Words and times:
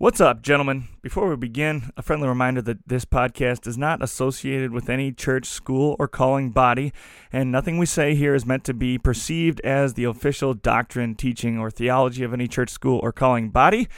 What's 0.00 0.18
up, 0.18 0.40
gentlemen? 0.40 0.88
Before 1.02 1.28
we 1.28 1.36
begin, 1.36 1.90
a 1.94 2.00
friendly 2.00 2.26
reminder 2.26 2.62
that 2.62 2.88
this 2.88 3.04
podcast 3.04 3.66
is 3.66 3.76
not 3.76 4.02
associated 4.02 4.72
with 4.72 4.88
any 4.88 5.12
church, 5.12 5.44
school, 5.44 5.94
or 5.98 6.08
calling 6.08 6.52
body, 6.52 6.94
and 7.30 7.52
nothing 7.52 7.76
we 7.76 7.84
say 7.84 8.14
here 8.14 8.34
is 8.34 8.46
meant 8.46 8.64
to 8.64 8.72
be 8.72 8.96
perceived 8.96 9.60
as 9.60 9.92
the 9.92 10.04
official 10.04 10.54
doctrine, 10.54 11.16
teaching, 11.16 11.58
or 11.58 11.70
theology 11.70 12.24
of 12.24 12.32
any 12.32 12.48
church, 12.48 12.70
school, 12.70 12.98
or 13.02 13.12
calling 13.12 13.50
body. 13.50 13.88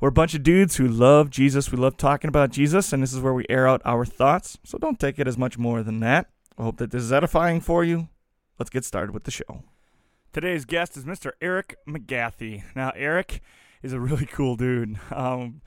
We're 0.00 0.10
a 0.10 0.12
bunch 0.12 0.32
of 0.36 0.44
dudes 0.44 0.76
who 0.76 0.86
love 0.86 1.28
Jesus. 1.28 1.72
We 1.72 1.78
love 1.78 1.96
talking 1.96 2.28
about 2.28 2.50
Jesus, 2.50 2.92
and 2.92 3.02
this 3.02 3.12
is 3.12 3.18
where 3.18 3.34
we 3.34 3.44
air 3.50 3.66
out 3.66 3.82
our 3.84 4.04
thoughts, 4.04 4.58
so 4.62 4.78
don't 4.78 5.00
take 5.00 5.18
it 5.18 5.26
as 5.26 5.36
much 5.36 5.58
more 5.58 5.82
than 5.82 5.98
that. 5.98 6.30
I 6.56 6.62
hope 6.62 6.76
that 6.76 6.92
this 6.92 7.02
is 7.02 7.12
edifying 7.12 7.60
for 7.60 7.82
you. 7.82 8.06
Let's 8.60 8.70
get 8.70 8.84
started 8.84 9.12
with 9.12 9.24
the 9.24 9.32
show. 9.32 9.64
Today's 10.32 10.64
guest 10.64 10.96
is 10.96 11.04
Mr. 11.04 11.32
Eric 11.42 11.74
McGathy. 11.84 12.62
Now, 12.76 12.92
Eric 12.94 13.42
is 13.82 13.92
a 13.92 14.00
really 14.00 14.26
cool 14.26 14.56
dude. 14.56 14.98
Um, 15.10 15.62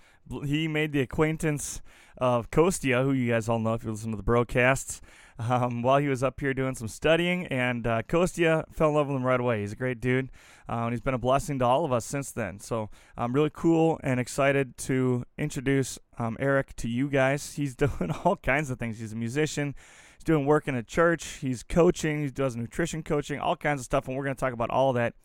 he 0.45 0.67
made 0.67 0.93
the 0.93 1.01
acquaintance 1.01 1.81
of 2.17 2.51
Kostya, 2.51 3.03
who 3.03 3.11
you 3.11 3.31
guys 3.31 3.49
all 3.49 3.59
know 3.59 3.73
if 3.73 3.83
you 3.83 3.91
listen 3.91 4.11
to 4.11 4.17
the 4.17 4.23
broadcasts, 4.23 5.01
um, 5.39 5.81
while 5.81 5.97
he 5.97 6.07
was 6.07 6.23
up 6.23 6.39
here 6.39 6.53
doing 6.53 6.75
some 6.75 6.87
studying. 6.87 7.47
And 7.47 7.85
uh, 7.85 8.03
Kostya 8.03 8.65
fell 8.71 8.89
in 8.89 8.95
love 8.95 9.07
with 9.07 9.17
him 9.17 9.23
right 9.23 9.39
away. 9.39 9.61
He's 9.61 9.73
a 9.73 9.75
great 9.75 9.99
dude, 9.99 10.29
uh, 10.69 10.83
and 10.83 10.93
he's 10.93 11.01
been 11.01 11.15
a 11.15 11.19
blessing 11.19 11.59
to 11.59 11.65
all 11.65 11.83
of 11.83 11.91
us 11.91 12.05
since 12.05 12.31
then. 12.31 12.59
So 12.59 12.89
I'm 13.17 13.33
really 13.33 13.49
cool 13.51 13.99
and 14.03 14.19
excited 14.19 14.77
to 14.79 15.25
introduce 15.37 15.99
um, 16.17 16.37
Eric 16.39 16.75
to 16.77 16.87
you 16.87 17.09
guys. 17.09 17.55
He's 17.55 17.75
doing 17.87 18.11
all 18.23 18.35
kinds 18.37 18.69
of 18.69 18.79
things. 18.79 18.99
He's 18.99 19.13
a 19.13 19.17
musician. 19.17 19.75
He's 20.21 20.25
doing 20.25 20.45
work 20.45 20.67
in 20.67 20.75
a 20.75 20.83
church. 20.83 21.39
He's 21.41 21.63
coaching. 21.63 22.21
He 22.21 22.29
does 22.29 22.55
nutrition 22.55 23.01
coaching, 23.01 23.39
all 23.39 23.55
kinds 23.55 23.81
of 23.81 23.85
stuff. 23.85 24.07
And 24.07 24.15
we're 24.15 24.23
going 24.23 24.35
to 24.35 24.39
talk 24.39 24.53
about 24.53 24.69
all 24.69 24.93
that 24.93 25.15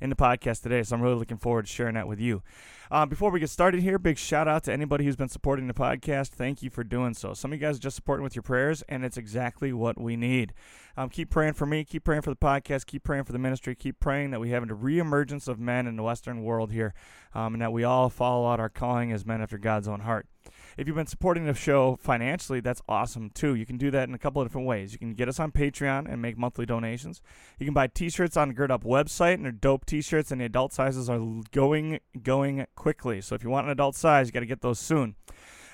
in 0.00 0.08
the 0.08 0.16
podcast 0.16 0.62
today. 0.62 0.82
So 0.82 0.96
I'm 0.96 1.02
really 1.02 1.16
looking 1.16 1.36
forward 1.36 1.66
to 1.66 1.70
sharing 1.70 1.92
that 1.92 2.08
with 2.08 2.18
you. 2.18 2.42
Uh, 2.90 3.04
before 3.04 3.30
we 3.30 3.38
get 3.38 3.50
started 3.50 3.82
here, 3.82 3.98
big 3.98 4.16
shout 4.16 4.48
out 4.48 4.64
to 4.64 4.72
anybody 4.72 5.04
who's 5.04 5.14
been 5.14 5.28
supporting 5.28 5.66
the 5.66 5.74
podcast. 5.74 6.28
Thank 6.28 6.62
you 6.62 6.70
for 6.70 6.84
doing 6.84 7.12
so. 7.12 7.34
Some 7.34 7.52
of 7.52 7.60
you 7.60 7.66
guys 7.66 7.76
are 7.76 7.80
just 7.80 7.96
supporting 7.96 8.24
with 8.24 8.34
your 8.34 8.44
prayers, 8.44 8.82
and 8.88 9.04
it's 9.04 9.18
exactly 9.18 9.74
what 9.74 10.00
we 10.00 10.16
need. 10.16 10.54
Um, 10.96 11.10
keep 11.10 11.28
praying 11.28 11.52
for 11.52 11.66
me. 11.66 11.84
Keep 11.84 12.04
praying 12.04 12.22
for 12.22 12.30
the 12.30 12.36
podcast. 12.36 12.86
Keep 12.86 13.04
praying 13.04 13.24
for 13.24 13.32
the 13.32 13.38
ministry. 13.38 13.74
Keep 13.74 14.00
praying 14.00 14.30
that 14.30 14.40
we 14.40 14.50
have 14.50 14.62
a 14.62 14.66
reemergence 14.68 15.48
of 15.48 15.58
men 15.58 15.86
in 15.86 15.96
the 15.96 16.02
Western 16.02 16.42
world 16.42 16.72
here, 16.72 16.94
um, 17.34 17.52
and 17.52 17.60
that 17.60 17.74
we 17.74 17.84
all 17.84 18.08
follow 18.08 18.50
out 18.50 18.58
our 18.58 18.70
calling 18.70 19.12
as 19.12 19.26
men 19.26 19.42
after 19.42 19.58
God's 19.58 19.86
own 19.86 20.00
heart. 20.00 20.26
If 20.76 20.86
you've 20.86 20.96
been 20.96 21.06
supporting 21.06 21.46
the 21.46 21.54
show 21.54 21.96
financially, 21.96 22.60
that's 22.60 22.82
awesome 22.86 23.30
too. 23.30 23.54
You 23.54 23.64
can 23.64 23.78
do 23.78 23.90
that 23.92 24.08
in 24.08 24.14
a 24.14 24.18
couple 24.18 24.42
of 24.42 24.48
different 24.48 24.66
ways. 24.66 24.92
You 24.92 24.98
can 24.98 25.14
get 25.14 25.28
us 25.28 25.40
on 25.40 25.50
Patreon 25.50 26.06
and 26.10 26.20
make 26.20 26.36
monthly 26.36 26.66
donations. 26.66 27.22
You 27.58 27.64
can 27.64 27.72
buy 27.72 27.86
t-shirts 27.86 28.36
on 28.36 28.48
the 28.48 28.54
Gird 28.54 28.70
Up 28.70 28.84
website, 28.84 29.34
and 29.34 29.44
they're 29.44 29.52
dope 29.52 29.86
t-shirts, 29.86 30.30
and 30.30 30.40
the 30.40 30.44
adult 30.44 30.74
sizes 30.74 31.08
are 31.08 31.18
going 31.50 32.00
going 32.22 32.66
quickly. 32.74 33.22
So 33.22 33.34
if 33.34 33.42
you 33.42 33.48
want 33.48 33.66
an 33.66 33.72
adult 33.72 33.94
size, 33.94 34.26
you 34.26 34.32
got 34.32 34.40
to 34.40 34.46
get 34.46 34.60
those 34.60 34.78
soon. 34.78 35.16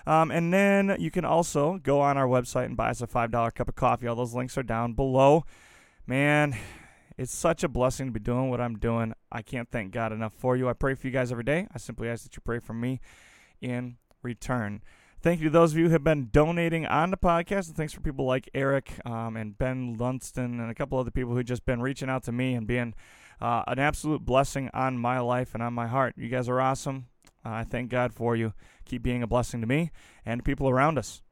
Um, 0.06 0.30
and 0.30 0.52
then 0.52 0.96
you 0.98 1.10
can 1.10 1.24
also 1.24 1.78
go 1.82 2.00
on 2.00 2.16
our 2.16 2.26
website 2.26 2.66
and 2.66 2.76
buy 2.76 2.90
us 2.90 3.02
a 3.02 3.06
$5 3.06 3.54
cup 3.54 3.68
of 3.68 3.74
coffee. 3.74 4.06
All 4.06 4.16
those 4.16 4.34
links 4.34 4.58
are 4.58 4.62
down 4.62 4.94
below. 4.94 5.44
Man, 6.06 6.56
it's 7.16 7.34
such 7.34 7.62
a 7.62 7.68
blessing 7.68 8.06
to 8.06 8.12
be 8.12 8.20
doing 8.20 8.50
what 8.50 8.60
I'm 8.60 8.78
doing. 8.78 9.14
I 9.30 9.42
can't 9.42 9.70
thank 9.70 9.92
God 9.92 10.12
enough 10.12 10.34
for 10.34 10.56
you. 10.56 10.68
I 10.68 10.72
pray 10.72 10.94
for 10.94 11.06
you 11.06 11.12
guys 11.12 11.30
every 11.30 11.44
day. 11.44 11.66
I 11.72 11.78
simply 11.78 12.08
ask 12.08 12.24
that 12.24 12.34
you 12.34 12.42
pray 12.44 12.58
for 12.58 12.74
me 12.74 13.00
in 13.60 13.96
return. 14.22 14.82
Thank 15.20 15.40
you 15.40 15.44
to 15.44 15.50
those 15.50 15.72
of 15.72 15.78
you 15.78 15.84
who 15.84 15.92
have 15.92 16.02
been 16.02 16.30
donating 16.32 16.84
on 16.86 17.10
the 17.12 17.16
podcast, 17.16 17.68
and 17.68 17.76
thanks 17.76 17.92
for 17.92 18.00
people 18.00 18.24
like 18.24 18.50
Eric 18.54 18.92
um, 19.06 19.36
and 19.36 19.56
Ben 19.56 19.96
Lunston 19.96 20.60
and 20.60 20.70
a 20.70 20.74
couple 20.74 20.98
other 20.98 21.12
people 21.12 21.34
who 21.34 21.44
just 21.44 21.64
been 21.64 21.80
reaching 21.80 22.10
out 22.10 22.24
to 22.24 22.32
me 22.32 22.54
and 22.54 22.66
being 22.66 22.94
uh, 23.40 23.62
an 23.68 23.78
absolute 23.78 24.24
blessing 24.24 24.68
on 24.74 24.98
my 24.98 25.20
life 25.20 25.54
and 25.54 25.62
on 25.62 25.74
my 25.74 25.86
heart. 25.86 26.14
You 26.16 26.28
guys 26.28 26.48
are 26.48 26.60
awesome. 26.60 27.06
Uh, 27.44 27.50
I 27.50 27.64
thank 27.64 27.90
God 27.90 28.12
for 28.12 28.34
you. 28.34 28.52
Keep 28.84 29.02
being 29.02 29.22
a 29.22 29.26
blessing 29.28 29.60
to 29.60 29.66
me 29.66 29.90
and 30.26 30.44
people 30.44 30.68
around 30.68 30.98
us. 30.98 31.22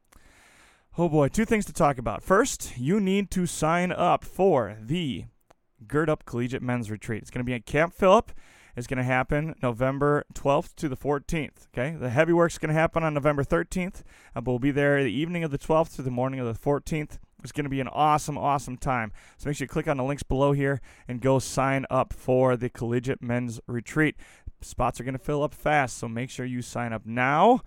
Oh 0.97 1.07
boy, 1.07 1.29
two 1.29 1.45
things 1.45 1.65
to 1.65 1.73
talk 1.73 1.97
about. 1.97 2.21
First, 2.21 2.77
you 2.77 2.99
need 2.99 3.31
to 3.31 3.45
sign 3.45 3.91
up 3.91 4.23
for 4.23 4.77
the 4.79 5.25
Gird 5.87 6.09
Up 6.09 6.25
Collegiate 6.25 6.61
Men's 6.61 6.91
Retreat. 6.91 7.21
It's 7.21 7.31
going 7.31 7.45
to 7.45 7.49
be 7.49 7.53
at 7.53 7.65
Camp 7.65 7.93
Phillip 7.93 8.31
is 8.75 8.87
going 8.87 8.97
to 8.97 9.03
happen 9.03 9.55
November 9.61 10.23
12th 10.33 10.75
to 10.75 10.89
the 10.89 10.97
14th. 10.97 11.67
Okay, 11.73 11.95
the 11.95 12.09
heavy 12.09 12.33
work 12.33 12.51
is 12.51 12.57
going 12.57 12.73
to 12.73 12.79
happen 12.79 13.03
on 13.03 13.13
November 13.13 13.43
13th, 13.43 14.01
uh, 14.35 14.41
but 14.41 14.51
we'll 14.51 14.59
be 14.59 14.71
there 14.71 15.03
the 15.03 15.11
evening 15.11 15.43
of 15.43 15.51
the 15.51 15.57
12th 15.57 15.95
to 15.95 16.01
the 16.01 16.11
morning 16.11 16.39
of 16.39 16.47
the 16.47 16.59
14th. 16.59 17.17
It's 17.43 17.51
going 17.51 17.65
to 17.65 17.69
be 17.69 17.81
an 17.81 17.87
awesome, 17.87 18.37
awesome 18.37 18.77
time. 18.77 19.11
So 19.37 19.49
make 19.49 19.57
sure 19.57 19.65
you 19.65 19.69
click 19.69 19.87
on 19.87 19.97
the 19.97 20.03
links 20.03 20.23
below 20.23 20.51
here 20.51 20.79
and 21.07 21.21
go 21.21 21.39
sign 21.39 21.85
up 21.89 22.13
for 22.13 22.55
the 22.55 22.69
Collegiate 22.69 23.21
Men's 23.21 23.59
Retreat. 23.67 24.15
Spots 24.61 24.99
are 24.99 25.03
going 25.03 25.17
to 25.17 25.19
fill 25.19 25.43
up 25.43 25.53
fast, 25.53 25.97
so 25.97 26.07
make 26.07 26.29
sure 26.29 26.45
you 26.45 26.61
sign 26.61 26.93
up 26.93 27.05
now 27.05 27.61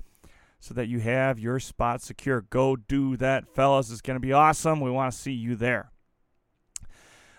so 0.60 0.72
that 0.74 0.88
you 0.88 1.00
have 1.00 1.38
your 1.38 1.58
spot 1.58 2.00
secure. 2.00 2.42
Go 2.42 2.76
do 2.76 3.16
that, 3.16 3.52
fellas. 3.54 3.90
It's 3.90 4.00
going 4.00 4.16
to 4.16 4.20
be 4.20 4.32
awesome. 4.32 4.80
We 4.80 4.90
want 4.90 5.12
to 5.12 5.18
see 5.18 5.32
you 5.32 5.56
there. 5.56 5.90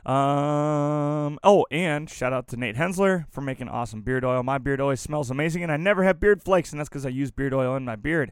Um. 0.06 1.40
Oh, 1.44 1.66
and 1.72 2.10
shout 2.10 2.32
out 2.32 2.48
to 2.50 2.58
Nate 2.58 2.76
Hensler 2.76 3.26
for 3.32 3.42
making 3.42 3.70
awesome 3.70 4.02
beard 4.02 4.24
oil. 4.24 4.44
My 4.44 4.60
beard 4.60 4.80
always 4.80 5.00
smells 5.00 5.32
amazing, 5.32 5.64
and 5.64 5.72
I 5.72 5.78
never 5.78 6.04
have 6.04 6.20
beard 6.20 6.44
flakes, 6.44 6.72
and 6.72 6.80
that's 6.80 6.90
because 6.90 7.06
I 7.06 7.10
use 7.10 7.32
beard 7.32 7.54
oil 7.54 7.76
in 7.76 7.86
my 7.86 7.96
beard. 7.96 8.32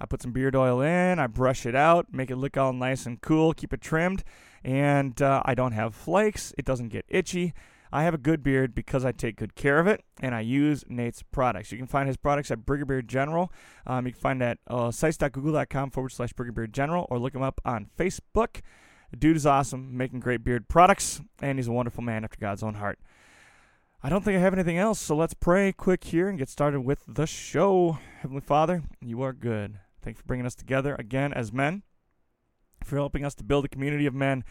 I 0.00 0.06
put 0.06 0.22
some 0.22 0.32
beard 0.32 0.54
oil 0.54 0.80
in, 0.80 1.18
I 1.18 1.26
brush 1.26 1.66
it 1.66 1.74
out, 1.74 2.06
make 2.12 2.30
it 2.30 2.36
look 2.36 2.56
all 2.56 2.72
nice 2.72 3.04
and 3.04 3.20
cool, 3.20 3.52
keep 3.52 3.72
it 3.72 3.80
trimmed, 3.80 4.22
and 4.62 5.20
uh, 5.20 5.42
I 5.44 5.54
don't 5.54 5.72
have 5.72 5.94
flakes. 5.94 6.54
It 6.56 6.64
doesn't 6.64 6.90
get 6.90 7.04
itchy. 7.08 7.52
I 7.90 8.02
have 8.04 8.14
a 8.14 8.18
good 8.18 8.42
beard 8.42 8.74
because 8.74 9.04
I 9.04 9.12
take 9.12 9.36
good 9.36 9.54
care 9.54 9.78
of 9.78 9.86
it, 9.86 10.04
and 10.20 10.34
I 10.34 10.40
use 10.40 10.84
Nate's 10.88 11.22
products. 11.22 11.72
You 11.72 11.78
can 11.78 11.86
find 11.86 12.06
his 12.06 12.16
products 12.16 12.50
at 12.50 12.66
Burger 12.66 12.84
Beard 12.84 13.08
General. 13.08 13.50
Um, 13.86 14.06
you 14.06 14.12
can 14.12 14.20
find 14.20 14.40
that 14.40 14.58
uh, 14.66 14.90
sites.google.com 14.90 15.90
forward 15.90 16.10
slash 16.10 16.32
Burger 16.32 16.52
Beard 16.52 16.72
General, 16.72 17.06
or 17.10 17.18
look 17.18 17.34
him 17.34 17.42
up 17.42 17.60
on 17.64 17.88
Facebook. 17.98 18.60
Dude 19.16 19.36
is 19.36 19.46
awesome, 19.46 19.96
making 19.96 20.20
great 20.20 20.44
beard 20.44 20.68
products, 20.68 21.22
and 21.40 21.58
he's 21.58 21.66
a 21.66 21.72
wonderful 21.72 22.04
man 22.04 22.24
after 22.24 22.36
God's 22.38 22.62
own 22.62 22.74
heart. 22.74 22.98
I 24.02 24.10
don't 24.10 24.22
think 24.22 24.36
I 24.36 24.40
have 24.40 24.52
anything 24.52 24.76
else, 24.76 25.00
so 25.00 25.16
let's 25.16 25.34
pray 25.34 25.72
quick 25.72 26.04
here 26.04 26.28
and 26.28 26.38
get 26.38 26.50
started 26.50 26.82
with 26.82 27.02
the 27.08 27.26
show. 27.26 27.98
Heavenly 28.20 28.42
Father, 28.42 28.82
you 29.00 29.22
are 29.22 29.32
good. 29.32 29.80
Thanks 30.02 30.20
for 30.20 30.26
bringing 30.26 30.46
us 30.46 30.54
together 30.54 30.94
again 30.98 31.32
as 31.32 31.52
men, 31.52 31.82
for 32.84 32.96
helping 32.96 33.24
us 33.24 33.34
to 33.36 33.44
build 33.44 33.64
a 33.64 33.68
community 33.68 34.04
of 34.04 34.14
men 34.14 34.44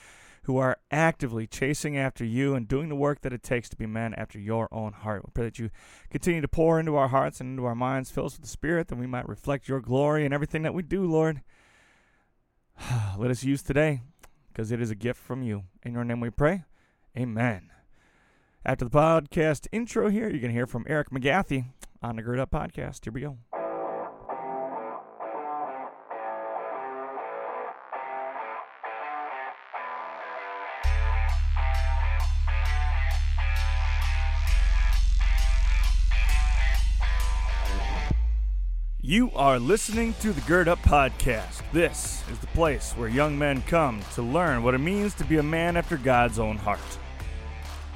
who 0.44 0.58
are 0.58 0.78
actively 0.90 1.46
chasing 1.46 1.96
after 1.96 2.26
you 2.26 2.56
and 2.56 2.68
doing 2.68 2.90
the 2.90 2.96
work 2.96 3.22
that 3.22 3.34
it 3.34 3.44
takes 3.44 3.70
to 3.70 3.78
be 3.78 3.86
men 3.86 4.14
after 4.16 4.40
your 4.40 4.68
own 4.72 4.92
heart. 4.92 5.24
We 5.24 5.32
pray 5.34 5.46
that 5.46 5.60
you 5.60 5.70
continue 6.10 6.42
to 6.42 6.48
pour 6.48 6.80
into 6.80 6.96
our 6.96 7.10
hearts 7.10 7.40
and 7.40 7.52
into 7.52 7.66
our 7.66 7.76
minds, 7.76 8.10
fill 8.10 8.26
us 8.26 8.34
with 8.34 8.42
the 8.42 8.48
Spirit, 8.48 8.88
that 8.88 8.98
we 8.98 9.08
might 9.08 9.30
reflect 9.30 9.68
your 9.68 9.82
glory 9.82 10.26
in 10.26 10.34
everything 10.34 10.64
that 10.64 10.74
we 10.74 10.82
do, 10.82 11.06
Lord. 11.06 11.42
Let 13.18 13.30
us 13.30 13.44
use 13.44 13.62
today 13.62 14.02
because 14.58 14.72
it 14.72 14.82
is 14.82 14.90
a 14.90 14.96
gift 14.96 15.22
from 15.22 15.44
you. 15.44 15.66
In 15.84 15.94
your 15.94 16.04
name 16.04 16.20
we 16.20 16.32
pray. 16.32 16.64
Amen. 17.16 17.70
After 18.66 18.86
the 18.86 18.92
podcast 18.92 19.68
intro 19.72 20.10
here, 20.10 20.24
you're 20.24 20.40
going 20.40 20.50
to 20.50 20.58
hear 20.58 20.66
from 20.66 20.84
Eric 20.88 21.12
McGathy 21.12 21.66
on 22.02 22.16
the 22.16 22.24
Gird 22.24 22.40
Up 22.40 22.50
Podcast. 22.50 23.04
Here 23.04 23.14
we 23.14 23.22
go. 23.22 23.38
You 39.08 39.32
are 39.36 39.58
listening 39.58 40.16
to 40.20 40.34
the 40.34 40.42
Gird 40.42 40.68
Up 40.68 40.80
Podcast. 40.80 41.62
This 41.72 42.22
is 42.30 42.40
the 42.40 42.48
place 42.48 42.92
where 42.92 43.08
young 43.08 43.40
men 43.40 43.62
come 43.62 44.02
to 44.16 44.22
learn 44.22 44.64
what 44.64 44.74
it 44.74 44.80
means 44.80 45.14
to 45.14 45.24
be 45.24 45.38
a 45.38 45.44
man 45.44 45.78
after 45.78 45.96
God's 45.96 46.40
own 46.40 46.58
heart. 46.58 46.82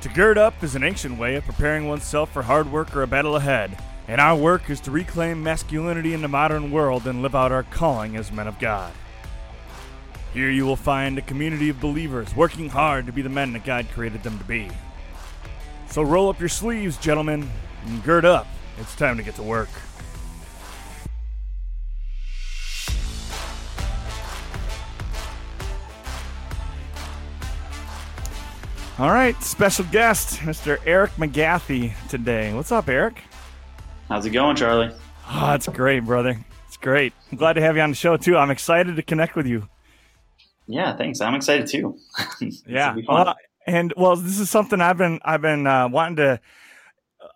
To 0.04 0.08
gird 0.08 0.38
up 0.38 0.64
is 0.64 0.74
an 0.74 0.86
ancient 0.86 1.20
way 1.20 1.36
of 1.36 1.44
preparing 1.44 1.86
oneself 1.86 2.32
for 2.32 2.44
hard 2.44 2.72
work 2.72 2.96
or 2.96 3.04
a 3.04 3.08
battle 3.08 3.36
ahead, 3.36 3.78
and 4.08 4.22
our 4.22 4.38
work 4.38 4.70
is 4.70 4.80
to 4.80 4.92
reclaim 4.92 5.44
masculinity 5.44 6.14
in 6.14 6.22
the 6.22 6.30
modern 6.30 6.72
world 6.72 7.06
and 7.06 7.22
live 7.22 7.36
out 7.36 7.52
our 7.52 7.64
calling 7.64 8.16
as 8.16 8.32
men 8.32 8.48
of 8.48 8.58
God. 8.58 8.94
Here 10.34 10.50
you 10.50 10.66
will 10.66 10.78
find 10.78 11.18
a 11.18 11.24
community 11.24 11.68
of 11.68 11.82
believers 11.82 12.34
working 12.38 12.70
hard 12.70 13.06
to 13.08 13.12
be 13.12 13.22
the 13.22 13.28
men 13.28 13.52
that 13.52 13.66
God 13.66 13.86
created 13.94 14.24
them 14.24 14.38
to 14.38 14.46
be. 14.46 14.70
So 15.88 16.04
roll 16.04 16.30
up 16.30 16.40
your 16.40 16.48
sleeves, 16.48 16.96
gentlemen, 16.96 17.52
and 17.86 18.02
gird 18.02 18.24
up. 18.24 18.48
It's 18.80 18.96
time 18.96 19.18
to 19.18 19.24
get 19.24 19.36
to 19.36 19.44
work. 19.44 19.68
All 29.02 29.10
right, 29.10 29.36
special 29.42 29.86
guest, 29.86 30.42
Mr. 30.42 30.78
Eric 30.86 31.10
McGathy 31.14 31.92
today. 32.08 32.54
What's 32.54 32.72
up, 32.72 32.88
Eric? 32.88 33.20
How's 34.08 34.28
it 34.28 34.30
going, 34.30 34.56
Charlie? 34.56 34.92
Oh, 35.28 35.54
it's 35.56 35.68
great, 35.68 36.02
brother. 36.02 36.38
It's 36.68 36.78
great. 36.78 37.12
I'm 37.32 37.40
glad 37.40 37.54
to 37.54 37.62
have 37.62 37.76
you 37.76 37.82
on 37.82 37.90
the 37.90 37.96
show 37.96 38.16
too. 38.16 38.38
I'm 38.38 38.52
excited 38.52 38.98
to 38.98 39.02
connect 39.02 39.36
with 39.36 39.48
you. 39.48 39.68
Yeah, 40.68 40.96
thanks. 40.96 41.20
I'm 41.20 41.34
excited 41.34 41.66
too. 41.66 41.98
yeah. 42.68 42.96
Well, 43.08 43.34
and 43.66 43.92
well, 43.98 44.16
this 44.18 44.40
is 44.40 44.52
something 44.52 44.80
I've 44.80 44.98
been 45.00 45.20
I've 45.26 45.42
been 45.42 45.66
uh, 45.66 45.90
wanting 45.90 46.18
to 46.18 46.40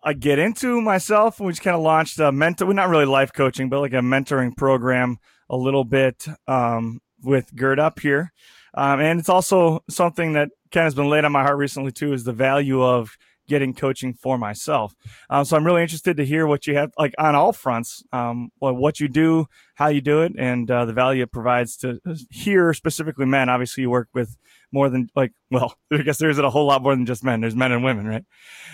I 0.04 0.14
get 0.14 0.38
into 0.38 0.80
myself. 0.82 1.40
We 1.40 1.52
just 1.52 1.64
kind 1.64 1.76
of 1.76 1.82
launched 1.82 2.20
a 2.20 2.32
mentor, 2.32 2.68
well, 2.68 2.76
not 2.76 2.90
really 2.90 3.06
life 3.06 3.34
coaching, 3.34 3.70
but 3.70 3.80
like 3.80 3.94
a 3.94 4.02
mentoring 4.02 4.56
program 4.56 5.18
a 5.50 5.58
little 5.58 5.84
bit 5.84 6.28
um, 6.48 7.02
with 7.24 7.56
Gird 7.56 7.80
Up 7.80 8.02
here. 8.02 8.32
Um, 8.76 9.00
and 9.00 9.20
it's 9.20 9.30
also 9.30 9.84
something 9.90 10.34
that 10.34 10.50
kind 10.72 10.84
of 10.84 10.88
has 10.88 10.96
been 10.96 11.10
laid 11.10 11.26
on 11.26 11.32
my 11.32 11.44
heart 11.44 11.58
recently 11.58 11.92
too, 11.92 12.14
is 12.14 12.24
the 12.24 12.34
value 12.34 12.84
of 12.84 13.18
getting 13.48 13.74
coaching 13.74 14.14
for 14.14 14.38
myself. 14.38 14.96
Um, 15.30 15.46
so 15.46 15.56
I'm 15.56 15.66
really 15.66 15.82
interested 15.82 16.18
to 16.18 16.26
hear 16.26 16.48
what 16.48 16.68
you 16.68 16.76
have, 16.76 16.92
like 16.98 17.14
on 17.18 17.36
all 17.36 17.54
fronts, 17.54 18.04
um, 18.12 18.52
what 18.60 19.00
you 19.00 19.08
do, 19.08 19.48
how 19.76 19.88
you 19.88 20.02
do 20.02 20.22
it, 20.22 20.34
and 20.38 20.70
uh, 20.70 20.86
the 20.86 20.94
value 20.94 21.24
it 21.24 21.32
provides 21.32 21.78
to 21.78 22.00
here 22.30 22.74
specifically 22.74 23.26
men. 23.26 23.50
Obviously, 23.50 23.82
you 23.82 23.90
work 23.90 24.10
with 24.14 24.36
more 24.72 24.90
than 24.90 25.10
like, 25.16 25.32
well, 25.52 25.78
I 25.92 26.02
guess 26.02 26.18
there 26.18 26.30
isn't 26.30 26.44
a 26.44 26.50
whole 26.50 26.66
lot 26.66 26.82
more 26.82 26.96
than 26.96 27.06
just 27.06 27.24
men. 27.24 27.42
There's 27.42 27.56
men 27.56 27.72
and 27.72 27.84
women, 27.84 28.08
right? 28.08 28.26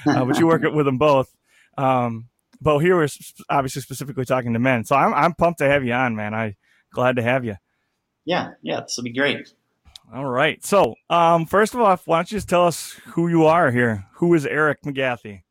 Uh, 0.05 0.25
but 0.25 0.39
you 0.39 0.47
work 0.47 0.63
with 0.73 0.85
them 0.85 0.97
both. 0.97 1.33
Um, 1.77 2.29
but 2.61 2.79
here 2.79 2.95
we're 2.95 3.07
obviously 3.49 3.81
specifically 3.81 4.25
talking 4.25 4.53
to 4.53 4.59
men. 4.59 4.85
So 4.85 4.95
I'm 4.95 5.13
I'm 5.13 5.33
pumped 5.33 5.59
to 5.59 5.67
have 5.67 5.83
you 5.83 5.93
on, 5.93 6.15
man. 6.15 6.33
I 6.33 6.55
glad 6.93 7.15
to 7.15 7.23
have 7.23 7.43
you. 7.43 7.55
Yeah, 8.23 8.51
yeah, 8.61 8.81
this 8.81 8.95
will 8.97 9.03
be 9.03 9.13
great. 9.13 9.51
All 10.13 10.25
right. 10.25 10.63
So, 10.65 10.95
um, 11.09 11.45
first 11.45 11.73
of 11.73 11.79
all, 11.79 11.95
why 12.03 12.17
don't 12.17 12.31
you 12.31 12.37
just 12.37 12.49
tell 12.49 12.67
us 12.67 12.99
who 13.13 13.29
you 13.29 13.45
are 13.45 13.71
here? 13.71 14.07
Who 14.15 14.33
is 14.33 14.45
Eric 14.45 14.81
McGathy? 14.81 15.43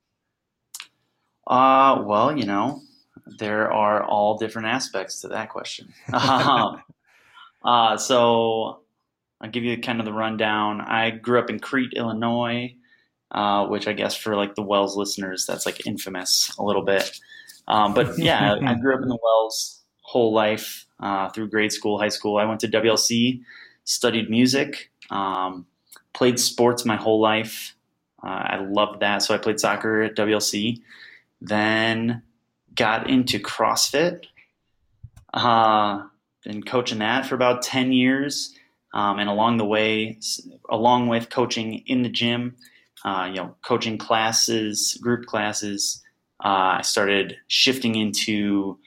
Uh, 1.47 2.03
well, 2.05 2.37
you 2.37 2.45
know, 2.45 2.83
there 3.39 3.73
are 3.73 4.05
all 4.05 4.37
different 4.37 4.69
aspects 4.69 5.23
to 5.23 5.29
that 5.29 5.49
question. 5.49 5.95
um, 6.12 6.83
uh, 7.65 7.97
so, 7.97 8.81
I'll 9.41 9.51
give 9.51 9.65
you 9.65 9.81
kind 9.81 9.99
of 9.99 10.05
the 10.05 10.12
rundown. 10.12 10.83
I 10.83 11.11
grew 11.11 11.39
up 11.39 11.49
in 11.49 11.59
Crete, 11.59 11.95
Illinois, 11.97 12.75
uh, 13.31 13.67
which 13.67 13.89
I 13.89 13.95
guess 13.95 14.15
for 14.15 14.37
like 14.37 14.57
the 14.57 14.62
WELS 14.62 14.95
listeners, 14.95 15.47
that's 15.47 15.65
like 15.65 15.87
infamous 15.87 16.55
a 16.59 16.62
little 16.62 16.85
bit. 16.85 17.19
Um, 17.67 17.95
but 17.95 18.19
yeah, 18.19 18.57
I 18.62 18.75
grew 18.75 18.95
up 18.95 19.03
in 19.03 19.09
the 19.09 19.19
WELS 19.23 19.81
whole 20.03 20.35
life 20.35 20.85
uh, 20.99 21.31
through 21.31 21.49
grade 21.49 21.73
school, 21.73 21.99
high 21.99 22.09
school. 22.11 22.37
I 22.37 22.45
went 22.45 22.61
to 22.61 22.69
WLC 22.69 23.41
studied 23.85 24.31
music, 24.31 24.91
um, 25.11 25.67
played 26.12 26.38
sports 26.38 26.85
my 26.85 26.97
whole 26.97 27.21
life. 27.21 27.75
Uh, 28.23 28.27
I 28.27 28.56
loved 28.56 29.00
that, 29.00 29.23
so 29.23 29.35
I 29.35 29.38
played 29.38 29.61
soccer 29.61 30.03
at 30.03 30.17
WLC. 30.17 30.81
Then 31.41 32.23
got 32.75 33.09
into 33.09 33.38
CrossFit. 33.38 34.27
Uh, 35.32 36.05
been 36.44 36.62
coaching 36.62 36.99
that 36.99 37.27
for 37.27 37.35
about 37.35 37.62
ten 37.62 37.93
years, 37.93 38.55
um, 38.93 39.19
and 39.19 39.29
along 39.29 39.59
the 39.59 39.65
way, 39.65 40.19
along 40.69 41.09
with 41.09 41.31
coaching 41.31 41.83
in 41.87 42.03
the 42.03 42.09
gym, 42.09 42.56
uh, 43.05 43.26
you 43.29 43.37
know, 43.37 43.56
coaching 43.62 43.97
classes, 43.97 44.99
group 45.00 45.26
classes, 45.26 46.03
uh, 46.44 46.79
I 46.79 46.83
started 46.83 47.37
shifting 47.49 47.94
into 47.94 48.79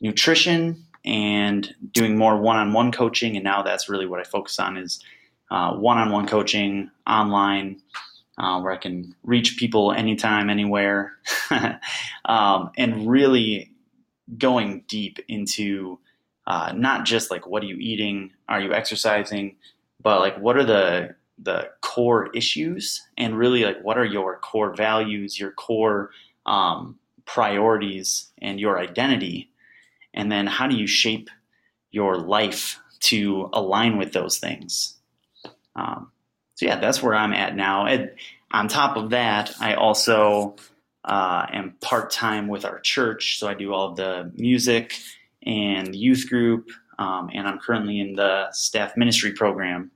nutrition 0.00 0.84
and 1.04 1.74
doing 1.92 2.16
more 2.16 2.36
one-on-one 2.40 2.92
coaching. 2.92 3.36
And 3.36 3.44
now 3.44 3.62
that's 3.62 3.88
really 3.88 4.06
what 4.06 4.20
i 4.20 4.24
focus 4.24 4.58
on 4.58 4.76
is 4.76 5.02
uh, 5.50 5.74
one-on-one 5.74 6.26
coaching 6.26 6.90
online 7.06 7.80
uh, 8.38 8.60
where 8.60 8.72
i 8.72 8.76
can 8.76 9.14
reach 9.22 9.56
people 9.58 9.92
anytime 9.92 10.50
anywhere. 10.50 11.12
Um, 12.24 12.72
and 12.76 13.08
really 13.08 13.72
going 14.36 14.84
deep 14.86 15.18
into 15.28 15.98
uh, 16.46 16.72
not 16.74 17.06
just 17.06 17.30
like 17.30 17.46
what 17.46 17.62
are 17.62 17.66
you 17.66 17.76
eating? 17.78 18.32
Are 18.48 18.60
you 18.60 18.72
exercising? 18.74 19.56
But 20.02 20.20
like 20.20 20.38
what 20.38 20.56
are 20.56 20.64
the 20.64 21.14
the 21.38 21.70
core 21.80 22.30
issues? 22.34 23.02
And 23.16 23.38
really 23.38 23.64
like 23.64 23.80
what 23.82 23.96
are 23.96 24.04
your 24.04 24.38
core 24.40 24.74
values 24.74 25.38
your 25.38 25.52
core 25.52 26.10
um, 26.46 26.98
priorities 27.24 28.30
and 28.40 28.58
your 28.58 28.78
identity 28.78 29.50
and 30.18 30.30
then 30.30 30.46
how 30.46 30.66
do 30.66 30.76
you 30.76 30.86
shape 30.86 31.30
your 31.90 32.16
life 32.16 32.78
to 33.00 33.48
align 33.52 33.96
with 33.96 34.12
those 34.12 34.38
things? 34.38 34.96
Um, 35.76 36.10
so 36.56 36.66
yeah 36.66 36.80
that's 36.80 37.02
where 37.02 37.14
i'm 37.14 37.32
at 37.32 37.56
now. 37.56 37.86
And 37.86 38.10
on 38.50 38.68
top 38.68 38.96
of 38.96 39.10
that 39.10 39.54
i 39.60 39.74
also 39.74 40.56
uh, 41.04 41.46
am 41.50 41.76
part-time 41.80 42.48
with 42.48 42.64
our 42.64 42.80
church. 42.80 43.38
So 43.38 43.48
i 43.48 43.54
do 43.54 43.72
all 43.72 43.90
of 43.90 43.96
the 43.96 44.30
music 44.34 44.94
and 45.44 45.94
youth 45.94 46.28
group 46.28 46.68
um, 46.98 47.30
and 47.32 47.46
i'm 47.46 47.58
currently 47.58 48.00
in 48.00 48.16
the 48.16 48.50
staff 48.52 48.96
ministry 48.96 49.32
program 49.32 49.90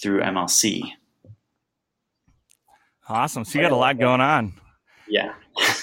through 0.00 0.20
mlc 0.20 0.92
awesome. 3.08 3.44
So 3.44 3.58
you 3.58 3.64
got 3.64 3.72
a 3.72 3.76
lot 3.76 3.98
going 3.98 4.20
on. 4.20 4.54
Yeah. 5.08 5.34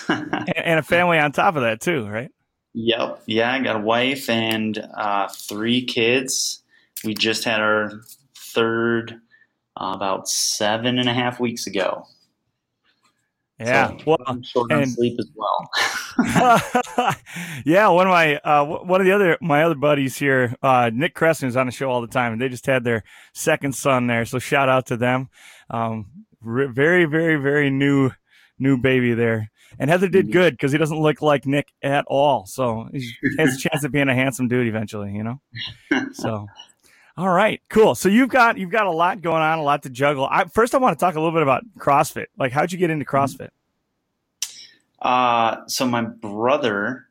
And 0.09 0.79
a 0.79 0.83
family 0.83 1.17
on 1.17 1.31
top 1.31 1.55
of 1.55 1.61
that 1.61 1.79
too 1.79 2.05
right 2.05 2.31
Yep. 2.73 3.23
Yeah, 3.25 3.53
I 3.53 3.59
got 3.59 3.75
a 3.75 3.79
wife 3.79 4.29
and 4.29 4.77
uh, 4.95 5.27
three 5.27 5.85
kids. 5.85 6.63
We 7.03 7.13
just 7.13 7.43
had 7.43 7.59
our 7.59 8.01
third 8.35 9.19
uh, 9.77 9.93
about 9.95 10.27
seven 10.29 10.99
and 10.99 11.09
a 11.09 11.13
half 11.13 11.39
weeks 11.39 11.67
ago. 11.67 12.05
Yeah, 13.59 13.89
so 13.89 13.97
well, 14.07 14.41
short 14.41 14.71
on 14.71 14.87
sleep 14.87 15.19
as 15.19 15.29
well. 15.35 15.69
yeah, 17.65 17.87
one 17.89 18.07
of 18.07 18.11
my 18.11 18.37
uh, 18.37 18.65
one 18.65 18.99
of 19.01 19.05
the 19.05 19.11
other 19.11 19.37
my 19.39 19.63
other 19.63 19.75
buddies 19.75 20.17
here, 20.17 20.55
uh, 20.63 20.89
Nick 20.91 21.13
Creston, 21.13 21.47
is 21.47 21.55
on 21.55 21.67
the 21.67 21.71
show 21.71 21.87
all 21.91 22.01
the 22.01 22.07
time, 22.07 22.33
and 22.33 22.41
they 22.41 22.49
just 22.49 22.65
had 22.65 22.83
their 22.83 23.03
second 23.33 23.75
son 23.75 24.07
there. 24.07 24.25
So 24.25 24.39
shout 24.39 24.67
out 24.67 24.87
to 24.87 24.97
them. 24.97 25.29
Um, 25.69 26.07
very, 26.41 27.05
very, 27.05 27.35
very 27.35 27.69
new 27.69 28.11
new 28.57 28.77
baby 28.77 29.13
there. 29.13 29.50
And 29.79 29.89
Heather 29.89 30.07
did 30.07 30.25
mm-hmm. 30.25 30.33
good 30.33 30.53
because 30.53 30.71
he 30.71 30.77
doesn't 30.77 30.99
look 30.99 31.21
like 31.21 31.45
Nick 31.45 31.71
at 31.81 32.05
all. 32.07 32.45
So 32.45 32.89
he 32.91 33.11
has 33.37 33.55
a 33.55 33.57
chance 33.57 33.83
of 33.83 33.91
being 33.91 34.09
a 34.09 34.15
handsome 34.15 34.47
dude 34.47 34.67
eventually, 34.67 35.13
you 35.13 35.23
know? 35.23 35.41
So. 36.13 36.47
All 37.17 37.29
right, 37.29 37.61
cool. 37.69 37.93
So 37.93 38.07
you've 38.07 38.29
got 38.29 38.57
you've 38.57 38.71
got 38.71 38.87
a 38.87 38.91
lot 38.91 39.21
going 39.21 39.41
on, 39.41 39.59
a 39.59 39.63
lot 39.63 39.83
to 39.83 39.89
juggle. 39.89 40.25
I, 40.31 40.45
first, 40.45 40.73
I 40.73 40.77
want 40.77 40.97
to 40.97 41.05
talk 41.05 41.15
a 41.15 41.19
little 41.19 41.33
bit 41.33 41.43
about 41.43 41.63
CrossFit. 41.77 42.27
Like, 42.37 42.53
how'd 42.53 42.71
you 42.71 42.77
get 42.77 42.89
into 42.89 43.03
CrossFit? 43.03 43.49
Uh, 45.01 45.57
so 45.67 45.85
my 45.85 46.01
brother, 46.01 47.07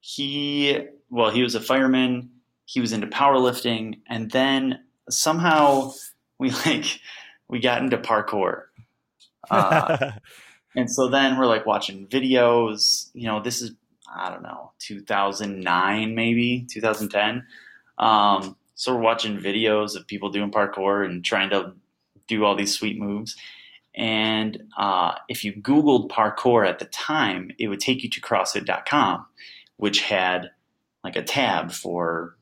he 0.00 0.80
well, 1.10 1.30
he 1.30 1.42
was 1.42 1.54
a 1.54 1.60
fireman. 1.60 2.30
He 2.64 2.80
was 2.80 2.92
into 2.92 3.06
powerlifting, 3.06 4.00
and 4.08 4.30
then 4.30 4.80
somehow 5.08 5.92
we 6.38 6.50
like 6.66 7.00
we 7.48 7.60
got 7.60 7.82
into 7.82 7.98
parkour. 7.98 8.64
Uh, 9.50 10.12
and 10.76 10.90
so 10.90 11.08
then 11.08 11.38
we're 11.38 11.46
like 11.46 11.66
watching 11.66 12.06
videos. 12.06 13.10
You 13.14 13.26
know, 13.26 13.42
this 13.42 13.62
is 13.62 13.72
I 14.14 14.30
don't 14.30 14.42
know, 14.42 14.72
2009 14.80 16.14
maybe 16.14 16.66
2010. 16.70 17.46
Um, 17.98 18.56
so 18.74 18.94
we're 18.94 19.00
watching 19.00 19.38
videos 19.38 19.96
of 19.96 20.06
people 20.06 20.30
doing 20.30 20.50
parkour 20.50 21.04
and 21.04 21.24
trying 21.24 21.50
to 21.50 21.72
do 22.26 22.44
all 22.44 22.56
these 22.56 22.74
sweet 22.76 22.98
moves. 22.98 23.36
And 23.94 24.64
uh, 24.76 25.14
if 25.28 25.44
you 25.44 25.52
Googled 25.52 26.10
parkour 26.10 26.66
at 26.66 26.80
the 26.80 26.86
time, 26.86 27.52
it 27.58 27.68
would 27.68 27.80
take 27.80 28.02
you 28.02 28.10
to 28.10 28.20
CrossFit.com, 28.20 29.26
which 29.76 30.00
had 30.00 30.50
like 31.04 31.16
a 31.16 31.22
tab 31.22 31.70
for 31.70 32.36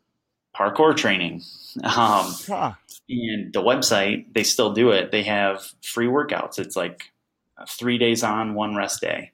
parkour 0.56 0.96
training. 0.96 1.42
Um, 1.82 2.34
huh. 2.46 2.72
And 3.08 3.50
the 3.50 3.62
website, 3.62 4.34
they 4.34 4.42
still 4.42 4.74
do 4.74 4.90
it. 4.90 5.10
They 5.10 5.22
have 5.22 5.72
free 5.82 6.06
workouts. 6.06 6.58
It's 6.58 6.76
like 6.76 7.12
three 7.68 7.98
days 7.98 8.22
on, 8.22 8.54
one 8.54 8.76
rest 8.76 9.00
day. 9.00 9.32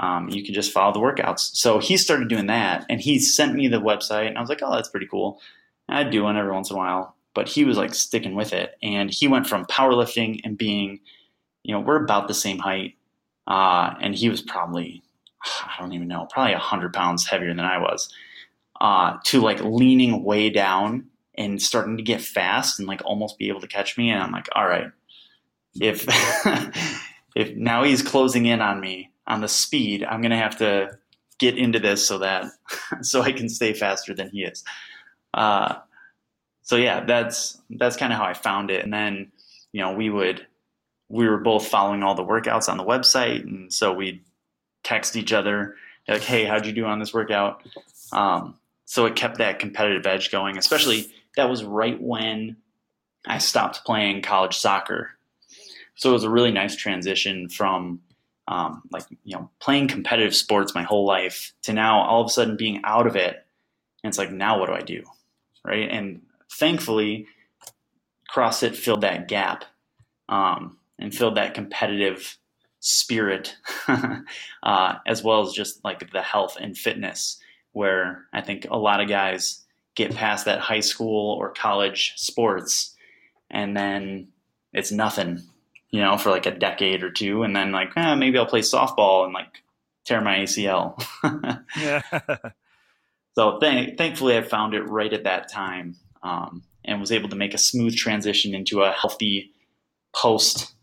Um, 0.00 0.28
you 0.28 0.44
can 0.44 0.54
just 0.54 0.72
follow 0.72 0.92
the 0.92 1.00
workouts. 1.00 1.56
So 1.56 1.78
he 1.78 1.96
started 1.96 2.28
doing 2.28 2.46
that, 2.46 2.86
and 2.88 3.00
he 3.00 3.18
sent 3.18 3.54
me 3.54 3.68
the 3.68 3.80
website, 3.80 4.28
and 4.28 4.38
I 4.38 4.40
was 4.40 4.48
like, 4.48 4.60
"Oh, 4.62 4.72
that's 4.72 4.88
pretty 4.88 5.06
cool." 5.06 5.40
And 5.88 5.98
I'd 5.98 6.10
do 6.10 6.22
one 6.24 6.36
every 6.36 6.52
once 6.52 6.70
in 6.70 6.76
a 6.76 6.78
while, 6.78 7.16
but 7.34 7.48
he 7.48 7.64
was 7.64 7.76
like 7.76 7.94
sticking 7.94 8.34
with 8.34 8.52
it, 8.52 8.76
and 8.82 9.10
he 9.10 9.26
went 9.26 9.46
from 9.46 9.64
powerlifting 9.66 10.40
and 10.44 10.56
being, 10.56 11.00
you 11.64 11.74
know, 11.74 11.80
we're 11.80 12.02
about 12.02 12.28
the 12.28 12.34
same 12.34 12.58
height, 12.58 12.94
uh, 13.48 13.94
and 14.00 14.14
he 14.14 14.28
was 14.28 14.40
probably, 14.40 15.02
I 15.44 15.74
don't 15.80 15.92
even 15.92 16.08
know, 16.08 16.26
probably 16.30 16.54
hundred 16.54 16.92
pounds 16.92 17.26
heavier 17.26 17.48
than 17.54 17.64
I 17.64 17.78
was, 17.78 18.08
uh, 18.80 19.16
to 19.24 19.40
like 19.40 19.60
leaning 19.62 20.22
way 20.22 20.50
down 20.50 21.06
and 21.36 21.60
starting 21.60 21.96
to 21.96 22.02
get 22.02 22.20
fast 22.20 22.78
and 22.78 22.86
like 22.88 23.02
almost 23.04 23.38
be 23.38 23.48
able 23.48 23.60
to 23.62 23.68
catch 23.68 23.98
me, 23.98 24.10
and 24.10 24.22
I'm 24.22 24.32
like, 24.32 24.48
all 24.54 24.66
right, 24.68 24.92
if 25.80 26.06
if 27.38 27.54
now 27.54 27.84
he's 27.84 28.02
closing 28.02 28.46
in 28.46 28.60
on 28.60 28.80
me 28.80 29.12
on 29.24 29.40
the 29.40 29.46
speed, 29.48 30.02
I'm 30.02 30.20
going 30.20 30.32
to 30.32 30.36
have 30.36 30.58
to 30.58 30.98
get 31.38 31.56
into 31.56 31.78
this 31.78 32.04
so 32.04 32.18
that 32.18 32.46
so 33.00 33.22
I 33.22 33.30
can 33.30 33.48
stay 33.48 33.72
faster 33.74 34.12
than 34.12 34.28
he 34.30 34.42
is. 34.42 34.64
Uh, 35.32 35.76
so 36.62 36.74
yeah, 36.74 37.04
that's 37.04 37.56
that's 37.70 37.96
kind 37.96 38.12
of 38.12 38.18
how 38.18 38.24
I 38.24 38.34
found 38.34 38.72
it. 38.72 38.82
And 38.82 38.92
then 38.92 39.30
you 39.70 39.80
know 39.80 39.92
we 39.92 40.10
would 40.10 40.44
we 41.08 41.28
were 41.28 41.38
both 41.38 41.68
following 41.68 42.02
all 42.02 42.16
the 42.16 42.24
workouts 42.24 42.68
on 42.68 42.76
the 42.76 42.84
website, 42.84 43.44
and 43.44 43.72
so 43.72 43.92
we'd 43.92 44.24
text 44.82 45.14
each 45.14 45.32
other 45.32 45.76
like, 46.08 46.22
"Hey, 46.22 46.44
how'd 46.44 46.66
you 46.66 46.72
do 46.72 46.86
on 46.86 46.98
this 46.98 47.14
workout?" 47.14 47.62
Um, 48.10 48.56
so 48.84 49.06
it 49.06 49.14
kept 49.14 49.38
that 49.38 49.60
competitive 49.60 50.06
edge 50.06 50.32
going. 50.32 50.58
Especially 50.58 51.06
that 51.36 51.48
was 51.48 51.62
right 51.62 52.02
when 52.02 52.56
I 53.24 53.38
stopped 53.38 53.84
playing 53.84 54.22
college 54.22 54.58
soccer 54.58 55.17
so 55.98 56.10
it 56.10 56.12
was 56.12 56.24
a 56.24 56.30
really 56.30 56.52
nice 56.52 56.76
transition 56.76 57.48
from 57.48 58.00
um, 58.46 58.82
like 58.92 59.02
you 59.24 59.36
know 59.36 59.50
playing 59.58 59.88
competitive 59.88 60.34
sports 60.34 60.74
my 60.74 60.84
whole 60.84 61.04
life 61.04 61.52
to 61.62 61.72
now 61.72 62.00
all 62.02 62.22
of 62.22 62.28
a 62.28 62.30
sudden 62.30 62.56
being 62.56 62.80
out 62.84 63.06
of 63.06 63.16
it. 63.16 63.44
And 64.02 64.08
it's 64.08 64.16
like 64.16 64.30
now 64.30 64.58
what 64.58 64.66
do 64.66 64.74
i 64.74 64.80
do? 64.80 65.02
Right? 65.64 65.90
And 65.90 66.22
thankfully 66.52 67.26
crossfit 68.32 68.76
filled 68.76 69.00
that 69.00 69.26
gap 69.26 69.64
um, 70.28 70.78
and 70.98 71.14
filled 71.14 71.36
that 71.36 71.54
competitive 71.54 72.38
spirit 72.78 73.56
uh, 74.62 74.94
as 75.04 75.24
well 75.24 75.42
as 75.42 75.52
just 75.52 75.84
like 75.84 76.12
the 76.12 76.22
health 76.22 76.56
and 76.60 76.78
fitness 76.78 77.40
where 77.72 78.26
i 78.32 78.40
think 78.40 78.66
a 78.70 78.78
lot 78.78 79.00
of 79.00 79.08
guys 79.08 79.64
get 79.96 80.14
past 80.14 80.44
that 80.44 80.60
high 80.60 80.80
school 80.80 81.36
or 81.40 81.52
college 81.52 82.12
sports 82.16 82.94
and 83.50 83.76
then 83.76 84.28
it's 84.72 84.92
nothing 84.92 85.42
you 85.90 86.00
know, 86.00 86.18
for 86.18 86.30
like 86.30 86.46
a 86.46 86.50
decade 86.50 87.02
or 87.02 87.10
two, 87.10 87.42
and 87.42 87.54
then 87.54 87.72
like 87.72 87.90
eh, 87.96 88.14
maybe 88.14 88.38
I'll 88.38 88.46
play 88.46 88.60
softball 88.60 89.24
and 89.24 89.32
like 89.32 89.62
tear 90.04 90.20
my 90.20 90.38
ACL. 90.38 91.02
yeah. 91.78 92.02
so 93.34 93.58
th- 93.58 93.96
thankfully, 93.96 94.36
I 94.36 94.42
found 94.42 94.74
it 94.74 94.82
right 94.82 95.12
at 95.12 95.24
that 95.24 95.50
time 95.50 95.96
um, 96.22 96.64
and 96.84 97.00
was 97.00 97.12
able 97.12 97.28
to 97.28 97.36
make 97.36 97.54
a 97.54 97.58
smooth 97.58 97.96
transition 97.96 98.54
into 98.54 98.82
a 98.82 98.92
healthy 98.92 99.52
post 100.14 100.74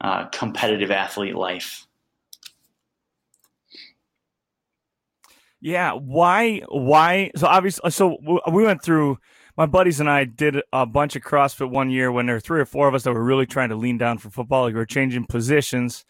uh, 0.00 0.26
competitive 0.26 0.90
athlete 0.90 1.34
life. 1.34 1.86
Yeah. 5.60 5.92
Why? 5.92 6.60
Why? 6.68 7.30
So 7.36 7.46
obviously, 7.46 7.90
so 7.90 8.18
we 8.52 8.64
went 8.64 8.82
through 8.82 9.18
my 9.56 9.66
buddies 9.66 10.00
and 10.00 10.10
I 10.10 10.24
did 10.24 10.56
a 10.72 10.86
bunch 10.86 11.16
of 11.16 11.22
CrossFit 11.22 11.70
one 11.70 11.90
year 11.90 12.10
when 12.10 12.26
there 12.26 12.36
were 12.36 12.40
three 12.40 12.60
or 12.60 12.66
four 12.66 12.88
of 12.88 12.94
us 12.94 13.04
that 13.04 13.12
were 13.12 13.24
really 13.24 13.46
trying 13.46 13.68
to 13.68 13.76
lean 13.76 13.98
down 13.98 14.18
for 14.18 14.30
football. 14.30 14.62
Like 14.62 14.74
We 14.74 14.80
were 14.80 14.86
changing 14.86 15.26
positions. 15.26 16.04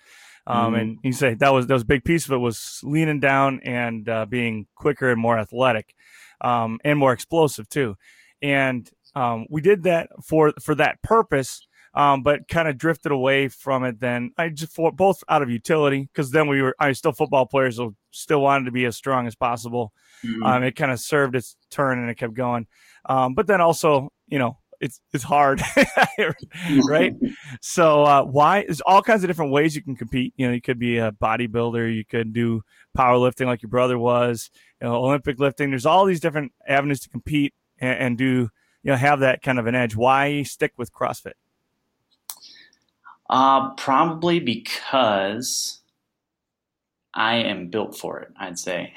Um, 0.46 0.72
mm-hmm. 0.72 0.74
And 0.74 0.98
you 1.02 1.12
say 1.12 1.34
that 1.34 1.52
was 1.52 1.66
that 1.66 1.74
was 1.74 1.82
a 1.82 1.86
big 1.86 2.04
piece 2.04 2.26
of 2.26 2.32
it 2.32 2.38
was 2.38 2.80
leaning 2.82 3.20
down 3.20 3.60
and 3.64 4.08
uh, 4.08 4.26
being 4.26 4.66
quicker 4.74 5.10
and 5.10 5.20
more 5.20 5.38
athletic, 5.38 5.94
um, 6.40 6.78
and 6.84 6.98
more 6.98 7.12
explosive 7.12 7.68
too. 7.68 7.96
And 8.42 8.90
um, 9.14 9.46
we 9.48 9.62
did 9.62 9.84
that 9.84 10.10
for 10.22 10.52
for 10.60 10.74
that 10.74 11.00
purpose, 11.02 11.66
um, 11.94 12.22
but 12.22 12.48
kind 12.48 12.68
of 12.68 12.76
drifted 12.76 13.12
away 13.12 13.48
from 13.48 13.84
it. 13.84 14.00
Then 14.00 14.32
I 14.36 14.48
just 14.48 14.72
for 14.72 14.92
both 14.92 15.22
out 15.28 15.42
of 15.42 15.50
utility 15.50 16.08
because 16.12 16.30
then 16.30 16.48
we 16.48 16.60
were 16.60 16.74
I 16.78 16.88
was 16.88 16.98
still 16.98 17.12
football 17.12 17.46
players, 17.46 17.76
so 17.76 17.94
still 18.10 18.40
wanted 18.40 18.66
to 18.66 18.72
be 18.72 18.84
as 18.84 18.96
strong 18.96 19.26
as 19.26 19.34
possible. 19.34 19.92
Mm-hmm. 20.24 20.42
Um, 20.42 20.62
it 20.62 20.76
kind 20.76 20.92
of 20.92 21.00
served 21.00 21.36
its 21.36 21.56
turn 21.70 21.98
and 21.98 22.10
it 22.10 22.16
kept 22.16 22.34
going. 22.34 22.66
Um, 23.06 23.34
but 23.34 23.46
then 23.46 23.60
also, 23.60 24.10
you 24.26 24.38
know, 24.38 24.58
it's 24.80 25.00
it's 25.12 25.24
hard, 25.24 25.62
right? 26.88 27.14
so 27.60 28.04
uh, 28.04 28.24
why? 28.24 28.62
There's 28.62 28.80
all 28.80 29.02
kinds 29.02 29.22
of 29.22 29.28
different 29.28 29.52
ways 29.52 29.76
you 29.76 29.82
can 29.82 29.96
compete. 29.96 30.34
You 30.36 30.48
know, 30.48 30.52
you 30.52 30.60
could 30.60 30.78
be 30.78 30.98
a 30.98 31.12
bodybuilder, 31.12 31.94
you 31.94 32.04
could 32.04 32.32
do 32.32 32.62
powerlifting 32.96 33.46
like 33.46 33.62
your 33.62 33.70
brother 33.70 33.98
was, 33.98 34.50
you 34.80 34.88
know, 34.88 34.96
Olympic 34.96 35.38
lifting. 35.38 35.70
There's 35.70 35.86
all 35.86 36.04
these 36.04 36.20
different 36.20 36.52
avenues 36.66 37.00
to 37.00 37.08
compete 37.08 37.54
and, 37.78 37.98
and 37.98 38.18
do 38.18 38.48
you 38.82 38.90
know 38.90 38.96
have 38.96 39.20
that 39.20 39.42
kind 39.42 39.58
of 39.58 39.66
an 39.66 39.74
edge. 39.74 39.96
Why 39.96 40.42
stick 40.42 40.72
with 40.76 40.92
CrossFit? 40.92 41.32
Uh, 43.28 43.71
probably 43.75 44.40
because 44.40 45.81
I 47.14 47.37
am 47.37 47.69
built 47.69 47.97
for 47.97 48.21
it. 48.21 48.33
I'd 48.38 48.59
say. 48.59 48.95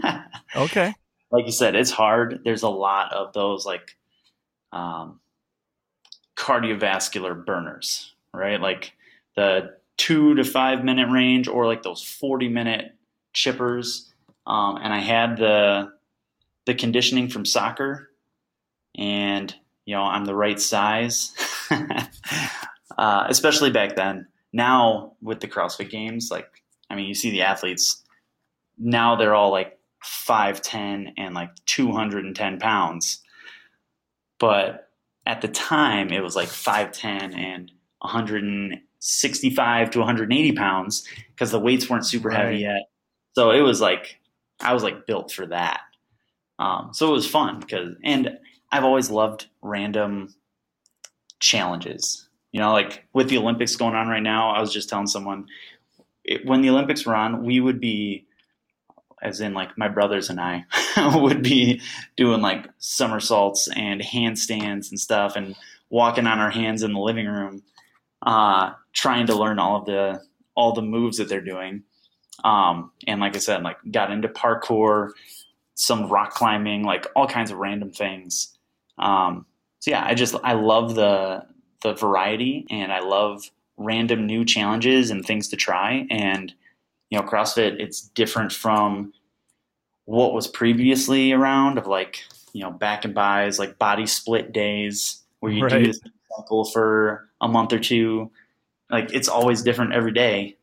okay 0.56 0.94
like 1.34 1.46
you 1.46 1.52
said, 1.52 1.74
it's 1.74 1.90
hard. 1.90 2.42
There's 2.44 2.62
a 2.62 2.68
lot 2.68 3.12
of 3.12 3.32
those 3.32 3.66
like 3.66 3.96
um, 4.72 5.18
cardiovascular 6.36 7.44
burners, 7.44 8.14
right? 8.32 8.60
Like 8.60 8.92
the 9.34 9.76
two 9.96 10.36
to 10.36 10.44
five 10.44 10.84
minute 10.84 11.10
range, 11.10 11.48
or 11.48 11.66
like 11.66 11.82
those 11.82 12.02
forty 12.02 12.48
minute 12.48 12.94
chippers. 13.34 14.12
Um, 14.46 14.76
and 14.76 14.94
I 14.94 15.00
had 15.00 15.36
the 15.36 15.92
the 16.66 16.74
conditioning 16.74 17.28
from 17.28 17.44
soccer, 17.44 18.10
and 18.96 19.52
you 19.84 19.96
know 19.96 20.02
I'm 20.02 20.26
the 20.26 20.36
right 20.36 20.60
size, 20.60 21.34
uh, 22.98 23.24
especially 23.28 23.70
back 23.70 23.96
then. 23.96 24.26
Now 24.52 25.14
with 25.20 25.40
the 25.40 25.48
CrossFit 25.48 25.90
Games, 25.90 26.30
like 26.30 26.48
I 26.90 26.94
mean, 26.94 27.06
you 27.06 27.14
see 27.14 27.30
the 27.30 27.42
athletes 27.42 28.04
now 28.78 29.16
they're 29.16 29.34
all 29.34 29.50
like 29.50 29.78
5'10 30.02 31.12
and 31.16 31.34
like 31.34 31.50
210 31.66 32.58
pounds. 32.58 33.22
But 34.38 34.90
at 35.26 35.40
the 35.40 35.48
time, 35.48 36.10
it 36.10 36.22
was 36.22 36.36
like 36.36 36.48
5'10 36.48 37.36
and 37.36 37.72
165 38.00 39.90
to 39.90 39.98
180 39.98 40.52
pounds 40.52 41.08
because 41.28 41.50
the 41.50 41.60
weights 41.60 41.88
weren't 41.88 42.06
super 42.06 42.28
right. 42.28 42.38
heavy 42.38 42.58
yet. 42.58 42.90
So 43.34 43.50
it 43.50 43.60
was 43.60 43.80
like, 43.80 44.20
I 44.60 44.74
was 44.74 44.82
like 44.82 45.06
built 45.06 45.32
for 45.32 45.46
that. 45.46 45.80
Um, 46.58 46.90
so 46.92 47.08
it 47.08 47.12
was 47.12 47.28
fun 47.28 47.60
because, 47.60 47.96
and 48.04 48.38
I've 48.70 48.84
always 48.84 49.10
loved 49.10 49.46
random 49.62 50.34
challenges. 51.40 52.23
You 52.54 52.60
know, 52.60 52.72
like 52.72 53.04
with 53.12 53.28
the 53.28 53.38
Olympics 53.38 53.74
going 53.74 53.96
on 53.96 54.06
right 54.06 54.22
now, 54.22 54.50
I 54.50 54.60
was 54.60 54.72
just 54.72 54.88
telling 54.88 55.08
someone 55.08 55.48
it, 56.22 56.46
when 56.46 56.62
the 56.62 56.70
Olympics 56.70 57.04
were 57.04 57.16
on, 57.16 57.44
we 57.44 57.58
would 57.58 57.80
be 57.80 58.26
as 59.20 59.40
in 59.40 59.54
like 59.54 59.76
my 59.76 59.88
brothers 59.88 60.30
and 60.30 60.40
I 60.40 60.64
would 61.16 61.42
be 61.42 61.80
doing 62.16 62.42
like 62.42 62.68
somersaults 62.78 63.68
and 63.74 64.00
handstands 64.00 64.90
and 64.90 65.00
stuff 65.00 65.34
and 65.34 65.56
walking 65.90 66.28
on 66.28 66.38
our 66.38 66.50
hands 66.52 66.84
in 66.84 66.92
the 66.92 67.00
living 67.00 67.26
room, 67.26 67.64
uh, 68.22 68.74
trying 68.92 69.26
to 69.26 69.34
learn 69.34 69.58
all 69.58 69.80
of 69.80 69.86
the 69.86 70.22
all 70.54 70.74
the 70.74 70.82
moves 70.82 71.18
that 71.18 71.28
they're 71.28 71.40
doing. 71.40 71.82
Um, 72.44 72.92
and 73.08 73.20
like 73.20 73.34
I 73.34 73.40
said, 73.40 73.64
like 73.64 73.78
got 73.90 74.12
into 74.12 74.28
parkour, 74.28 75.10
some 75.74 76.06
rock 76.08 76.34
climbing, 76.34 76.84
like 76.84 77.08
all 77.16 77.26
kinds 77.26 77.50
of 77.50 77.58
random 77.58 77.90
things. 77.90 78.56
Um, 78.96 79.44
so 79.80 79.90
yeah, 79.90 80.04
I 80.06 80.14
just 80.14 80.36
I 80.44 80.52
love 80.52 80.94
the 80.94 81.52
the 81.84 81.94
variety 81.94 82.66
and 82.70 82.92
I 82.92 82.98
love 82.98 83.48
random 83.76 84.26
new 84.26 84.44
challenges 84.44 85.12
and 85.12 85.24
things 85.24 85.48
to 85.48 85.56
try 85.56 86.06
and 86.10 86.52
you 87.14 87.20
know, 87.20 87.26
CrossFit, 87.26 87.78
it's 87.78 88.00
different 88.00 88.52
from 88.52 89.12
what 90.06 90.34
was 90.34 90.48
previously 90.48 91.30
around 91.30 91.78
of 91.78 91.86
like, 91.86 92.24
you 92.52 92.60
know, 92.60 92.72
back 92.72 93.04
and 93.04 93.14
bis, 93.14 93.58
like 93.58 93.78
body 93.78 94.04
split 94.04 94.52
days 94.52 95.22
where 95.38 95.52
you 95.52 95.62
right. 95.62 95.78
do 95.78 95.86
this 95.86 96.00
cycle 96.36 96.64
for 96.64 97.28
a 97.40 97.46
month 97.46 97.72
or 97.72 97.78
two. 97.78 98.32
Like 98.90 99.12
it's 99.12 99.28
always 99.28 99.62
different 99.62 99.92
every 99.92 100.12
day. 100.12 100.56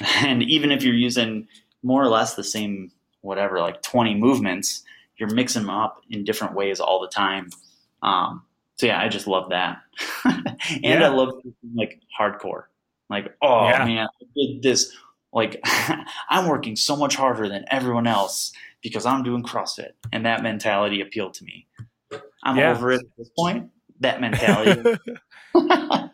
And 0.22 0.44
even 0.44 0.70
if 0.70 0.84
you're 0.84 0.94
using 0.94 1.48
more 1.82 2.02
or 2.02 2.08
less 2.08 2.34
the 2.34 2.44
same, 2.44 2.92
whatever, 3.22 3.60
like 3.60 3.82
20 3.82 4.14
movements, 4.14 4.84
you're 5.16 5.34
mixing 5.34 5.62
them 5.62 5.70
up 5.70 6.00
in 6.08 6.24
different 6.24 6.54
ways 6.54 6.78
all 6.78 7.00
the 7.00 7.08
time. 7.08 7.50
Um, 8.02 8.44
so 8.78 8.86
yeah, 8.86 9.00
I 9.00 9.08
just 9.08 9.26
love 9.26 9.50
that. 9.50 9.82
and 10.24 10.82
yeah. 10.82 11.04
I 11.04 11.08
love 11.08 11.34
like 11.74 12.00
hardcore. 12.18 12.64
Like, 13.10 13.34
oh 13.42 13.68
yeah. 13.68 13.84
man, 13.84 14.06
I 14.06 14.24
did 14.36 14.62
this 14.62 14.96
like 15.32 15.60
I'm 16.30 16.46
working 16.46 16.76
so 16.76 16.96
much 16.96 17.16
harder 17.16 17.48
than 17.48 17.64
everyone 17.70 18.06
else 18.06 18.52
because 18.82 19.04
I'm 19.04 19.22
doing 19.22 19.42
CrossFit. 19.42 19.92
And 20.12 20.24
that 20.26 20.42
mentality 20.42 21.00
appealed 21.00 21.34
to 21.34 21.44
me. 21.44 21.66
I'm 22.44 22.56
yeah. 22.56 22.70
over 22.70 22.92
it 22.92 23.00
at 23.00 23.16
this 23.16 23.28
point. 23.30 23.70
That 24.00 24.20
mentality. 24.20 24.96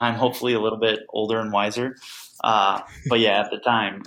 I'm 0.00 0.14
hopefully 0.14 0.54
a 0.54 0.60
little 0.60 0.78
bit 0.78 1.00
older 1.08 1.40
and 1.40 1.52
wiser. 1.52 1.96
Uh, 2.42 2.80
but 3.08 3.18
yeah, 3.18 3.40
at 3.40 3.50
the 3.50 3.58
time, 3.58 4.02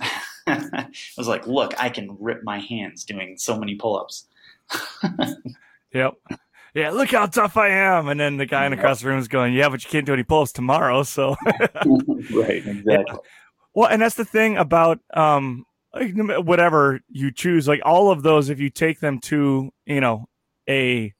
I 0.46 0.88
was 1.18 1.28
like, 1.28 1.46
look, 1.46 1.74
I 1.78 1.90
can 1.90 2.16
rip 2.18 2.42
my 2.42 2.58
hands 2.58 3.04
doing 3.04 3.36
so 3.36 3.58
many 3.58 3.74
pull 3.74 3.98
ups. 3.98 4.26
yep. 5.92 6.14
Yeah, 6.74 6.90
look 6.90 7.10
how 7.12 7.26
tough 7.26 7.56
I 7.56 7.68
am. 7.68 8.08
And 8.08 8.18
then 8.18 8.36
the 8.36 8.46
guy 8.46 8.64
in 8.64 8.72
the 8.72 8.76
cross 8.76 9.02
room 9.04 9.18
is 9.18 9.28
going, 9.28 9.54
Yeah, 9.54 9.68
but 9.68 9.84
you 9.84 9.90
can't 9.90 10.04
do 10.04 10.12
any 10.12 10.24
pull 10.24 10.42
ups 10.42 10.52
tomorrow. 10.52 11.04
So, 11.04 11.36
right, 12.32 12.66
exactly. 12.66 13.18
Well, 13.74 13.88
and 13.88 14.02
that's 14.02 14.16
the 14.16 14.24
thing 14.24 14.56
about 14.56 14.98
um, 15.14 15.64
whatever 15.92 17.00
you 17.08 17.30
choose, 17.30 17.68
like 17.68 17.80
all 17.84 18.10
of 18.10 18.22
those, 18.22 18.50
if 18.50 18.60
you 18.60 18.70
take 18.70 19.00
them 19.00 19.20
to, 19.20 19.70
you 19.86 20.00
know, 20.00 20.26
a, 20.68 21.12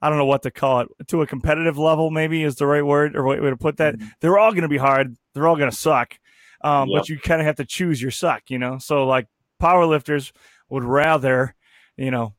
I 0.00 0.08
don't 0.08 0.18
know 0.18 0.26
what 0.26 0.42
to 0.42 0.50
call 0.50 0.80
it, 0.80 0.88
to 1.08 1.22
a 1.22 1.26
competitive 1.26 1.78
level, 1.78 2.10
maybe 2.10 2.42
is 2.42 2.56
the 2.56 2.66
right 2.66 2.84
word 2.84 3.16
or 3.16 3.24
way 3.24 3.36
to 3.36 3.56
put 3.56 3.78
that. 3.78 3.96
Mm-hmm. 3.96 4.08
They're 4.20 4.38
all 4.38 4.52
going 4.52 4.62
to 4.62 4.68
be 4.68 4.76
hard. 4.76 5.16
They're 5.34 5.48
all 5.48 5.56
going 5.56 5.70
to 5.70 5.76
suck. 5.76 6.18
Um, 6.62 6.88
yep. 6.88 7.00
But 7.00 7.08
you 7.08 7.18
kind 7.18 7.40
of 7.40 7.46
have 7.46 7.56
to 7.56 7.64
choose 7.64 8.00
your 8.00 8.10
suck, 8.10 8.44
you 8.48 8.58
know? 8.58 8.78
So, 8.78 9.06
like, 9.06 9.28
powerlifters 9.62 10.32
would 10.68 10.84
rather, 10.84 11.54
you 11.96 12.10
know, 12.10 12.34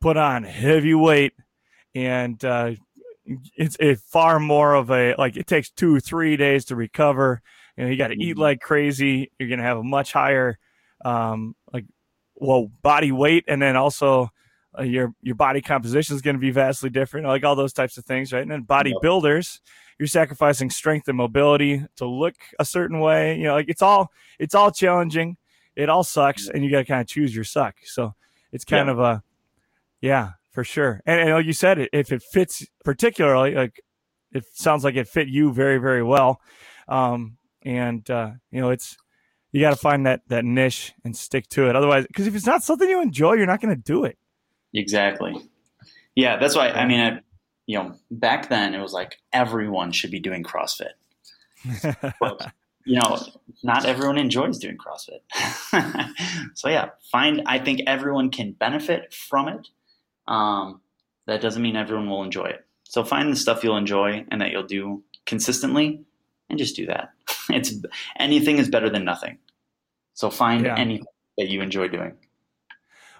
put 0.00 0.16
on 0.16 0.44
heavy 0.44 0.94
weight 0.94 1.32
and, 1.94 2.42
uh, 2.44 2.72
it's 3.56 3.76
a 3.78 3.94
far 3.94 4.40
more 4.40 4.74
of 4.74 4.90
a 4.90 5.14
like 5.16 5.36
it 5.36 5.46
takes 5.46 5.70
two 5.70 6.00
three 6.00 6.36
days 6.36 6.64
to 6.64 6.74
recover 6.74 7.40
you 7.76 7.84
know, 7.84 7.90
you 7.90 7.96
got 7.96 8.08
to 8.08 8.14
eat 8.14 8.32
mm-hmm. 8.32 8.40
like 8.40 8.60
crazy. 8.60 9.30
You're 9.38 9.48
going 9.48 9.58
to 9.58 9.64
have 9.64 9.78
a 9.78 9.82
much 9.82 10.12
higher, 10.12 10.58
um, 11.04 11.54
like, 11.72 11.86
well, 12.34 12.70
body 12.82 13.12
weight, 13.12 13.44
and 13.48 13.62
then 13.62 13.76
also 13.76 14.30
uh, 14.78 14.82
your 14.82 15.14
your 15.22 15.34
body 15.34 15.60
composition 15.60 16.14
is 16.14 16.22
going 16.22 16.36
to 16.36 16.40
be 16.40 16.50
vastly 16.50 16.90
different. 16.90 17.26
Like 17.26 17.44
all 17.44 17.56
those 17.56 17.72
types 17.72 17.96
of 17.96 18.04
things, 18.04 18.32
right? 18.32 18.42
And 18.42 18.50
then 18.50 18.64
bodybuilders, 18.64 19.60
you're 19.98 20.06
sacrificing 20.06 20.70
strength 20.70 21.08
and 21.08 21.16
mobility 21.16 21.84
to 21.96 22.06
look 22.06 22.34
a 22.58 22.64
certain 22.64 23.00
way. 23.00 23.36
You 23.36 23.44
know, 23.44 23.54
like 23.54 23.68
it's 23.68 23.82
all 23.82 24.10
it's 24.38 24.54
all 24.54 24.70
challenging. 24.70 25.36
It 25.74 25.88
all 25.88 26.04
sucks, 26.04 26.48
and 26.48 26.62
you 26.62 26.70
got 26.70 26.80
to 26.80 26.84
kind 26.84 27.00
of 27.00 27.06
choose 27.06 27.34
your 27.34 27.44
suck. 27.44 27.76
So 27.84 28.14
it's 28.50 28.64
kind 28.64 28.88
yeah. 28.88 28.92
of 28.92 28.98
a 28.98 29.22
yeah, 30.02 30.30
for 30.52 30.64
sure. 30.64 31.00
And, 31.06 31.20
and 31.20 31.30
like 31.30 31.46
you 31.46 31.52
said, 31.52 31.88
if 31.92 32.12
it 32.12 32.22
fits 32.22 32.66
particularly, 32.84 33.54
like 33.54 33.82
it 34.32 34.44
sounds 34.54 34.84
like 34.84 34.96
it 34.96 35.08
fit 35.08 35.28
you 35.28 35.52
very 35.52 35.78
very 35.78 36.02
well. 36.02 36.40
Um, 36.88 37.38
and 37.64 38.08
uh, 38.10 38.32
you 38.50 38.60
know, 38.60 38.70
it's 38.70 38.96
you 39.52 39.60
got 39.60 39.70
to 39.70 39.76
find 39.76 40.06
that 40.06 40.22
that 40.28 40.44
niche 40.44 40.92
and 41.04 41.16
stick 41.16 41.48
to 41.50 41.68
it. 41.68 41.76
Otherwise, 41.76 42.06
because 42.06 42.26
if 42.26 42.34
it's 42.34 42.46
not 42.46 42.62
something 42.62 42.88
you 42.88 43.02
enjoy, 43.02 43.34
you're 43.34 43.46
not 43.46 43.60
going 43.60 43.74
to 43.74 43.82
do 43.82 44.04
it. 44.04 44.18
Exactly. 44.74 45.36
Yeah, 46.14 46.38
that's 46.38 46.56
why. 46.56 46.70
I 46.70 46.86
mean, 46.86 47.00
I, 47.00 47.20
you 47.66 47.78
know, 47.78 47.94
back 48.10 48.48
then 48.48 48.74
it 48.74 48.80
was 48.80 48.92
like 48.92 49.18
everyone 49.32 49.92
should 49.92 50.10
be 50.10 50.20
doing 50.20 50.42
CrossFit. 50.42 50.92
but, 52.20 52.52
you 52.84 52.98
know, 52.98 53.18
not 53.62 53.84
everyone 53.84 54.18
enjoys 54.18 54.58
doing 54.58 54.76
CrossFit. 54.76 55.20
so 56.54 56.68
yeah, 56.68 56.90
find. 57.10 57.42
I 57.46 57.58
think 57.58 57.82
everyone 57.86 58.30
can 58.30 58.52
benefit 58.52 59.12
from 59.12 59.48
it. 59.48 59.68
Um, 60.26 60.80
that 61.26 61.40
doesn't 61.40 61.62
mean 61.62 61.76
everyone 61.76 62.08
will 62.08 62.22
enjoy 62.22 62.46
it. 62.46 62.64
So 62.84 63.04
find 63.04 63.32
the 63.32 63.36
stuff 63.36 63.64
you'll 63.64 63.76
enjoy 63.76 64.24
and 64.30 64.40
that 64.40 64.50
you'll 64.50 64.64
do 64.64 65.02
consistently, 65.24 66.02
and 66.50 66.58
just 66.58 66.76
do 66.76 66.86
that. 66.86 67.10
It's 67.48 67.74
anything 68.18 68.58
is 68.58 68.68
better 68.68 68.88
than 68.88 69.04
nothing. 69.04 69.38
So 70.14 70.30
find 70.30 70.64
yeah. 70.64 70.78
anything 70.78 71.06
that 71.36 71.48
you 71.48 71.60
enjoy 71.60 71.88
doing. 71.88 72.14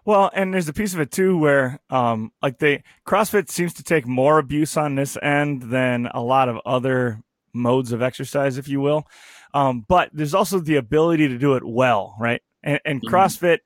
Well, 0.05 0.31
and 0.35 0.53
there's 0.53 0.69
a 0.69 0.73
piece 0.73 0.95
of 0.95 1.01
it 1.01 1.11
too 1.11 1.39
where, 1.39 1.81
um, 1.91 2.33
like 2.43 2.59
they 2.59 2.83
CrossFit 3.07 3.51
seems 3.51 3.75
to 3.75 3.83
take 3.83 4.07
more 4.07 4.39
abuse 4.39 4.77
on 4.77 4.95
this 4.95 5.17
end 5.23 5.63
than 5.63 6.07
a 6.07 6.21
lot 6.21 6.49
of 6.49 6.59
other 6.67 7.23
modes 7.53 7.93
of 7.93 8.03
exercise, 8.03 8.59
if 8.59 8.69
you 8.69 8.81
will. 8.81 9.07
Um, 9.55 9.85
but 9.87 10.11
there's 10.13 10.35
also 10.35 10.59
the 10.59 10.77
ability 10.77 11.29
to 11.29 11.39
do 11.39 11.55
it 11.55 11.65
well, 11.65 12.17
right? 12.19 12.43
And, 12.63 12.81
and 12.85 13.01
mm-hmm. 13.01 13.15
CrossFit, 13.15 13.59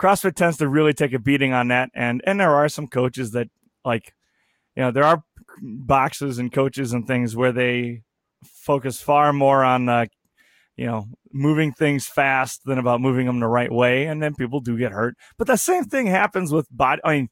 CrossFit 0.00 0.34
tends 0.34 0.58
to 0.58 0.68
really 0.68 0.92
take 0.92 1.12
a 1.12 1.18
beating 1.18 1.52
on 1.52 1.68
that. 1.68 1.90
And 1.94 2.22
and 2.26 2.40
there 2.40 2.54
are 2.54 2.68
some 2.68 2.86
coaches 2.86 3.32
that 3.32 3.48
like, 3.84 4.14
you 4.74 4.82
know, 4.82 4.90
there 4.90 5.04
are 5.04 5.24
boxes 5.60 6.38
and 6.38 6.52
coaches 6.52 6.92
and 6.92 7.06
things 7.06 7.34
where 7.34 7.52
they 7.52 8.02
focus 8.44 9.00
far 9.00 9.32
more 9.32 9.64
on 9.64 9.88
uh, 9.88 10.06
you 10.76 10.86
know, 10.86 11.06
moving 11.32 11.72
things 11.72 12.06
fast 12.06 12.64
than 12.64 12.78
about 12.78 13.00
moving 13.00 13.26
them 13.26 13.40
the 13.40 13.48
right 13.48 13.72
way. 13.72 14.06
And 14.06 14.22
then 14.22 14.34
people 14.34 14.60
do 14.60 14.78
get 14.78 14.92
hurt. 14.92 15.16
But 15.38 15.46
the 15.46 15.56
same 15.56 15.84
thing 15.84 16.06
happens 16.06 16.52
with 16.52 16.66
body. 16.70 17.00
I 17.02 17.14
mean, 17.14 17.28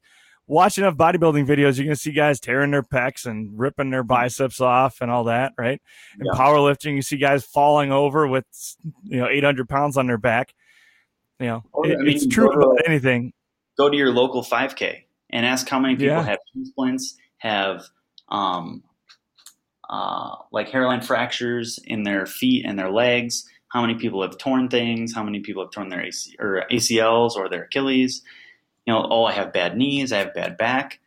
watching 0.47 0.83
enough 0.83 0.97
bodybuilding 0.97 1.45
videos, 1.45 1.77
you're 1.77 1.85
going 1.85 1.89
to 1.89 1.95
see 1.95 2.11
guys 2.11 2.39
tearing 2.39 2.71
their 2.71 2.83
pecs 2.83 3.25
and 3.25 3.57
ripping 3.57 3.91
their 3.91 4.03
biceps 4.03 4.59
off 4.59 4.97
and 4.99 5.11
all 5.11 5.25
that, 5.25 5.53
right? 5.57 5.79
And 6.17 6.27
yeah. 6.31 6.39
powerlifting, 6.39 6.95
you 6.95 7.01
see 7.03 7.17
guys 7.17 7.45
falling 7.45 7.91
over 7.91 8.27
with, 8.27 8.45
you 9.03 9.19
know, 9.19 9.27
800 9.27 9.69
pounds 9.69 9.95
on 9.95 10.07
their 10.07 10.17
back. 10.17 10.53
You 11.39 11.47
know, 11.47 11.63
oh, 11.73 11.83
it, 11.83 11.97
I 11.97 12.01
mean, 12.01 12.15
it's 12.15 12.27
true 12.27 12.51
about 12.51 12.79
anything. 12.85 13.33
Go 13.77 13.89
to 13.89 13.97
your 13.97 14.11
local 14.11 14.41
5K 14.41 15.03
and 15.29 15.45
ask 15.45 15.67
how 15.67 15.79
many 15.79 15.95
people 15.95 16.15
yeah. 16.15 16.23
have 16.23 16.39
splints, 16.63 17.17
have 17.39 17.85
um, 18.29 18.83
uh, 19.89 20.35
like 20.51 20.69
hairline 20.69 21.01
fractures 21.01 21.79
in 21.83 22.03
their 22.03 22.25
feet 22.25 22.65
and 22.65 22.79
their 22.79 22.89
legs. 22.89 23.45
How 23.67 23.81
many 23.81 23.95
people 23.95 24.21
have 24.21 24.37
torn 24.37 24.69
things? 24.69 25.13
How 25.13 25.23
many 25.23 25.41
people 25.41 25.63
have 25.63 25.71
torn 25.71 25.89
their 25.89 26.03
AC- 26.03 26.35
or 26.39 26.63
ACLs 26.71 27.35
or 27.35 27.49
their 27.49 27.63
Achilles? 27.63 28.21
You 28.85 28.93
know, 28.93 29.05
oh, 29.09 29.25
I 29.25 29.33
have 29.33 29.51
bad 29.51 29.75
knees. 29.75 30.13
I 30.13 30.19
have 30.19 30.33
bad 30.33 30.57
back. 30.57 30.99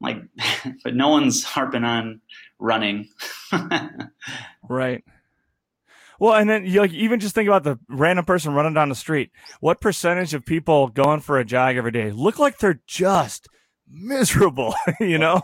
Like, 0.00 0.18
but 0.84 0.94
no 0.94 1.08
one's 1.08 1.42
harping 1.42 1.84
on 1.84 2.20
running. 2.58 3.08
right. 4.68 5.04
Well, 6.22 6.34
and 6.34 6.48
then 6.48 6.64
you 6.64 6.78
like 6.78 6.92
even 6.92 7.18
just 7.18 7.34
think 7.34 7.48
about 7.48 7.64
the 7.64 7.80
random 7.88 8.24
person 8.24 8.54
running 8.54 8.74
down 8.74 8.88
the 8.88 8.94
street. 8.94 9.32
What 9.58 9.80
percentage 9.80 10.34
of 10.34 10.46
people 10.46 10.86
going 10.86 11.18
for 11.18 11.36
a 11.36 11.44
jog 11.44 11.74
every 11.74 11.90
day 11.90 12.12
look 12.12 12.38
like 12.38 12.58
they're 12.58 12.80
just 12.86 13.48
miserable? 13.90 14.72
you 15.00 15.18
know, 15.18 15.42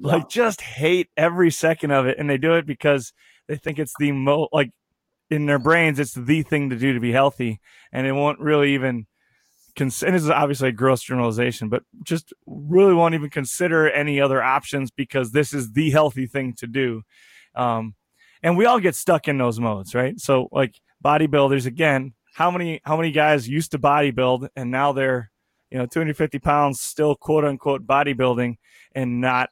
like 0.00 0.28
just 0.28 0.62
hate 0.62 1.10
every 1.16 1.52
second 1.52 1.92
of 1.92 2.06
it 2.06 2.18
and 2.18 2.28
they 2.28 2.38
do 2.38 2.54
it 2.54 2.66
because 2.66 3.12
they 3.46 3.54
think 3.54 3.78
it's 3.78 3.94
the 4.00 4.10
mo 4.10 4.48
like 4.52 4.72
in 5.30 5.46
their 5.46 5.60
brains 5.60 6.00
it's 6.00 6.14
the 6.14 6.42
thing 6.42 6.70
to 6.70 6.76
do 6.76 6.92
to 6.92 6.98
be 6.98 7.12
healthy 7.12 7.60
and 7.92 8.04
it 8.04 8.12
won't 8.12 8.40
really 8.40 8.74
even 8.74 9.06
cons- 9.76 10.02
and 10.02 10.16
this 10.16 10.24
is 10.24 10.30
obviously 10.30 10.70
a 10.70 10.72
gross 10.72 11.04
generalization 11.04 11.68
but 11.68 11.84
just 12.02 12.32
really 12.48 12.94
won't 12.94 13.14
even 13.14 13.30
consider 13.30 13.88
any 13.88 14.20
other 14.20 14.42
options 14.42 14.90
because 14.90 15.30
this 15.30 15.54
is 15.54 15.70
the 15.74 15.90
healthy 15.92 16.26
thing 16.26 16.52
to 16.52 16.66
do 16.66 17.02
um, 17.54 17.94
and 18.42 18.56
we 18.56 18.66
all 18.66 18.80
get 18.80 18.94
stuck 18.94 19.28
in 19.28 19.38
those 19.38 19.60
modes 19.60 19.94
right 19.94 20.20
so 20.20 20.48
like 20.52 20.80
bodybuilders 21.04 21.66
again 21.66 22.12
how 22.34 22.50
many 22.50 22.80
how 22.84 22.96
many 22.96 23.10
guys 23.10 23.48
used 23.48 23.70
to 23.70 23.78
bodybuild 23.78 24.48
and 24.56 24.70
now 24.70 24.92
they're 24.92 25.30
you 25.70 25.78
know 25.78 25.86
250 25.86 26.38
pounds 26.38 26.80
still 26.80 27.14
quote 27.14 27.44
unquote 27.44 27.86
bodybuilding 27.86 28.56
and 28.94 29.20
not 29.20 29.50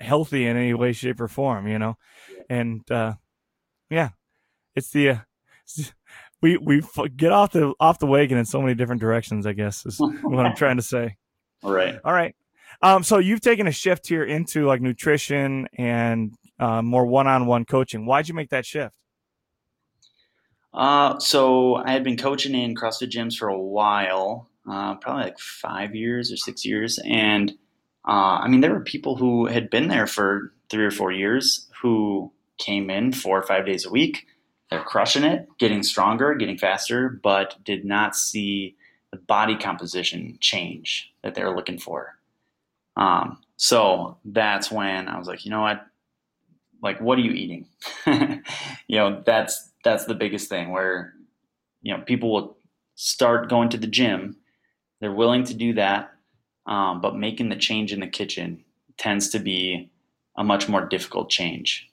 healthy 0.00 0.46
in 0.46 0.56
any 0.56 0.74
way, 0.74 0.92
shape, 0.92 1.20
or 1.20 1.28
form, 1.28 1.66
you 1.66 1.78
know? 1.78 1.96
And, 2.48 2.88
uh, 2.90 3.14
yeah, 3.90 4.10
it's 4.74 4.90
the, 4.90 5.10
uh, 5.10 5.16
we, 6.42 6.56
we 6.56 6.82
get 7.16 7.32
off 7.32 7.52
the, 7.52 7.74
off 7.80 7.98
the 7.98 8.06
wagon 8.06 8.38
in 8.38 8.44
so 8.44 8.60
many 8.60 8.74
different 8.74 9.00
directions, 9.00 9.46
I 9.46 9.52
guess 9.52 9.84
is 9.86 9.98
what 10.22 10.46
I'm 10.46 10.56
trying 10.56 10.76
to 10.76 10.82
say. 10.82 11.16
All 11.62 11.72
right. 11.72 11.98
All 12.04 12.12
right. 12.12 12.34
Um, 12.80 13.02
so 13.02 13.18
you've 13.18 13.40
taken 13.40 13.66
a 13.66 13.72
shift 13.72 14.06
here 14.06 14.24
into 14.24 14.66
like 14.66 14.80
nutrition 14.80 15.68
and, 15.76 16.34
uh, 16.58 16.82
more 16.82 17.06
one-on-one 17.06 17.64
coaching. 17.64 18.06
Why'd 18.06 18.28
you 18.28 18.34
make 18.34 18.50
that 18.50 18.66
shift? 18.66 18.94
Uh, 20.74 21.18
so 21.18 21.76
I 21.76 21.92
had 21.92 22.04
been 22.04 22.16
coaching 22.16 22.54
in 22.54 22.74
CrossFit 22.74 23.10
gyms 23.10 23.36
for 23.36 23.48
a 23.48 23.58
while, 23.58 24.48
uh, 24.70 24.94
probably 24.96 25.24
like 25.24 25.38
five 25.38 25.94
years 25.94 26.30
or 26.30 26.36
six 26.36 26.64
years. 26.64 26.98
And 27.04 27.52
uh, 28.06 28.40
I 28.42 28.48
mean, 28.48 28.60
there 28.60 28.72
were 28.72 28.80
people 28.80 29.16
who 29.16 29.46
had 29.46 29.70
been 29.70 29.88
there 29.88 30.06
for 30.06 30.52
three 30.70 30.84
or 30.84 30.90
four 30.90 31.10
years 31.10 31.68
who 31.82 32.32
came 32.58 32.90
in 32.90 33.12
four 33.12 33.38
or 33.38 33.42
five 33.42 33.66
days 33.66 33.86
a 33.86 33.90
week. 33.90 34.26
They're 34.70 34.82
crushing 34.82 35.24
it, 35.24 35.48
getting 35.58 35.82
stronger, 35.82 36.34
getting 36.34 36.58
faster, 36.58 37.08
but 37.22 37.56
did 37.64 37.84
not 37.84 38.14
see 38.14 38.76
the 39.10 39.16
body 39.16 39.56
composition 39.56 40.36
change 40.40 41.12
that 41.22 41.34
they 41.34 41.42
were 41.42 41.56
looking 41.56 41.78
for. 41.78 42.18
Um, 42.96 43.38
so 43.56 44.18
that's 44.24 44.70
when 44.70 45.08
I 45.08 45.18
was 45.18 45.26
like, 45.26 45.44
you 45.44 45.50
know 45.50 45.62
what? 45.62 45.86
Like, 46.82 47.00
what 47.00 47.18
are 47.18 47.22
you 47.22 47.32
eating? 47.32 47.66
you 48.06 48.98
know, 48.98 49.22
that's 49.24 49.70
that's 49.84 50.04
the 50.04 50.14
biggest 50.14 50.48
thing 50.48 50.70
where 50.70 51.14
you 51.82 51.96
know 51.96 52.02
people 52.02 52.32
will 52.32 52.58
start 52.94 53.48
going 53.48 53.68
to 53.70 53.78
the 53.78 53.86
gym. 53.86 54.36
They're 55.00 55.12
willing 55.12 55.44
to 55.44 55.54
do 55.54 55.74
that 55.74 56.12
um, 56.68 57.00
but 57.00 57.16
making 57.16 57.48
the 57.48 57.56
change 57.56 57.92
in 57.92 58.00
the 58.00 58.06
kitchen 58.06 58.62
tends 58.98 59.30
to 59.30 59.38
be 59.38 59.90
a 60.36 60.44
much 60.44 60.68
more 60.68 60.84
difficult 60.84 61.30
change. 61.30 61.88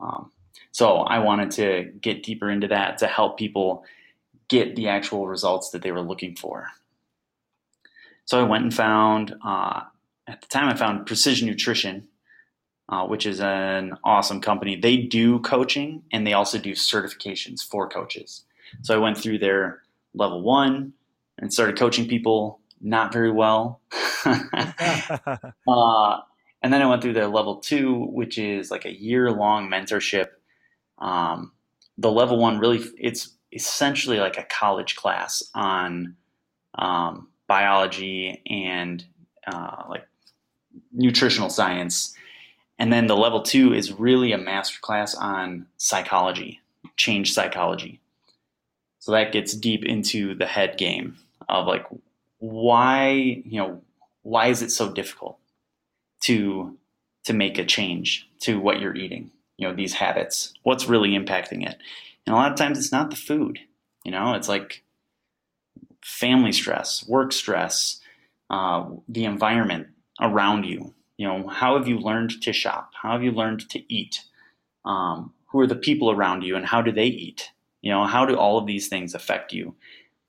Um, 0.00 0.32
so 0.72 0.98
I 0.98 1.18
wanted 1.18 1.50
to 1.52 1.92
get 2.00 2.24
deeper 2.24 2.50
into 2.50 2.66
that 2.68 2.98
to 2.98 3.06
help 3.06 3.38
people 3.38 3.84
get 4.48 4.74
the 4.74 4.88
actual 4.88 5.28
results 5.28 5.70
that 5.70 5.82
they 5.82 5.92
were 5.92 6.00
looking 6.00 6.34
for. 6.34 6.68
So 8.24 8.40
I 8.40 8.44
went 8.44 8.64
and 8.64 8.74
found, 8.74 9.34
uh, 9.44 9.82
at 10.26 10.40
the 10.40 10.46
time, 10.46 10.70
I 10.70 10.74
found 10.74 11.06
Precision 11.06 11.46
Nutrition, 11.46 12.08
uh, 12.88 13.06
which 13.06 13.26
is 13.26 13.40
an 13.40 13.96
awesome 14.04 14.40
company. 14.40 14.76
They 14.76 14.96
do 14.96 15.38
coaching 15.40 16.02
and 16.12 16.26
they 16.26 16.32
also 16.32 16.58
do 16.58 16.72
certifications 16.72 17.62
for 17.62 17.88
coaches. 17.88 18.44
So 18.82 18.94
I 18.94 18.98
went 18.98 19.18
through 19.18 19.38
their 19.38 19.82
level 20.14 20.42
one 20.42 20.92
and 21.38 21.52
started 21.52 21.78
coaching 21.78 22.08
people 22.08 22.60
not 22.80 23.12
very 23.12 23.30
well. 23.30 23.80
uh, 24.24 26.18
and 26.64 26.72
then 26.72 26.80
I 26.80 26.86
went 26.86 27.02
through 27.02 27.12
the 27.12 27.28
level 27.28 27.56
two, 27.56 28.06
which 28.06 28.38
is 28.38 28.70
like 28.70 28.86
a 28.86 28.92
year 28.92 29.30
long 29.30 29.68
mentorship. 29.68 30.28
Um, 30.98 31.52
the 31.98 32.10
level 32.10 32.38
one 32.38 32.58
really, 32.58 32.82
it's 32.98 33.34
essentially 33.52 34.18
like 34.18 34.38
a 34.38 34.44
college 34.44 34.96
class 34.96 35.42
on 35.54 36.16
um, 36.76 37.28
biology 37.46 38.42
and 38.46 39.04
uh, 39.46 39.84
like 39.88 40.06
nutritional 40.92 41.50
science. 41.50 42.13
And 42.78 42.92
then 42.92 43.06
the 43.06 43.16
level 43.16 43.42
two 43.42 43.72
is 43.72 43.92
really 43.92 44.32
a 44.32 44.38
master 44.38 44.78
class 44.80 45.14
on 45.14 45.66
psychology, 45.76 46.60
change 46.96 47.32
psychology. 47.32 48.00
So 48.98 49.12
that 49.12 49.32
gets 49.32 49.54
deep 49.54 49.84
into 49.84 50.34
the 50.34 50.46
head 50.46 50.76
game 50.78 51.16
of 51.48 51.66
like 51.66 51.86
why 52.38 53.42
you 53.44 53.58
know 53.58 53.80
why 54.22 54.48
is 54.48 54.62
it 54.62 54.70
so 54.70 54.92
difficult 54.92 55.38
to 56.22 56.76
to 57.24 57.32
make 57.32 57.58
a 57.58 57.64
change 57.64 58.28
to 58.40 58.58
what 58.58 58.80
you're 58.80 58.96
eating 58.96 59.30
you 59.56 59.68
know 59.68 59.74
these 59.74 59.94
habits? 59.94 60.54
What's 60.62 60.88
really 60.88 61.10
impacting 61.10 61.66
it? 61.66 61.76
And 62.26 62.34
a 62.34 62.38
lot 62.38 62.50
of 62.50 62.56
times 62.56 62.78
it's 62.78 62.92
not 62.92 63.10
the 63.10 63.16
food 63.16 63.60
you 64.04 64.12
know? 64.12 64.34
It's 64.34 64.48
like 64.48 64.82
family 66.02 66.52
stress 66.52 67.06
work 67.08 67.32
stress 67.32 68.00
uh, 68.50 68.84
the 69.08 69.24
environment 69.24 69.88
around 70.20 70.64
you 70.64 70.93
you 71.16 71.26
know 71.28 71.48
how 71.48 71.78
have 71.78 71.88
you 71.88 71.98
learned 71.98 72.42
to 72.42 72.52
shop 72.52 72.92
how 73.02 73.12
have 73.12 73.22
you 73.22 73.32
learned 73.32 73.68
to 73.70 73.82
eat 73.94 74.20
Um, 74.86 75.34
who 75.48 75.60
are 75.60 75.68
the 75.68 75.76
people 75.76 76.10
around 76.12 76.42
you 76.44 76.56
and 76.56 76.66
how 76.66 76.82
do 76.82 76.92
they 76.92 77.06
eat? 77.06 77.52
You 77.82 77.92
know, 77.92 78.06
how 78.06 78.26
do 78.26 78.36
all 78.36 78.58
of 78.58 78.66
these 78.66 78.88
things 78.88 79.14
affect 79.14 79.54
you? 79.54 79.76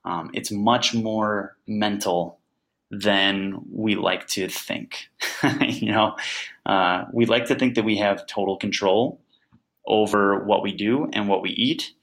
Um, 0.05 0.31
it's 0.35 0.51
much 0.51 0.93
more 0.95 1.57
mental 1.67 2.39
than 2.91 3.61
we 3.71 3.95
like 3.95 4.27
to 4.29 4.49
think. 4.49 5.09
you 5.61 5.91
know, 5.93 6.17
uh, 6.67 7.05
we 7.13 7.27
like 7.27 7.47
to 7.47 7.55
think 7.55 7.75
that 7.75 7.85
we 7.85 7.97
have 7.97 8.27
total 8.27 8.57
control 8.57 9.21
over 9.87 10.45
what 10.45 10.63
we 10.63 10.73
do 10.73 11.09
and 11.13 11.29
what 11.29 11.43
we 11.43 11.51
eat. 11.51 11.93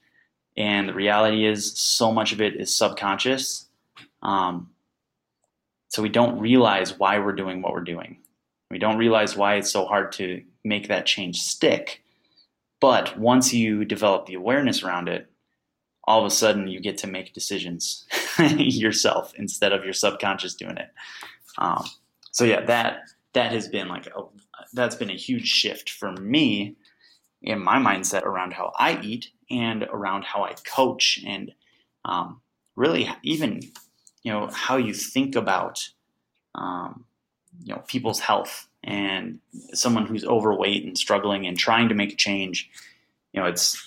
And 0.57 0.89
the 0.89 0.95
reality 0.95 1.47
is, 1.47 1.79
so 1.79 2.13
much 2.13 2.33
of 2.33 2.41
it 2.43 2.57
is 2.61 2.77
subconscious. 2.77 3.69
Um, 4.23 4.71
so 5.89 6.03
we 6.03 6.11
don't 6.11 6.41
realize 6.41 6.99
why 6.99 7.21
we're 7.21 7.35
doing 7.35 7.63
what 7.63 7.75
we're 7.75 7.83
doing. 7.83 8.19
We 8.73 8.79
don't 8.79 8.97
realize 8.97 9.37
why 9.37 9.57
it's 9.57 9.71
so 9.71 9.85
hard 9.85 10.13
to 10.13 10.43
make 10.65 10.89
that 10.89 11.05
change 11.05 11.43
stick. 11.43 12.03
But 12.81 13.19
once 13.19 13.53
you 13.53 13.85
develop 13.85 14.25
the 14.25 14.35
awareness 14.35 14.83
around 14.83 15.11
it, 15.11 15.31
all 16.05 16.21
of 16.21 16.27
a 16.27 16.35
sudden 16.35 16.69
you 16.69 16.81
get 16.81 16.97
to 16.99 17.07
make 17.07 17.35
decisions 17.35 18.07
yourself 18.49 19.35
instead 19.37 19.75
of 19.75 19.85
your 19.85 19.93
subconscious 19.93 20.55
doing 20.55 20.79
it. 20.79 20.89
Um, 21.59 21.85
so 22.31 22.45
yeah, 22.45 22.65
that 22.65 23.03
that 23.35 23.53
has 23.53 23.69
been 23.69 23.89
like 23.89 24.07
a, 24.07 24.23
that's 24.73 24.97
been 24.97 25.11
a 25.11 25.17
huge 25.17 25.47
shift 25.47 25.91
for 25.91 26.13
me 26.13 26.77
in 27.43 27.63
my 27.63 27.77
mindset 27.77 28.23
around 28.23 28.55
how 28.55 28.73
I 28.79 28.99
eat 29.03 29.29
and 29.51 29.83
around 29.83 30.25
how 30.25 30.45
I 30.45 30.55
coach 30.67 31.23
and 31.27 31.53
um, 32.07 32.41
really 32.75 33.07
even 33.23 33.61
you 34.23 34.33
know 34.33 34.49
how 34.51 34.79
you 34.79 34.95
think 34.95 35.37
about 35.37 35.87
um, 36.55 37.05
you 37.63 37.75
know 37.75 37.83
people's 37.87 38.21
health. 38.21 38.69
And 38.85 39.39
someone 39.75 40.07
who's 40.07 40.25
overweight 40.25 40.85
and 40.85 40.99
struggling 40.99 41.47
and 41.47 41.57
trying 41.57 41.89
to 41.89 41.95
make 41.95 42.13
a 42.13 42.17
change 42.17 42.69
you 43.33 43.41
know 43.41 43.47
it's 43.47 43.83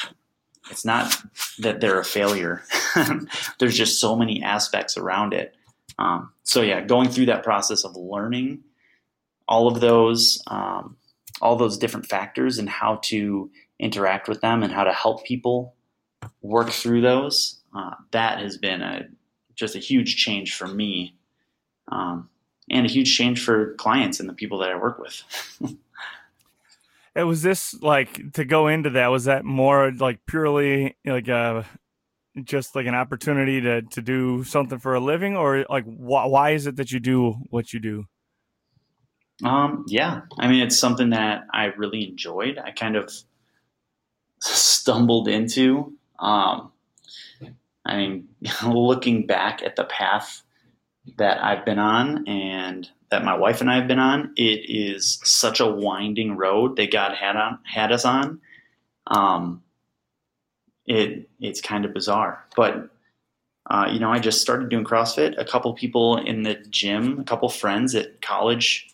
it's 0.71 0.83
not 0.83 1.15
that 1.59 1.79
they're 1.79 1.99
a 1.99 2.03
failure. 2.03 2.63
There's 3.59 3.77
just 3.77 3.99
so 3.99 4.15
many 4.15 4.41
aspects 4.41 4.97
around 4.97 5.33
it. 5.33 5.55
Um, 5.99 6.31
so 6.43 6.61
yeah 6.61 6.81
going 6.81 7.09
through 7.09 7.27
that 7.27 7.43
process 7.43 7.83
of 7.83 7.95
learning 7.95 8.63
all 9.47 9.67
of 9.67 9.79
those 9.79 10.41
um, 10.47 10.97
all 11.41 11.55
those 11.55 11.77
different 11.77 12.07
factors 12.07 12.57
and 12.57 12.69
how 12.69 12.99
to 13.03 13.49
interact 13.79 14.27
with 14.27 14.41
them 14.41 14.63
and 14.63 14.73
how 14.73 14.83
to 14.83 14.93
help 14.93 15.23
people 15.25 15.75
work 16.41 16.69
through 16.69 17.01
those 17.01 17.59
uh, 17.75 17.91
that 18.11 18.39
has 18.39 18.57
been 18.57 18.81
a 18.81 19.07
just 19.55 19.75
a 19.75 19.79
huge 19.79 20.17
change 20.17 20.55
for 20.55 20.67
me. 20.67 21.15
Um, 21.89 22.29
and 22.69 22.85
a 22.85 22.89
huge 22.89 23.15
change 23.15 23.43
for 23.43 23.73
clients 23.75 24.19
and 24.19 24.27
the 24.27 24.33
people 24.33 24.59
that 24.59 24.69
I 24.69 24.75
work 24.75 24.99
with. 24.99 25.23
it 27.15 27.23
was 27.23 27.41
this 27.41 27.73
like 27.81 28.33
to 28.33 28.45
go 28.45 28.67
into 28.67 28.91
that 28.91 29.07
was 29.07 29.25
that 29.25 29.45
more 29.45 29.91
like 29.91 30.25
purely 30.25 30.97
like 31.05 31.27
a 31.27 31.35
uh, 31.35 31.63
just 32.43 32.75
like 32.75 32.85
an 32.85 32.95
opportunity 32.95 33.61
to 33.61 33.81
to 33.81 34.01
do 34.01 34.43
something 34.43 34.79
for 34.79 34.95
a 34.95 34.99
living? 34.99 35.37
Or 35.37 35.65
like 35.69 35.85
wh- 35.85 36.29
why 36.29 36.51
is 36.51 36.67
it 36.67 36.75
that 36.75 36.91
you 36.91 36.99
do 36.99 37.37
what 37.49 37.71
you 37.71 37.79
do? 37.79 38.05
Um 39.43 39.85
yeah. 39.87 40.21
I 40.37 40.47
mean 40.47 40.61
it's 40.61 40.77
something 40.77 41.11
that 41.11 41.45
i 41.53 41.65
really 41.65 42.07
enjoyed. 42.07 42.57
I 42.57 42.71
kind 42.71 42.95
of 42.95 43.11
stumbled 44.39 45.27
into 45.27 45.93
um 46.19 46.71
i 47.85 47.97
mean 47.97 48.27
looking 48.65 49.25
back 49.25 49.61
at 49.63 49.75
the 49.75 49.83
path 49.83 50.43
that 51.17 51.43
I've 51.43 51.65
been 51.65 51.79
on 51.79 52.27
and 52.27 52.89
that 53.11 53.23
my 53.23 53.35
wife 53.35 53.61
and 53.61 53.69
I 53.69 53.75
have 53.75 53.87
been 53.87 53.99
on, 53.99 54.33
it 54.35 54.69
is 54.69 55.19
such 55.23 55.59
a 55.59 55.67
winding 55.67 56.35
road 56.35 56.75
that 56.77 56.91
God 56.91 57.15
had 57.15 57.35
on 57.35 57.59
had 57.63 57.91
us 57.91 58.05
on. 58.05 58.41
Um, 59.07 59.61
it 60.85 61.29
it's 61.39 61.61
kind 61.61 61.85
of 61.85 61.93
bizarre, 61.93 62.45
but 62.55 62.89
uh, 63.69 63.87
you 63.91 63.99
know, 63.99 64.11
I 64.11 64.19
just 64.19 64.41
started 64.41 64.69
doing 64.69 64.85
CrossFit. 64.85 65.39
A 65.39 65.45
couple 65.45 65.73
people 65.73 66.17
in 66.17 66.43
the 66.43 66.55
gym, 66.69 67.19
a 67.19 67.23
couple 67.23 67.49
friends 67.49 67.95
at 67.95 68.21
college 68.21 68.87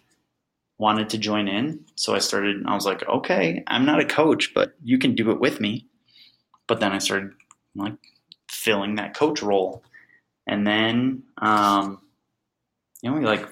wanted 0.77 1.09
to 1.09 1.17
join 1.17 1.47
in, 1.47 1.85
so 1.95 2.15
I 2.15 2.19
started. 2.19 2.63
I 2.65 2.73
was 2.73 2.85
like, 2.85 3.07
okay, 3.07 3.63
I'm 3.67 3.85
not 3.85 3.99
a 3.99 4.05
coach, 4.05 4.53
but 4.53 4.73
you 4.83 4.97
can 4.97 5.15
do 5.15 5.31
it 5.31 5.39
with 5.39 5.59
me. 5.59 5.87
But 6.67 6.79
then 6.79 6.93
I 6.93 6.99
started 6.99 7.31
like 7.75 7.95
filling 8.49 8.95
that 8.95 9.15
coach 9.15 9.41
role 9.41 9.83
and 10.51 10.67
then, 10.67 11.23
um, 11.37 12.01
you 13.01 13.09
know, 13.09 13.17
we 13.17 13.25
like 13.25 13.47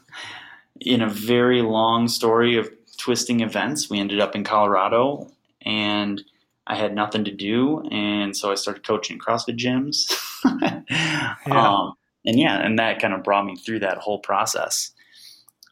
in 0.80 1.00
a 1.00 1.08
very 1.08 1.62
long 1.62 2.08
story 2.08 2.56
of 2.56 2.68
twisting 2.98 3.38
events, 3.38 3.88
we 3.88 4.00
ended 4.00 4.18
up 4.18 4.34
in 4.34 4.42
Colorado 4.42 5.30
and 5.62 6.20
I 6.66 6.74
had 6.74 6.92
nothing 6.92 7.22
to 7.24 7.30
do. 7.30 7.82
And 7.88 8.36
so 8.36 8.50
I 8.50 8.56
started 8.56 8.84
coaching 8.84 9.16
CrossFit 9.16 9.56
gyms. 9.56 10.12
yeah. 10.90 11.34
Um, 11.46 11.94
and 12.26 12.38
yeah, 12.38 12.58
and 12.58 12.80
that 12.80 13.00
kind 13.00 13.14
of 13.14 13.22
brought 13.22 13.46
me 13.46 13.54
through 13.54 13.78
that 13.80 13.98
whole 13.98 14.18
process. 14.18 14.90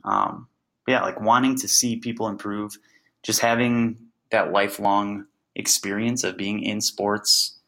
Um, 0.04 0.46
yeah, 0.86 1.02
like 1.02 1.20
wanting 1.20 1.56
to 1.56 1.66
see 1.66 1.96
people 1.96 2.28
improve, 2.28 2.78
just 3.24 3.40
having 3.40 3.96
that 4.30 4.52
lifelong 4.52 5.26
experience 5.56 6.22
of 6.22 6.36
being 6.36 6.62
in 6.62 6.80
sports. 6.80 7.58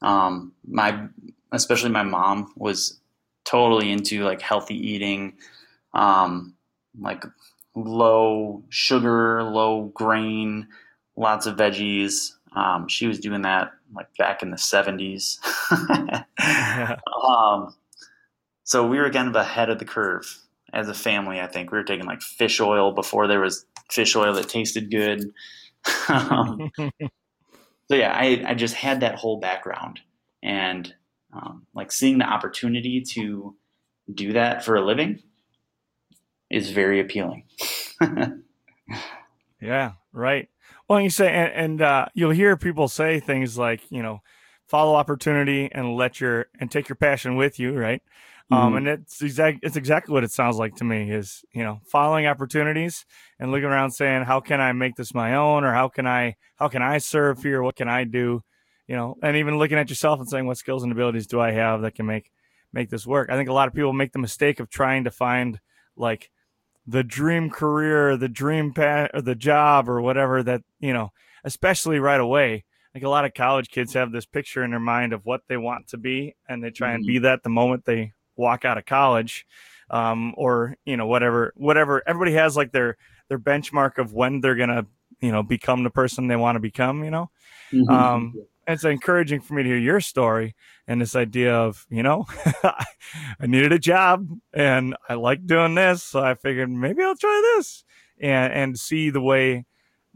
Um, 0.00 0.54
my 0.66 1.06
especially 1.52 1.90
my 1.90 2.02
mom 2.02 2.52
was 2.56 3.00
totally 3.44 3.90
into 3.90 4.24
like 4.24 4.40
healthy 4.40 4.76
eating, 4.76 5.34
um, 5.94 6.54
like 6.98 7.24
low 7.74 8.62
sugar, 8.68 9.42
low 9.42 9.84
grain, 9.94 10.68
lots 11.16 11.46
of 11.46 11.56
veggies. 11.56 12.32
Um, 12.54 12.88
she 12.88 13.06
was 13.06 13.18
doing 13.18 13.42
that 13.42 13.72
like 13.94 14.08
back 14.18 14.42
in 14.42 14.50
the 14.50 14.56
70s. 14.56 15.38
um, 17.28 17.74
so 18.64 18.86
we 18.86 18.98
were 18.98 19.10
kind 19.10 19.28
of 19.28 19.36
ahead 19.36 19.70
of 19.70 19.78
the 19.78 19.84
curve 19.84 20.38
as 20.72 20.88
a 20.88 20.94
family. 20.94 21.40
I 21.40 21.46
think 21.46 21.70
we 21.70 21.78
were 21.78 21.84
taking 21.84 22.06
like 22.06 22.22
fish 22.22 22.60
oil 22.60 22.92
before 22.92 23.26
there 23.26 23.40
was 23.40 23.66
fish 23.90 24.16
oil 24.16 24.32
that 24.34 24.48
tasted 24.48 24.90
good. 24.90 25.32
um, 26.08 26.70
so 26.78 27.96
yeah, 27.96 28.14
I, 28.16 28.44
I 28.46 28.54
just 28.54 28.74
had 28.74 29.00
that 29.00 29.16
whole 29.16 29.40
background 29.40 30.00
and 30.42 30.94
um, 31.32 31.66
like 31.74 31.90
seeing 31.92 32.18
the 32.18 32.26
opportunity 32.26 33.00
to 33.00 33.56
do 34.12 34.32
that 34.32 34.64
for 34.64 34.76
a 34.76 34.84
living 34.84 35.22
is 36.50 36.70
very 36.70 37.00
appealing. 37.00 37.44
yeah, 39.60 39.92
right. 40.12 40.48
Well, 40.88 41.00
you 41.00 41.10
say, 41.10 41.32
and, 41.32 41.52
and 41.52 41.82
uh, 41.82 42.06
you'll 42.14 42.30
hear 42.30 42.56
people 42.56 42.88
say 42.88 43.20
things 43.20 43.56
like, 43.56 43.80
you 43.90 44.02
know, 44.02 44.20
follow 44.66 44.94
opportunity 44.94 45.70
and 45.72 45.96
let 45.96 46.20
your 46.20 46.46
and 46.60 46.70
take 46.70 46.88
your 46.88 46.96
passion 46.96 47.36
with 47.36 47.58
you, 47.58 47.74
right? 47.74 48.02
Um, 48.50 48.58
mm-hmm. 48.58 48.66
Um, 48.66 48.76
and 48.76 48.88
it's 48.88 49.22
exact 49.22 49.60
it's 49.62 49.76
exactly 49.76 50.12
what 50.12 50.24
it 50.24 50.30
sounds 50.30 50.56
like 50.56 50.76
to 50.76 50.84
me 50.84 51.10
is 51.10 51.44
you 51.52 51.62
know 51.62 51.80
following 51.86 52.26
opportunities 52.26 53.06
and 53.38 53.50
looking 53.50 53.66
around 53.66 53.92
saying 53.92 54.24
how 54.24 54.40
can 54.40 54.60
I 54.60 54.72
make 54.72 54.96
this 54.96 55.14
my 55.14 55.34
own 55.34 55.64
or 55.64 55.72
how 55.72 55.88
can 55.88 56.06
I 56.06 56.36
how 56.56 56.68
can 56.68 56.82
I 56.82 56.98
serve 56.98 57.42
here? 57.42 57.62
What 57.62 57.76
can 57.76 57.88
I 57.88 58.04
do? 58.04 58.42
You 58.92 58.98
know, 58.98 59.16
and 59.22 59.38
even 59.38 59.58
looking 59.58 59.78
at 59.78 59.88
yourself 59.88 60.20
and 60.20 60.28
saying 60.28 60.46
what 60.46 60.58
skills 60.58 60.82
and 60.82 60.92
abilities 60.92 61.26
do 61.26 61.40
I 61.40 61.52
have 61.52 61.80
that 61.80 61.94
can 61.94 62.04
make 62.04 62.30
make 62.74 62.90
this 62.90 63.06
work. 63.06 63.30
I 63.30 63.36
think 63.36 63.48
a 63.48 63.54
lot 63.54 63.66
of 63.66 63.72
people 63.72 63.94
make 63.94 64.12
the 64.12 64.18
mistake 64.18 64.60
of 64.60 64.68
trying 64.68 65.04
to 65.04 65.10
find 65.10 65.60
like 65.96 66.30
the 66.86 67.02
dream 67.02 67.48
career, 67.48 68.18
the 68.18 68.28
dream 68.28 68.74
path, 68.74 69.08
or 69.14 69.22
the 69.22 69.34
job, 69.34 69.88
or 69.88 70.02
whatever 70.02 70.42
that 70.42 70.60
you 70.78 70.92
know, 70.92 71.10
especially 71.42 72.00
right 72.00 72.20
away. 72.20 72.64
Like 72.94 73.02
a 73.02 73.08
lot 73.08 73.24
of 73.24 73.32
college 73.32 73.70
kids 73.70 73.94
have 73.94 74.12
this 74.12 74.26
picture 74.26 74.62
in 74.62 74.72
their 74.72 74.78
mind 74.78 75.14
of 75.14 75.24
what 75.24 75.40
they 75.48 75.56
want 75.56 75.88
to 75.88 75.96
be, 75.96 76.36
and 76.46 76.62
they 76.62 76.68
try 76.68 76.88
mm-hmm. 76.88 76.96
and 76.96 77.06
be 77.06 77.18
that 77.20 77.44
the 77.44 77.48
moment 77.48 77.86
they 77.86 78.12
walk 78.36 78.66
out 78.66 78.76
of 78.76 78.84
college, 78.84 79.46
um, 79.88 80.34
or 80.36 80.76
you 80.84 80.98
know, 80.98 81.06
whatever, 81.06 81.54
whatever. 81.56 82.02
Everybody 82.06 82.34
has 82.34 82.58
like 82.58 82.72
their 82.72 82.98
their 83.30 83.38
benchmark 83.38 83.96
of 83.96 84.12
when 84.12 84.42
they're 84.42 84.54
gonna, 84.54 84.84
you 85.22 85.32
know, 85.32 85.42
become 85.42 85.82
the 85.82 85.88
person 85.88 86.26
they 86.26 86.36
want 86.36 86.56
to 86.56 86.60
become. 86.60 87.04
You 87.04 87.10
know, 87.10 87.30
mm-hmm. 87.72 87.90
um, 87.90 88.34
it's 88.66 88.84
encouraging 88.84 89.40
for 89.40 89.54
me 89.54 89.62
to 89.62 89.68
hear 89.68 89.78
your 89.78 90.00
story 90.00 90.54
and 90.86 91.00
this 91.00 91.16
idea 91.16 91.54
of 91.54 91.86
you 91.90 92.02
know 92.02 92.24
i 92.64 93.46
needed 93.46 93.72
a 93.72 93.78
job 93.78 94.28
and 94.52 94.96
i 95.08 95.14
like 95.14 95.46
doing 95.46 95.74
this 95.74 96.02
so 96.02 96.20
i 96.20 96.34
figured 96.34 96.70
maybe 96.70 97.02
i'll 97.02 97.16
try 97.16 97.54
this 97.56 97.84
and 98.20 98.52
and 98.52 98.78
see 98.78 99.10
the 99.10 99.20
way 99.20 99.54
you 99.54 99.64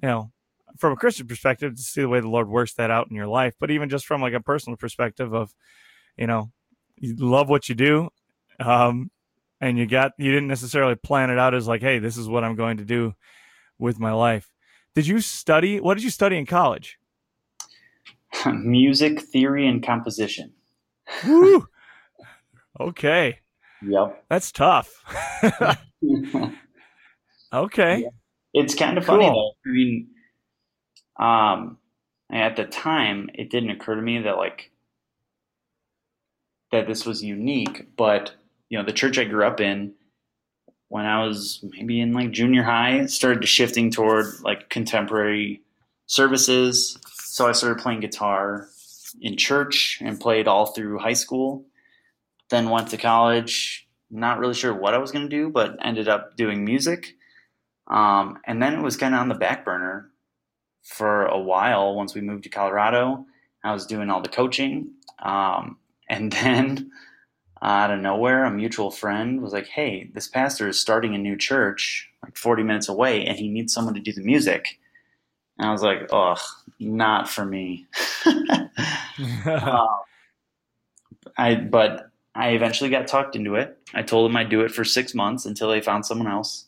know 0.09 0.31
from 0.79 0.93
a 0.93 0.97
christian 0.97 1.27
perspective 1.27 1.75
to 1.75 1.83
see 1.83 2.01
the 2.01 2.09
way 2.09 2.21
the 2.21 2.29
lord 2.29 2.49
works 2.49 2.75
that 2.75 2.91
out 2.91 3.09
in 3.11 3.17
your 3.17 3.27
life 3.27 3.55
but 3.59 3.71
even 3.71 3.89
just 3.89 4.07
from 4.07 4.21
like 4.21 4.35
a 4.35 4.41
personal 4.41 4.77
perspective 4.77 5.33
of 5.33 5.55
you 6.17 6.27
know 6.27 6.51
you 6.97 7.15
love 7.17 7.49
what 7.49 7.69
you 7.69 7.75
do 7.75 8.09
um 8.61 9.11
and 9.61 9.79
you 9.79 9.87
got 9.87 10.13
you 10.19 10.31
didn't 10.31 10.49
necessarily 10.49 10.95
plan 10.95 11.31
it 11.31 11.39
out 11.39 11.55
as 11.55 11.67
like 11.67 11.81
hey 11.81 11.99
this 11.99 12.17
is 12.17 12.29
what 12.29 12.45
i'm 12.45 12.55
going 12.55 12.77
to 12.77 12.85
do 12.85 13.15
with 13.79 13.99
my 13.99 14.13
life. 14.13 14.53
Did 14.95 15.07
you 15.07 15.21
study 15.21 15.81
what 15.81 15.95
did 15.95 16.05
you 16.05 16.11
study 16.11 16.37
in 16.37 16.47
college 16.47 16.99
music 18.53 19.21
theory 19.21 19.67
and 19.67 19.83
composition. 19.85 20.53
Woo. 21.27 21.67
Okay. 22.79 23.39
Yep. 23.81 24.25
That's 24.29 24.53
tough. 24.53 24.93
okay. 27.53 27.99
Yeah. 28.03 28.09
It's 28.53 28.75
kind 28.75 28.99
of 28.99 29.07
funny 29.07 29.25
cool. 29.25 29.55
though. 29.65 29.71
I 29.71 29.73
mean, 29.73 30.09
Um, 31.19 31.79
at 32.31 32.57
the 32.57 32.65
time, 32.67 33.31
it 33.33 33.49
didn't 33.49 33.71
occur 33.71 33.95
to 33.95 34.03
me 34.03 34.19
that 34.21 34.37
like 34.37 34.73
that 36.73 36.87
this 36.87 37.07
was 37.07 37.23
unique, 37.23 37.97
but 37.97 38.35
you 38.69 38.77
know, 38.77 38.85
the 38.85 38.93
church 38.93 39.19
I 39.19 39.25
grew 39.25 39.47
up 39.47 39.61
in 39.61 39.95
when 40.89 41.07
I 41.07 41.25
was 41.25 41.65
maybe 41.71 42.01
in 42.01 42.13
like 42.13 42.33
junior 42.33 42.63
high 42.63 43.07
started 43.07 43.47
shifting 43.49 43.91
toward 43.91 44.27
like 44.43 44.69
contemporary 44.69 45.63
services. 46.07 46.99
So 47.37 47.47
I 47.47 47.53
started 47.53 47.83
playing 47.83 48.01
guitar 48.01 48.67
in 49.21 49.37
church 49.37 49.99
and 50.01 50.19
played 50.19 50.49
all 50.49 50.65
through 50.65 51.01
high 51.01 51.13
school. 51.13 51.67
Then 52.49 52.71
went 52.71 52.89
to 52.89 52.97
college, 52.97 53.87
not 54.11 54.39
really 54.39 54.55
sure 54.55 54.73
what 54.73 54.95
I 54.95 54.99
was 54.99 55.13
going 55.13 55.29
to 55.29 55.37
do, 55.37 55.51
but 55.51 55.77
ended 55.85 56.09
up 56.09 56.39
doing 56.39 56.65
music. 56.65 57.15
Um, 57.89 58.39
and 58.47 58.63
then 58.63 58.73
it 58.73 58.81
was 58.81 58.97
kind 58.97 59.15
of 59.15 59.21
on 59.21 59.29
the 59.29 59.35
back 59.35 59.67
burner 59.67 60.11
for 60.83 61.27
a 61.27 61.39
while 61.39 61.95
once 61.95 62.15
we 62.15 62.23
moved 62.23 62.45
to 62.45 62.49
Colorado. 62.49 63.27
I 63.63 63.75
was 63.75 63.85
doing 63.85 64.09
all 64.09 64.23
the 64.23 64.31
coaching. 64.31 64.93
Um, 65.23 65.77
and 66.09 66.33
then 66.43 66.91
out 67.61 67.91
of 67.91 68.01
nowhere, 68.01 68.47
a 68.47 68.51
mutual 68.51 68.91
friend 68.91 69.43
was 69.43 69.53
like, 69.53 69.67
Hey, 69.67 70.09
this 70.15 70.27
pastor 70.27 70.69
is 70.69 70.81
starting 70.81 71.15
a 71.15 71.19
new 71.19 71.37
church 71.37 72.09
like 72.23 72.39
40 72.39 72.63
minutes 72.63 72.89
away 72.89 73.27
and 73.27 73.39
he 73.39 73.49
needs 73.49 73.75
someone 73.75 73.93
to 73.93 74.01
do 74.01 74.15
the 74.15 74.25
music. 74.25 74.79
And 75.59 75.69
I 75.69 75.73
was 75.73 75.83
like, 75.83 76.09
Ugh, 76.13 76.39
not 76.81 77.29
for 77.29 77.45
me. 77.45 77.87
uh, 79.47 79.87
I, 81.39 81.55
but 81.57 82.11
I 82.35 82.51
eventually 82.51 82.91
got 82.91 83.07
talked 83.07 83.37
into 83.37 83.55
it. 83.55 83.79
I 83.95 84.03
told 84.03 84.29
them 84.29 84.37
I'd 84.37 84.51
do 84.51 84.61
it 84.63 84.71
for 84.71 84.85
six 84.85 85.15
months 85.15 85.47
until 85.47 85.71
they 85.71 85.81
found 85.81 86.05
someone 86.07 86.29
else. 86.29 86.67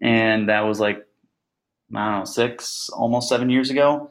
And 0.00 0.48
that 0.48 0.60
was 0.60 0.80
like, 0.80 1.06
I 1.94 2.10
don't 2.10 2.18
know, 2.20 2.24
six, 2.24 2.88
almost 2.90 3.28
seven 3.28 3.50
years 3.50 3.70
ago. 3.70 4.10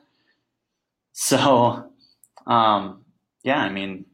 So, 1.13 1.89
um, 2.47 3.05
yeah, 3.43 3.59
I 3.59 3.69
mean, 3.69 4.05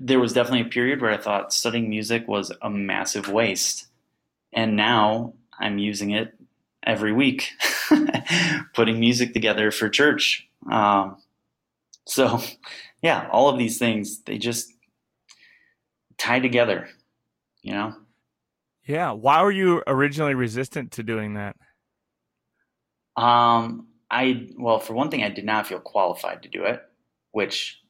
there 0.00 0.20
was 0.20 0.32
definitely 0.32 0.62
a 0.62 0.66
period 0.66 1.00
where 1.00 1.10
I 1.10 1.16
thought 1.16 1.52
studying 1.52 1.88
music 1.88 2.28
was 2.28 2.52
a 2.62 2.70
massive 2.70 3.28
waste. 3.28 3.86
And 4.52 4.76
now 4.76 5.34
I'm 5.58 5.78
using 5.78 6.10
it 6.10 6.34
every 6.84 7.12
week, 7.12 7.50
putting 8.74 9.00
music 9.00 9.32
together 9.32 9.70
for 9.70 9.88
church. 9.88 10.48
Um, 10.70 11.16
so, 12.06 12.40
yeah, 13.02 13.28
all 13.30 13.48
of 13.48 13.58
these 13.58 13.78
things, 13.78 14.22
they 14.22 14.38
just 14.38 14.72
tie 16.18 16.40
together, 16.40 16.88
you 17.62 17.72
know? 17.72 17.94
Yeah. 18.84 19.12
Why 19.12 19.42
were 19.42 19.52
you 19.52 19.82
originally 19.86 20.34
resistant 20.34 20.92
to 20.92 21.02
doing 21.02 21.34
that? 21.34 21.56
Um, 23.16 23.88
I, 24.10 24.48
well, 24.58 24.78
for 24.78 24.94
one 24.94 25.10
thing, 25.10 25.22
I 25.22 25.28
did 25.28 25.44
not 25.44 25.66
feel 25.66 25.78
qualified 25.78 26.42
to 26.42 26.48
do 26.48 26.64
it, 26.64 26.82
which 27.30 27.80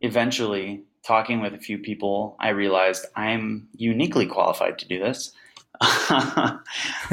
eventually, 0.00 0.84
talking 1.06 1.40
with 1.40 1.54
a 1.54 1.58
few 1.58 1.78
people, 1.78 2.36
I 2.40 2.50
realized 2.50 3.06
I'm 3.16 3.68
uniquely 3.74 4.26
qualified 4.26 4.78
to 4.78 4.88
do 4.88 4.98
this. 4.98 5.32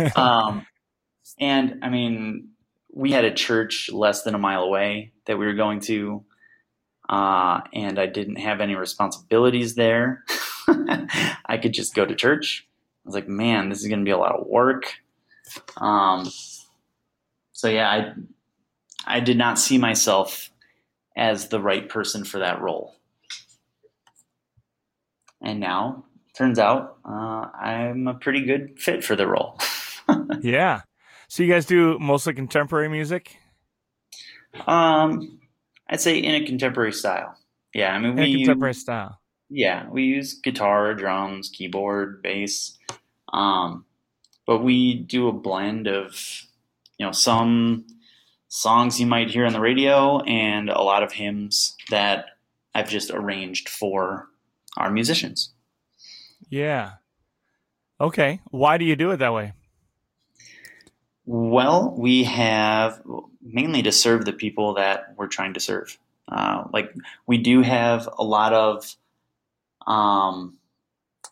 um, 0.15 0.65
and 1.39 1.79
I 1.83 1.89
mean, 1.89 2.49
we 2.91 3.11
had 3.11 3.25
a 3.25 3.33
church 3.33 3.89
less 3.91 4.23
than 4.23 4.35
a 4.35 4.39
mile 4.39 4.63
away 4.63 5.11
that 5.25 5.37
we 5.37 5.45
were 5.45 5.53
going 5.53 5.81
to, 5.81 6.23
uh, 7.09 7.61
and 7.73 7.99
I 7.99 8.07
didn't 8.07 8.37
have 8.37 8.59
any 8.61 8.75
responsibilities 8.75 9.75
there. 9.75 10.23
I 11.45 11.57
could 11.61 11.73
just 11.73 11.95
go 11.95 12.05
to 12.05 12.15
church. 12.15 12.67
I 13.05 13.07
was 13.07 13.15
like, 13.15 13.27
man, 13.27 13.69
this 13.69 13.81
is 13.81 13.87
going 13.87 13.99
to 13.99 14.05
be 14.05 14.11
a 14.11 14.17
lot 14.17 14.35
of 14.35 14.47
work. 14.47 14.93
Um, 15.77 16.29
so 17.53 17.69
yeah, 17.69 17.89
I 17.89 18.13
I 19.07 19.19
did 19.21 19.37
not 19.37 19.57
see 19.57 19.77
myself 19.77 20.51
as 21.15 21.47
the 21.47 21.61
right 21.61 21.87
person 21.87 22.23
for 22.23 22.39
that 22.39 22.61
role. 22.61 22.95
And 25.41 25.59
now, 25.59 26.05
turns 26.35 26.59
out, 26.59 26.97
uh, 27.05 27.47
I'm 27.59 28.07
a 28.07 28.15
pretty 28.15 28.43
good 28.43 28.79
fit 28.79 29.03
for 29.03 29.15
the 29.15 29.27
role. 29.27 29.59
yeah. 30.41 30.81
So 31.27 31.43
you 31.43 31.51
guys 31.51 31.65
do 31.65 31.99
mostly 31.99 32.33
contemporary 32.33 32.89
music? 32.89 33.37
Um, 34.65 35.39
I'd 35.89 36.01
say 36.01 36.17
in 36.17 36.41
a 36.41 36.45
contemporary 36.45 36.93
style. 36.93 37.37
Yeah, 37.73 37.93
I 37.93 37.99
mean, 37.99 38.11
in 38.11 38.15
we 38.17 38.37
contemporary 38.37 38.71
use, 38.71 38.81
style. 38.81 39.19
Yeah, 39.49 39.89
we 39.89 40.03
use 40.03 40.35
guitar, 40.35 40.93
drums, 40.93 41.49
keyboard, 41.49 42.21
bass, 42.21 42.77
um, 43.33 43.85
but 44.45 44.59
we 44.59 44.95
do 44.95 45.27
a 45.27 45.33
blend 45.33 45.87
of, 45.87 46.15
you 46.97 47.05
know, 47.05 47.11
some 47.11 47.85
songs 48.47 48.99
you 48.99 49.05
might 49.05 49.29
hear 49.29 49.45
on 49.45 49.53
the 49.53 49.59
radio 49.59 50.21
and 50.21 50.69
a 50.69 50.81
lot 50.81 51.03
of 51.03 51.11
hymns 51.11 51.75
that 51.89 52.25
I've 52.73 52.89
just 52.89 53.11
arranged 53.11 53.67
for 53.67 54.29
our 54.77 54.89
musicians. 54.89 55.53
Yeah. 56.49 56.93
Okay. 57.99 58.39
Why 58.51 58.77
do 58.77 58.85
you 58.85 58.95
do 58.95 59.11
it 59.11 59.17
that 59.17 59.33
way? 59.33 59.53
Well, 61.27 61.93
we 61.97 62.23
have 62.23 63.01
mainly 63.41 63.83
to 63.83 63.91
serve 63.91 64.23
the 64.23 64.31
people 64.31 64.75
that 64.75 65.13
we're 65.17 65.27
trying 65.27 65.53
to 65.55 65.59
serve. 65.59 65.99
Uh, 66.31 66.63
like 66.71 66.93
we 67.25 67.37
do 67.37 67.61
have 67.61 68.07
a 68.17 68.23
lot 68.23 68.53
of 68.53 68.95
um, 69.85 70.57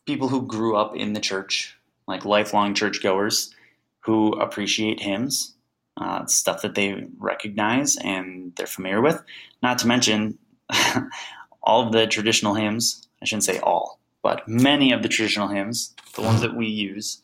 people 0.06 0.28
who 0.28 0.46
grew 0.46 0.76
up 0.76 0.98
in 0.98 1.14
the 1.14 1.22
church, 1.22 1.78
like 2.08 2.26
lifelong 2.26 2.74
churchgoers, 2.74 3.56
who 4.02 4.34
appreciate 4.34 5.00
hymns 5.00 5.56
uh, 5.98 6.26
stuff 6.26 6.62
that 6.62 6.76
they 6.76 7.06
recognize 7.18 7.96
and 7.96 8.54
they're 8.58 8.68
familiar 8.68 9.02
with. 9.02 9.24
Not 9.64 9.80
to 9.80 9.88
mention 9.88 10.38
all 11.64 11.88
of 11.88 11.94
the 11.94 12.06
traditional 12.06 12.54
hymns. 12.54 13.08
I 13.22 13.26
shouldn't 13.26 13.46
say 13.46 13.60
all, 13.60 14.00
but 14.22 14.46
many 14.46 14.92
of 14.92 15.04
the 15.04 15.10
traditional 15.10 15.48
hymns, 15.48 15.94
the 16.16 16.22
ones 16.22 16.42
that 16.42 16.56
we 16.56 16.68
use, 16.68 17.22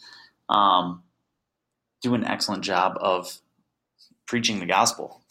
um, 0.48 1.04
do 2.02 2.14
an 2.16 2.26
excellent 2.26 2.64
job 2.64 2.98
of 3.00 3.40
preaching 4.26 4.60
the 4.60 4.66
gospel. 4.66 5.22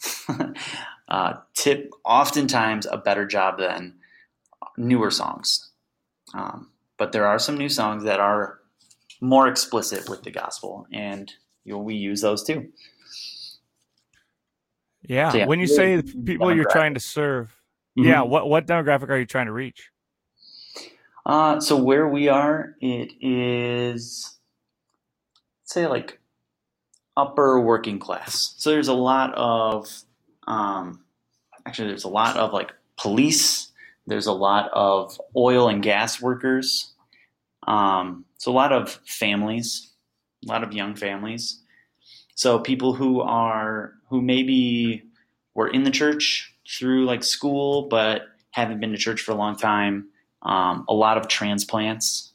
uh, 1.07 1.33
tip 1.53 1.91
oftentimes 2.05 2.85
a 2.85 2.97
better 2.97 3.25
job 3.25 3.57
than 3.57 3.95
newer 4.77 5.11
songs. 5.11 5.69
Um, 6.33 6.69
but 6.97 7.11
there 7.11 7.25
are 7.25 7.39
some 7.39 7.57
new 7.57 7.69
songs 7.69 8.03
that 8.03 8.19
are 8.19 8.59
more 9.19 9.47
explicit 9.47 10.09
with 10.09 10.23
the 10.23 10.31
gospel, 10.31 10.87
and 10.93 11.31
you 11.63 11.73
know, 11.73 11.79
we 11.79 11.95
use 11.95 12.21
those 12.21 12.43
too. 12.43 12.69
Yeah. 15.01 15.31
So 15.31 15.39
yeah 15.39 15.45
when 15.47 15.59
you 15.59 15.67
say 15.67 16.01
people 16.01 16.55
you're 16.55 16.69
trying 16.69 16.93
to 16.93 16.99
serve, 16.99 17.47
mm-hmm. 17.97 18.07
yeah, 18.07 18.21
what 18.21 18.47
what 18.47 18.67
demographic 18.67 19.09
are 19.09 19.17
you 19.17 19.25
trying 19.25 19.47
to 19.47 19.51
reach? 19.51 19.89
Uh, 21.25 21.59
so 21.59 21.75
where 21.75 22.07
we 22.07 22.29
are, 22.29 22.75
it 22.81 23.11
is 23.19 24.37
say 25.63 25.87
like 25.87 26.20
upper 27.17 27.59
working 27.59 27.99
class. 27.99 28.55
So 28.57 28.71
there's 28.71 28.87
a 28.87 28.93
lot 28.93 29.33
of 29.35 29.87
um, 30.47 31.03
actually 31.65 31.89
there's 31.89 32.03
a 32.03 32.09
lot 32.09 32.37
of 32.37 32.53
like 32.53 32.71
police. 32.97 33.71
There's 34.07 34.27
a 34.27 34.33
lot 34.33 34.69
of 34.73 35.19
oil 35.35 35.69
and 35.69 35.83
gas 35.83 36.21
workers. 36.21 36.93
Um, 37.67 38.25
so 38.37 38.51
a 38.51 38.53
lot 38.53 38.71
of 38.71 38.99
families, 39.05 39.91
a 40.45 40.49
lot 40.49 40.63
of 40.63 40.73
young 40.73 40.95
families. 40.95 41.59
So 42.35 42.59
people 42.59 42.93
who 42.93 43.21
are 43.21 43.93
who 44.09 44.21
maybe 44.21 45.03
were 45.53 45.67
in 45.67 45.83
the 45.83 45.91
church 45.91 46.53
through 46.67 47.05
like 47.05 47.23
school, 47.23 47.83
but 47.83 48.23
haven't 48.51 48.79
been 48.79 48.91
to 48.91 48.97
church 48.97 49.21
for 49.21 49.31
a 49.31 49.35
long 49.35 49.55
time. 49.55 50.07
Um, 50.41 50.85
a 50.89 50.93
lot 50.93 51.17
of 51.17 51.27
transplants, 51.27 52.31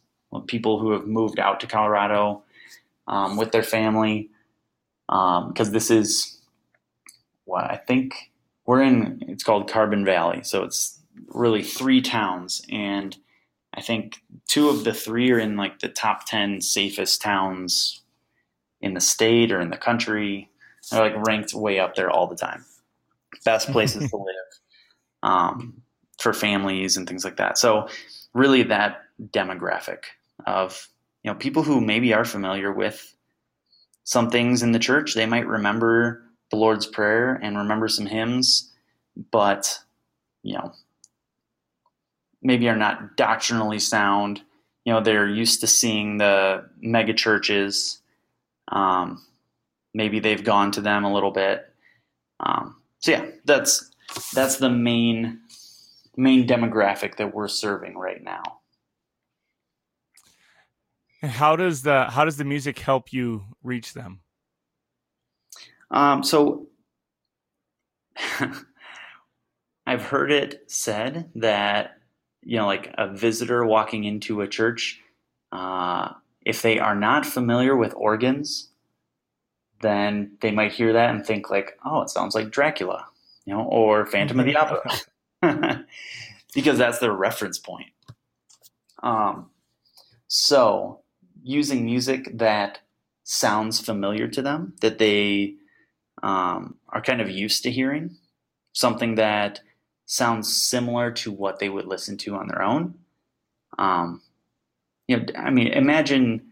people 0.47 0.79
who 0.79 0.93
have 0.93 1.07
moved 1.07 1.41
out 1.41 1.61
to 1.61 1.67
Colorado 1.67 2.45
um, 3.09 3.37
with 3.37 3.51
their 3.51 3.65
family, 3.65 4.31
because 5.09 5.69
um, 5.69 5.73
this 5.73 5.90
is 5.90 6.40
what 7.45 7.64
I 7.64 7.77
think 7.77 8.14
we're 8.64 8.83
in. 8.83 9.23
It's 9.29 9.45
called 9.45 9.71
Carbon 9.71 10.05
Valley, 10.05 10.42
so 10.42 10.62
it's 10.62 11.01
really 11.29 11.62
three 11.62 12.01
towns, 12.01 12.64
and 12.71 13.16
I 13.75 13.81
think 13.81 14.16
two 14.49 14.69
of 14.69 14.85
the 14.85 14.95
three 14.95 15.31
are 15.31 15.38
in 15.38 15.57
like 15.57 15.81
the 15.81 15.88
top 15.88 16.27
ten 16.27 16.61
safest 16.61 17.23
towns 17.23 18.03
in 18.81 18.95
the 18.95 19.01
state 19.01 19.53
or 19.53 19.61
in 19.61 19.71
the 19.71 19.77
country. 19.77 20.51
They're 20.90 21.01
like 21.01 21.27
ranked 21.27 21.55
way 21.55 21.81
up 21.81 21.95
there 21.95 22.11
all 22.11 22.27
the 22.27 22.37
time. 22.37 22.64
Best 23.45 23.71
places 23.71 24.11
to 24.11 24.16
live 24.16 24.57
um, 25.23 25.83
for 26.19 26.33
families 26.33 26.97
and 26.97 27.09
things 27.09 27.25
like 27.25 27.37
that. 27.37 27.59
So 27.59 27.88
really 28.35 28.62
that 28.64 29.03
demographic 29.21 30.05
of 30.47 30.88
you 31.23 31.31
know 31.31 31.37
people 31.37 31.62
who 31.62 31.81
maybe 31.81 32.12
are 32.12 32.25
familiar 32.25 32.73
with 32.73 33.15
some 34.07 34.31
things 34.31 34.62
in 34.62 34.73
the 34.73 34.79
church. 34.79 35.14
They 35.14 35.27
might 35.27 35.47
remember 35.47 36.23
the 36.51 36.57
Lord's 36.57 36.87
Prayer 36.87 37.35
and 37.42 37.59
remember 37.59 37.88
some 37.88 38.07
hymns, 38.07 38.73
but 39.31 39.79
you 40.42 40.55
know 40.55 40.73
maybe 42.47 42.69
are 42.69 42.77
not 42.77 43.16
doctrinally 43.16 43.81
sound. 43.81 44.40
You 44.85 44.92
know, 44.92 45.01
they're 45.01 45.29
used 45.29 45.61
to 45.61 45.66
seeing 45.66 46.19
the 46.19 46.64
mega 46.81 47.12
churches. 47.12 48.01
Um, 48.69 49.25
maybe 49.92 50.21
they've 50.21 50.45
gone 50.45 50.71
to 50.73 50.81
them 50.81 51.05
a 51.05 51.12
little 51.12 51.33
bit. 51.33 51.66
Um, 52.38 52.77
so 53.01 53.11
yeah, 53.11 53.27
that's 53.45 53.90
that's 54.33 54.57
the 54.57 54.71
main 54.71 55.40
main 56.16 56.47
demographic 56.47 57.16
that 57.16 57.35
we're 57.35 57.49
serving 57.49 57.99
right 57.99 58.23
now. 58.23 58.56
And 61.22 61.31
how 61.31 61.57
does 61.57 61.83
the 61.83 62.05
how 62.05 62.24
does 62.24 62.37
the 62.37 62.44
music 62.44 62.79
help 62.79 63.12
you 63.12 63.44
reach 63.62 63.94
them? 63.94 64.20
Um, 65.90 66.22
so 66.22 66.68
I've 69.87 70.02
heard 70.02 70.31
it 70.33 70.70
said 70.70 71.31
that 71.37 71.96
you 72.46 72.57
know, 72.57 72.66
like 72.66 72.94
a 72.96 73.09
visitor 73.09 73.66
walking 73.66 74.05
into 74.05 74.40
a 74.40 74.46
church, 74.46 75.00
uh, 75.50 76.11
if 76.44 76.62
they 76.62 76.79
are 76.79 76.94
not 76.94 77.26
familiar 77.26 77.76
with 77.76 77.92
organs, 77.96 78.68
then 79.81 80.31
they 80.40 80.52
might 80.52 80.72
hear 80.72 80.92
that 80.92 81.11
and 81.11 81.26
think 81.26 81.50
like, 81.50 81.76
"Oh, 81.85 82.02
it 82.02 82.11
sounds 82.11 82.37
like 82.37 82.50
Dracula," 82.50 83.05
you 83.46 83.52
know, 83.52 83.62
or 83.64 84.07
Phantom 84.07 84.38
of 84.38 84.46
the 84.46 84.57
Opera, 84.57 84.92
because 86.55 86.79
that's 86.79 87.00
their 87.00 87.12
reference 87.12 87.59
point. 87.59 87.90
Um, 89.02 89.50
so, 90.29 91.00
using 91.46 91.85
music 91.85 92.28
that 92.35 92.80
sounds 93.22 93.80
familiar 93.80 94.26
to 94.26 94.42
them, 94.42 94.74
that 94.80 94.98
they 94.98 95.54
um, 96.22 96.74
are 96.88 97.00
kind 97.00 97.20
of 97.20 97.30
used 97.30 97.62
to 97.62 97.70
hearing, 97.70 98.16
something 98.72 99.14
that 99.14 99.61
sounds 100.06 100.54
similar 100.54 101.12
to 101.12 101.30
what 101.30 101.61
they 101.61 101.68
would 101.68 101.87
listen 101.87 102.16
to 102.16 102.35
on 102.35 102.48
their 102.48 102.62
own. 102.62 102.94
Um, 103.78 104.22
you 105.06 105.18
know, 105.18 105.24
I 105.37 105.50
mean, 105.50 105.68
imagine 105.68 106.42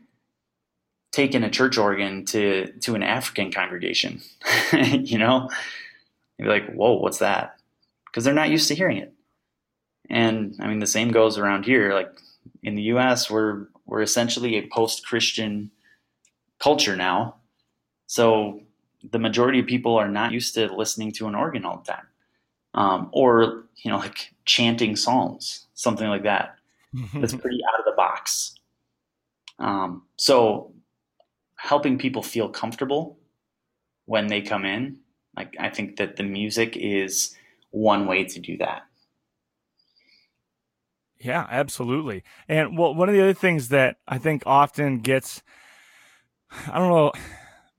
taking 1.10 1.42
a 1.42 1.50
church 1.50 1.76
organ 1.76 2.24
to 2.26 2.72
to 2.80 2.94
an 2.94 3.02
African 3.02 3.50
congregation. 3.50 4.20
you 4.72 5.18
know, 5.18 5.50
you'd 6.38 6.44
be 6.44 6.50
like, 6.50 6.72
"Whoa, 6.72 6.94
what's 6.98 7.18
that?" 7.18 7.56
Because 8.06 8.22
they're 8.22 8.32
not 8.32 8.50
used 8.50 8.68
to 8.68 8.76
hearing 8.76 8.98
it. 8.98 9.12
And 10.08 10.54
I 10.60 10.68
mean, 10.68 10.78
the 10.78 10.86
same 10.86 11.10
goes 11.10 11.36
around 11.36 11.64
here. 11.64 11.94
Like 11.94 12.12
in 12.62 12.74
the 12.74 12.82
U.S., 12.82 13.30
we're 13.30 13.66
we're 13.86 14.02
essentially 14.02 14.56
a 14.56 14.68
post-Christian 14.68 15.70
culture 16.58 16.96
now, 16.96 17.36
so 18.06 18.60
the 19.10 19.18
majority 19.18 19.60
of 19.60 19.66
people 19.66 19.96
are 19.96 20.08
not 20.08 20.32
used 20.32 20.54
to 20.54 20.74
listening 20.74 21.12
to 21.12 21.26
an 21.26 21.34
organ 21.34 21.64
all 21.64 21.82
the 21.84 21.92
time, 21.92 22.06
um, 22.74 23.10
or 23.12 23.64
you 23.82 23.90
know, 23.90 23.98
like 23.98 24.32
chanting 24.44 24.96
psalms, 24.96 25.66
something 25.74 26.08
like 26.08 26.22
that. 26.22 26.56
That's 27.14 27.34
pretty 27.34 27.58
out 27.72 27.80
of 27.80 27.84
the 27.84 27.96
box. 27.96 28.54
Um, 29.58 30.02
so 30.16 30.72
helping 31.56 31.98
people 31.98 32.22
feel 32.22 32.48
comfortable 32.48 33.18
when 34.06 34.26
they 34.28 34.40
come 34.40 34.64
in. 34.64 34.98
Like 35.36 35.56
I 35.58 35.70
think 35.70 35.96
that 35.96 36.16
the 36.16 36.22
music 36.22 36.76
is 36.76 37.34
one 37.70 38.06
way 38.06 38.24
to 38.24 38.40
do 38.40 38.56
that. 38.58 38.82
Yeah, 41.20 41.46
absolutely. 41.48 42.22
And 42.48 42.76
well, 42.76 42.94
one 42.94 43.08
of 43.08 43.14
the 43.14 43.22
other 43.22 43.34
things 43.34 43.68
that 43.68 43.96
I 44.06 44.18
think 44.18 44.42
often 44.46 45.00
gets, 45.00 45.42
I 46.68 46.78
don't 46.78 46.90
know, 46.90 47.12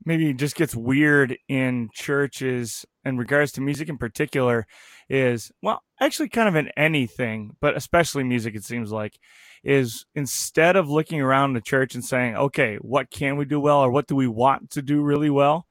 maybe 0.06 0.34
just 0.34 0.56
gets 0.56 0.76
weird 0.76 1.38
in 1.48 1.89
churches 1.93 2.86
in 3.04 3.17
regards 3.17 3.52
to 3.54 3.62
music 3.62 3.89
in 3.89 3.98
particular 3.98 4.65
is, 5.10 5.52
well, 5.62 5.82
actually 6.00 6.30
kind 6.30 6.48
of 6.48 6.56
in 6.56 6.69
anything, 6.78 7.56
but 7.62 7.76
especially 7.76 8.24
music, 8.24 8.56
it 8.56 8.63
seems 8.63 8.91
like, 8.91 9.17
is 9.63 10.06
instead 10.15 10.76
of 10.76 10.89
looking 10.89 11.21
around 11.21 11.54
the 11.54 11.62
church 11.62 11.95
and 11.95 12.06
saying, 12.06 12.36
okay, 12.36 12.78
what 12.82 13.10
can 13.12 13.36
we 13.36 13.45
do 13.45 13.60
well 13.60 13.80
or 13.80 13.89
what 13.89 14.08
do 14.08 14.15
we 14.15 14.28
want 14.28 14.69
to 14.71 14.82
do 14.82 15.02
really 15.02 15.30
well? 15.30 15.65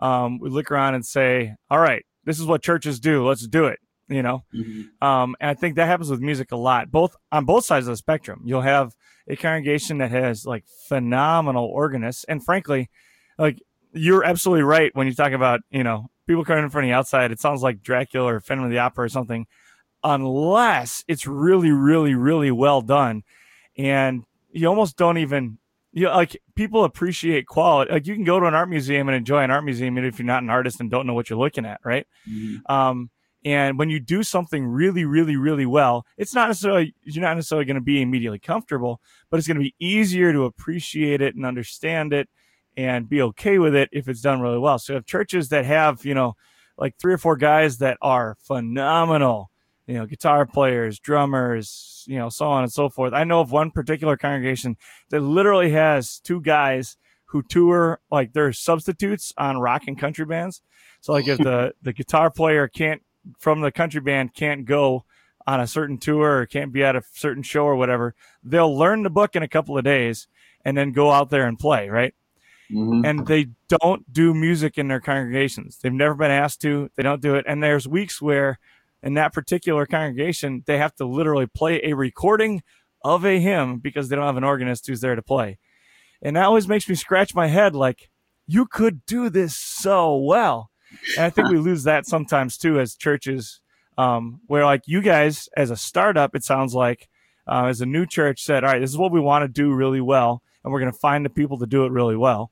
Um, 0.00 0.38
we 0.38 0.50
look 0.50 0.70
around 0.70 0.94
and 0.94 1.04
say, 1.04 1.54
all 1.70 1.80
right, 1.80 2.04
this 2.24 2.38
is 2.38 2.46
what 2.46 2.62
churches 2.62 3.00
do. 3.00 3.26
Let's 3.26 3.46
do 3.46 3.64
it. 3.66 3.78
You 4.08 4.22
know, 4.22 4.44
mm-hmm. 4.54 5.06
um, 5.06 5.36
and 5.40 5.50
I 5.50 5.54
think 5.54 5.76
that 5.76 5.86
happens 5.86 6.10
with 6.10 6.20
music 6.20 6.52
a 6.52 6.56
lot, 6.56 6.90
both 6.90 7.14
on 7.30 7.44
both 7.44 7.64
sides 7.64 7.86
of 7.86 7.92
the 7.92 7.96
spectrum. 7.96 8.42
You'll 8.44 8.62
have 8.62 8.96
a 9.28 9.36
congregation 9.36 9.98
that 9.98 10.10
has 10.10 10.46
like 10.46 10.64
phenomenal 10.88 11.66
organists, 11.66 12.24
and 12.24 12.42
frankly, 12.42 12.88
like 13.38 13.60
you're 13.92 14.24
absolutely 14.24 14.62
right 14.62 14.90
when 14.94 15.06
you 15.06 15.14
talk 15.14 15.32
about 15.32 15.60
you 15.70 15.84
know 15.84 16.06
people 16.26 16.44
coming 16.44 16.64
in 16.64 16.70
from 16.70 16.84
the 16.84 16.92
outside. 16.92 17.30
It 17.32 17.40
sounds 17.40 17.62
like 17.62 17.82
Dracula 17.82 18.34
or 18.34 18.40
Phantom 18.40 18.64
of 18.64 18.70
the 18.70 18.78
Opera 18.78 19.04
or 19.04 19.08
something, 19.08 19.46
unless 20.02 21.04
it's 21.06 21.26
really, 21.26 21.70
really, 21.70 22.14
really 22.14 22.50
well 22.50 22.80
done 22.80 23.24
and 23.78 24.24
you 24.50 24.66
almost 24.66 24.96
don't 24.96 25.18
even 25.18 25.58
you 25.92 26.04
know, 26.04 26.14
like 26.14 26.36
people 26.54 26.84
appreciate 26.84 27.46
quality. 27.46 27.90
Like 27.90 28.06
you 28.06 28.14
can 28.14 28.24
go 28.24 28.38
to 28.38 28.46
an 28.46 28.54
art 28.54 28.68
museum 28.68 29.08
and 29.08 29.16
enjoy 29.16 29.42
an 29.42 29.50
art 29.50 29.64
museum, 29.64 29.96
even 29.96 30.08
if 30.08 30.18
you're 30.18 30.26
not 30.26 30.42
an 30.42 30.50
artist 30.50 30.80
and 30.80 30.90
don't 30.90 31.06
know 31.06 31.14
what 31.14 31.30
you're 31.30 31.38
looking 31.38 31.64
at, 31.64 31.80
right? 31.82 32.06
Mm-hmm. 32.28 32.70
Um, 32.70 33.10
and 33.44 33.78
when 33.78 33.88
you 33.88 34.00
do 34.00 34.22
something 34.22 34.66
really, 34.66 35.04
really, 35.04 35.36
really 35.36 35.66
well, 35.66 36.04
it's 36.16 36.34
not 36.34 36.48
necessarily 36.48 36.94
you're 37.02 37.22
not 37.22 37.36
necessarily 37.36 37.64
going 37.64 37.76
to 37.76 37.80
be 37.80 38.02
immediately 38.02 38.38
comfortable, 38.38 39.00
but 39.30 39.38
it's 39.38 39.46
going 39.46 39.58
to 39.58 39.62
be 39.62 39.74
easier 39.78 40.32
to 40.32 40.44
appreciate 40.44 41.20
it 41.20 41.36
and 41.36 41.46
understand 41.46 42.12
it 42.12 42.28
and 42.76 43.08
be 43.08 43.22
okay 43.22 43.58
with 43.58 43.74
it 43.74 43.88
if 43.92 44.08
it's 44.08 44.20
done 44.20 44.40
really 44.40 44.58
well. 44.58 44.78
So, 44.78 44.96
if 44.96 45.06
churches 45.06 45.48
that 45.50 45.64
have 45.64 46.04
you 46.04 46.14
know 46.14 46.34
like 46.76 46.96
three 46.98 47.12
or 47.12 47.18
four 47.18 47.36
guys 47.36 47.78
that 47.78 47.98
are 48.02 48.36
phenomenal 48.40 49.50
you 49.88 49.94
know, 49.94 50.04
guitar 50.04 50.44
players, 50.44 51.00
drummers, 51.00 52.04
you 52.06 52.18
know, 52.18 52.28
so 52.28 52.46
on 52.46 52.62
and 52.62 52.70
so 52.70 52.90
forth. 52.90 53.14
I 53.14 53.24
know 53.24 53.40
of 53.40 53.50
one 53.50 53.70
particular 53.70 54.18
congregation 54.18 54.76
that 55.08 55.20
literally 55.20 55.70
has 55.70 56.20
two 56.20 56.42
guys 56.42 56.98
who 57.24 57.42
tour 57.42 58.00
like 58.10 58.34
they're 58.34 58.52
substitutes 58.52 59.32
on 59.38 59.58
rock 59.58 59.84
and 59.86 59.98
country 59.98 60.26
bands. 60.26 60.60
So 61.00 61.12
like 61.12 61.26
if 61.26 61.38
the 61.38 61.72
the 61.82 61.94
guitar 61.94 62.30
player 62.30 62.68
can't 62.68 63.02
from 63.38 63.60
the 63.60 63.72
country 63.72 64.00
band 64.00 64.34
can't 64.34 64.64
go 64.64 65.04
on 65.46 65.60
a 65.60 65.66
certain 65.66 65.98
tour 65.98 66.40
or 66.40 66.46
can't 66.46 66.72
be 66.72 66.84
at 66.84 66.96
a 66.96 67.02
certain 67.12 67.42
show 67.42 67.64
or 67.64 67.76
whatever, 67.76 68.14
they'll 68.44 68.76
learn 68.76 69.02
the 69.02 69.10
book 69.10 69.34
in 69.34 69.42
a 69.42 69.48
couple 69.48 69.78
of 69.78 69.84
days 69.84 70.28
and 70.64 70.76
then 70.76 70.92
go 70.92 71.10
out 71.10 71.30
there 71.30 71.46
and 71.46 71.58
play, 71.58 71.88
right? 71.88 72.14
Mm-hmm. 72.70 73.04
And 73.04 73.26
they 73.26 73.48
don't 73.68 74.12
do 74.12 74.34
music 74.34 74.76
in 74.76 74.88
their 74.88 75.00
congregations. 75.00 75.78
They've 75.78 75.92
never 75.92 76.14
been 76.14 76.30
asked 76.30 76.60
to. 76.62 76.90
They 76.96 77.02
don't 77.02 77.22
do 77.22 77.34
it. 77.34 77.46
And 77.48 77.62
there's 77.62 77.88
weeks 77.88 78.20
where 78.20 78.58
in 79.02 79.14
that 79.14 79.32
particular 79.32 79.86
congregation, 79.86 80.64
they 80.66 80.76
have 80.76 80.94
to 80.96 81.06
literally 81.06 81.46
play 81.46 81.80
a 81.82 81.94
recording 81.94 82.62
of 83.02 83.24
a 83.24 83.40
hymn 83.40 83.78
because 83.78 84.08
they 84.08 84.16
don't 84.16 84.26
have 84.26 84.36
an 84.36 84.44
organist 84.44 84.86
who's 84.86 85.00
there 85.00 85.14
to 85.14 85.22
play. 85.22 85.58
And 86.20 86.36
that 86.36 86.44
always 86.44 86.68
makes 86.68 86.88
me 86.88 86.94
scratch 86.94 87.34
my 87.34 87.46
head 87.46 87.74
like, 87.74 88.10
you 88.46 88.66
could 88.66 89.06
do 89.06 89.30
this 89.30 89.54
so 89.54 90.16
well. 90.16 90.70
And 91.16 91.24
I 91.24 91.30
think 91.30 91.48
we 91.48 91.58
lose 91.58 91.84
that 91.84 92.06
sometimes 92.06 92.56
too 92.56 92.78
as 92.80 92.94
churches, 92.94 93.60
um, 93.96 94.40
where 94.46 94.64
like 94.64 94.82
you 94.86 95.00
guys 95.00 95.48
as 95.56 95.70
a 95.70 95.76
startup, 95.76 96.34
it 96.34 96.44
sounds 96.44 96.74
like, 96.74 97.08
uh, 97.46 97.64
as 97.66 97.80
a 97.80 97.86
new 97.86 98.06
church 98.06 98.42
said, 98.42 98.62
all 98.62 98.72
right, 98.72 98.78
this 98.78 98.90
is 98.90 98.98
what 98.98 99.12
we 99.12 99.20
want 99.20 99.42
to 99.42 99.48
do 99.48 99.72
really 99.72 100.00
well. 100.00 100.42
And 100.62 100.72
we're 100.72 100.80
going 100.80 100.92
to 100.92 100.98
find 100.98 101.24
the 101.24 101.30
people 101.30 101.58
to 101.58 101.66
do 101.66 101.84
it 101.84 101.92
really 101.92 102.16
well. 102.16 102.50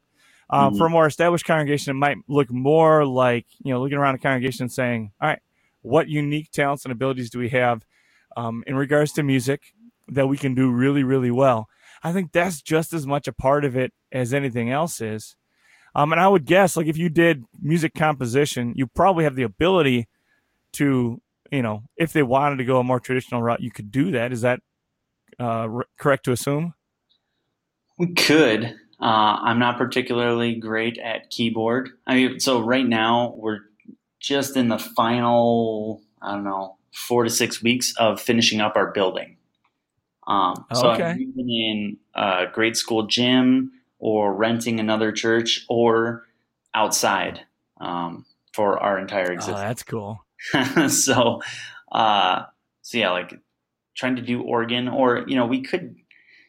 Um, 0.49 0.71
mm-hmm. 0.71 0.79
For 0.79 0.87
a 0.87 0.91
more 0.91 1.07
established 1.07 1.45
congregation, 1.45 1.91
it 1.91 1.99
might 1.99 2.19
look 2.29 2.51
more 2.51 3.05
like, 3.05 3.47
you 3.65 3.73
know, 3.73 3.81
looking 3.81 3.99
around 3.99 4.15
a 4.15 4.19
congregation 4.19 4.65
and 4.65 4.73
saying, 4.73 5.13
all 5.21 5.29
right, 5.29 5.41
what 5.83 6.09
unique 6.09 6.51
talents 6.51 6.85
and 6.85 6.93
abilities 6.93 7.31
do 7.31 7.39
we 7.39 7.49
have 7.51 7.85
um, 8.37 8.65
in 8.67 8.77
regards 8.77 9.13
to 9.13 9.23
music 9.23 9.63
that 10.09 10.29
we 10.29 10.37
can 10.37 10.55
do 10.55 10.71
really, 10.71 11.03
really 11.03 11.31
well? 11.31 11.69
I 12.03 12.13
think 12.13 12.33
that's 12.33 12.63
just 12.63 12.93
as 12.93 13.07
much 13.07 13.27
a 13.27 13.33
part 13.33 13.65
of 13.65 13.77
it 13.77 13.93
as 14.13 14.33
anything 14.33 14.71
else 14.71 15.01
is. 15.01 15.37
Um, 15.97 16.13
and 16.13 16.21
I 16.21 16.29
would 16.29 16.45
guess, 16.45 16.77
like, 16.77 16.89
if 16.89 16.99
you 16.99 17.09
did 17.09 17.45
music 17.59 17.95
composition, 17.95 18.75
you 18.77 18.87
probably 18.87 19.25
have 19.25 19.35
the 19.35 19.45
ability 19.45 20.09
to, 20.73 21.23
you 21.51 21.63
know, 21.63 21.85
if 21.97 22.13
they 22.13 22.23
wanted 22.23 22.57
to 22.59 22.67
go 22.67 22.79
a 22.79 22.85
more 22.85 23.01
traditional 23.01 23.43
route, 23.43 23.63
you 23.63 23.71
could 23.71 23.91
do 23.91 24.11
that. 24.11 24.31
Is 24.31 24.43
that 24.43 24.61
uh, 25.39 25.67
correct 25.99 26.27
to 26.27 26.33
assume? 26.33 26.75
We 27.99 28.13
could. 28.13 28.65
Uh, 29.01 29.41
I'm 29.41 29.59
not 29.59 29.79
particularly 29.79 30.55
great 30.57 30.99
at 30.99 31.31
keyboard. 31.31 31.89
I 32.07 32.15
mean, 32.17 32.41
so 32.41 32.61
right 32.61 32.87
now 32.87 33.33
we're 33.39 33.61
just 34.21 34.55
in 34.55 34.69
the 34.69 34.79
final, 34.79 36.03
I 36.21 36.35
don't 36.35 36.45
know, 36.45 36.77
four 36.93 37.25
to 37.25 37.31
six 37.31 37.63
weeks 37.63 37.95
of 37.97 38.21
finishing 38.21 38.61
up 38.61 38.77
our 38.77 38.93
building. 38.93 39.39
Um, 40.27 40.67
so 40.75 40.91
okay. 40.91 41.13
I'm 41.13 41.35
in 41.39 41.97
a 42.15 42.45
grade 42.53 42.77
school 42.77 43.07
gym 43.07 43.73
or 44.07 44.33
renting 44.33 44.79
another 44.79 45.11
church 45.11 45.67
or 45.69 46.25
outside 46.75 47.41
um, 47.81 48.25
for 48.53 48.79
our 48.79 49.01
entire 49.01 49.33
existence. 49.33 49.59
Oh, 49.59 49.61
that's 49.61 49.83
cool. 49.83 50.25
so, 50.89 51.43
uh, 51.91 52.45
so 52.83 52.99
yeah, 52.99 53.11
like 53.11 53.35
trying 53.97 54.15
to 54.15 54.23
do 54.23 54.43
organ 54.43 54.87
or, 54.87 55.25
you 55.27 55.35
know, 55.35 55.45
we 55.45 55.61
could, 55.61 55.97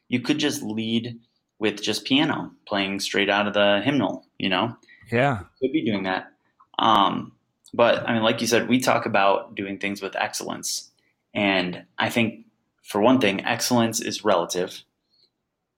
you 0.08 0.20
could 0.20 0.38
just 0.38 0.62
lead 0.62 1.20
with 1.58 1.82
just 1.82 2.06
piano 2.06 2.52
playing 2.68 3.00
straight 3.00 3.28
out 3.28 3.48
of 3.48 3.56
the 3.56 3.82
hymnal, 3.84 4.28
you 4.38 4.50
know? 4.50 4.78
Yeah. 5.12 5.40
Could 5.60 5.72
be 5.72 5.84
doing 5.84 6.04
that. 6.04 6.32
Um, 6.78 7.32
but 7.74 8.08
I 8.08 8.14
mean, 8.14 8.22
like 8.22 8.40
you 8.40 8.46
said, 8.46 8.70
we 8.70 8.80
talk 8.80 9.08
about 9.08 9.56
doing 9.56 9.80
things 9.80 10.00
with 10.00 10.16
excellence. 10.16 10.92
And 11.34 11.86
I 11.98 12.12
think, 12.12 12.46
for 12.84 13.02
one 13.02 13.20
thing, 13.20 13.44
excellence 13.44 14.00
is 14.00 14.24
relative. 14.24 14.84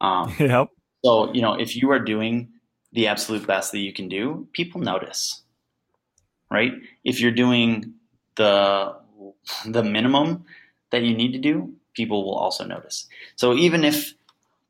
Um, 0.02 0.36
yep. 0.40 0.68
So, 1.04 1.34
you 1.34 1.42
know, 1.42 1.54
if 1.54 1.76
you 1.76 1.92
are 1.92 2.00
doing 2.00 2.50
the 2.92 3.08
absolute 3.08 3.46
best 3.48 3.72
that 3.72 3.80
you 3.80 3.94
can 3.94 4.10
do, 4.10 4.48
people 4.54 4.82
notice, 4.82 5.44
right? 6.52 6.74
If 7.04 7.20
you're 7.20 7.32
doing 7.32 7.94
the 8.36 8.96
the 9.66 9.84
minimum 9.84 10.46
that 10.92 11.04
you 11.04 11.14
need 11.16 11.34
to 11.34 11.40
do, 11.40 11.74
people 11.94 12.24
will 12.26 12.36
also 12.36 12.66
notice. 12.66 13.08
So 13.36 13.54
even 13.54 13.84
if 13.84 14.14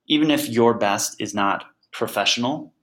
even 0.08 0.32
if 0.32 0.50
your 0.50 0.74
best 0.74 1.22
is 1.22 1.34
not 1.34 1.66
professional, 1.92 2.74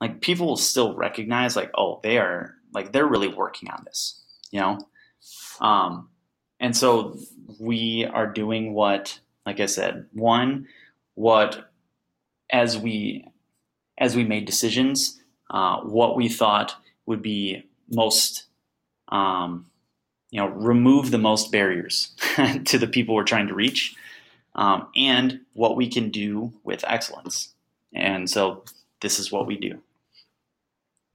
like 0.00 0.20
people 0.20 0.46
will 0.46 0.56
still 0.56 0.94
recognize 0.94 1.56
like, 1.56 1.70
oh, 1.76 2.00
they 2.02 2.18
are 2.18 2.54
like 2.72 2.92
they're 2.92 3.06
really 3.06 3.28
working 3.28 3.70
on 3.70 3.82
this, 3.84 4.22
you 4.50 4.60
know? 4.60 4.78
Um, 5.60 6.10
and 6.60 6.76
so 6.76 7.18
we 7.58 8.04
are 8.04 8.26
doing 8.26 8.74
what, 8.74 9.18
like 9.46 9.60
I 9.60 9.66
said, 9.66 10.06
one, 10.12 10.66
what 11.14 11.70
as 12.50 12.78
we 12.78 13.24
as 13.98 14.14
we 14.14 14.24
made 14.24 14.44
decisions, 14.44 15.20
uh, 15.50 15.80
what 15.80 16.16
we 16.16 16.28
thought 16.28 16.76
would 17.06 17.22
be 17.22 17.64
most, 17.90 18.44
um, 19.08 19.66
you 20.30 20.40
know, 20.40 20.48
remove 20.48 21.10
the 21.10 21.18
most 21.18 21.50
barriers 21.50 22.14
to 22.64 22.78
the 22.78 22.86
people 22.86 23.14
we're 23.14 23.24
trying 23.24 23.48
to 23.48 23.54
reach, 23.54 23.96
um, 24.54 24.88
and 24.96 25.40
what 25.54 25.76
we 25.76 25.88
can 25.88 26.10
do 26.10 26.52
with 26.64 26.84
excellence. 26.86 27.54
And 27.92 28.28
so 28.28 28.64
this 29.00 29.18
is 29.18 29.32
what 29.32 29.46
we 29.46 29.56
do. 29.56 29.80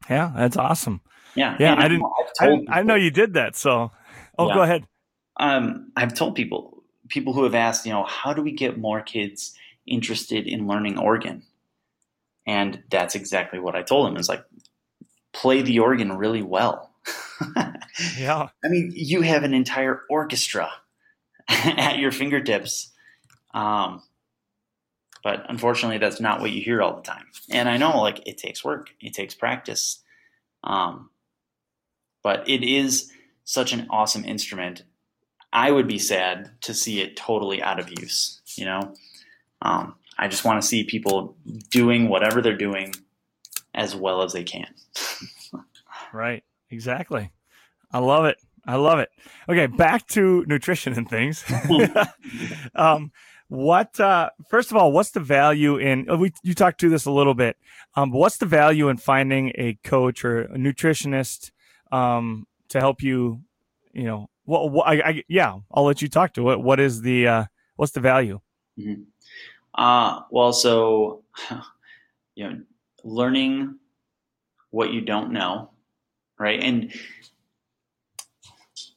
Yeah, 0.10 0.34
that's 0.36 0.58
awesome. 0.58 1.02
Yeah, 1.36 1.56
yeah. 1.60 1.76
I 1.78 1.88
didn't. 1.88 2.06
I, 2.40 2.80
I, 2.80 2.84
know 2.84 2.96
you 2.96 3.10
did 3.10 3.34
that. 3.34 3.56
So, 3.56 3.92
oh, 4.38 4.48
yeah. 4.48 4.54
go 4.54 4.62
ahead. 4.62 4.88
Um, 5.38 5.92
I've 5.96 6.14
told 6.14 6.36
people, 6.36 6.84
people 7.08 7.34
who 7.34 7.44
have 7.44 7.56
asked, 7.56 7.86
you 7.86 7.94
know, 7.94 8.04
how 8.04 8.34
do 8.34 8.42
we 8.42 8.52
get 8.52 8.78
more 8.78 9.02
kids 9.02 9.58
interested 9.86 10.48
in 10.48 10.68
learning 10.68 10.98
organ? 10.98 11.44
And 12.46 12.84
that's 12.90 13.16
exactly 13.16 13.60
what 13.60 13.76
I 13.76 13.84
told 13.84 14.10
him. 14.10 14.18
Is 14.18 14.30
like, 14.30 14.44
play 15.34 15.62
the 15.62 15.80
organ 15.80 16.18
really 16.18 16.42
well. 16.42 16.92
yeah. 18.18 18.48
I 18.64 18.68
mean, 18.68 18.92
you 18.96 19.22
have 19.22 19.44
an 19.44 19.54
entire 19.54 20.02
orchestra 20.10 20.70
at 21.50 22.00
your 22.00 22.12
fingertips. 22.12 22.92
Um, 23.54 24.02
but 25.24 25.46
unfortunately, 25.48 26.00
that's 26.00 26.20
not 26.20 26.42
what 26.42 26.52
you 26.52 26.62
hear 26.62 26.82
all 26.82 26.96
the 26.96 27.02
time. 27.02 27.26
And 27.50 27.70
I 27.70 27.78
know, 27.78 28.02
like, 28.02 28.28
it 28.28 28.38
takes 28.38 28.64
work, 28.64 28.90
it 29.00 29.14
takes 29.14 29.34
practice. 29.34 30.02
Um, 30.64 31.10
but 32.24 32.48
it 32.48 32.64
is 32.64 33.12
such 33.46 33.74
an 33.74 33.88
awesome 33.90 34.26
instrument. 34.26 34.84
I 35.52 35.72
would 35.72 35.88
be 35.88 36.00
sad 36.00 36.52
to 36.62 36.74
see 36.74 37.02
it 37.02 37.16
totally 37.16 37.62
out 37.62 37.80
of 37.80 37.90
use, 37.90 38.42
you 38.56 38.66
know? 38.66 38.96
Um, 39.64 39.96
I 40.18 40.28
just 40.28 40.46
want 40.46 40.62
to 40.62 40.68
see 40.68 40.84
people 40.84 41.36
doing 41.72 42.08
whatever 42.08 42.42
they're 42.42 42.56
doing 42.56 42.94
as 43.74 43.96
well 43.96 44.22
as 44.22 44.34
they 44.34 44.44
can. 44.44 44.68
right. 46.14 46.44
Exactly. 46.70 47.32
I 47.92 48.00
love 48.00 48.26
it. 48.26 48.38
I 48.66 48.76
love 48.76 49.00
it. 49.00 49.10
Okay, 49.50 49.68
back 49.68 50.08
to 50.10 50.46
nutrition 50.48 50.94
and 50.94 51.10
things. 51.10 51.44
um, 52.76 53.12
what 53.50 54.00
uh, 54.00 54.30
first 54.50 54.72
of 54.72 54.78
all, 54.78 54.92
what's 54.92 55.12
the 55.12 55.20
value 55.20 55.78
in? 55.78 56.10
Uh, 56.10 56.18
we 56.18 56.32
you 56.44 56.54
talked 56.54 56.80
to 56.80 56.90
this 56.90 57.06
a 57.06 57.12
little 57.12 57.34
bit. 57.34 57.58
Um, 57.96 58.12
what's 58.12 58.38
the 58.38 58.46
value 58.46 58.90
in 58.90 58.98
finding 58.98 59.52
a 59.56 59.78
coach 59.84 60.24
or 60.24 60.44
a 60.44 60.58
nutritionist 60.58 61.52
um, 61.92 62.48
to 62.70 62.80
help 62.80 63.04
you? 63.04 63.42
You 63.92 64.04
know, 64.04 64.30
what 64.46 64.88
I, 64.88 64.94
I, 65.02 65.24
yeah, 65.28 65.58
I'll 65.72 65.84
let 65.84 66.02
you 66.02 66.08
talk 66.08 66.34
to 66.34 66.52
it. 66.52 66.62
What 66.62 66.80
is 66.80 67.02
the 67.02 67.28
uh, 67.28 67.46
what's 67.76 67.92
the 67.92 68.00
value? 68.00 68.40
Mm-hmm. 68.80 69.04
Uh, 69.76 70.22
well, 70.30 70.54
so, 70.54 71.24
you 72.36 72.50
know, 72.50 72.62
learning 73.04 73.80
what 74.70 74.92
you 74.92 75.02
don't 75.02 75.32
know, 75.32 75.70
right? 76.40 76.62
And 76.62 76.94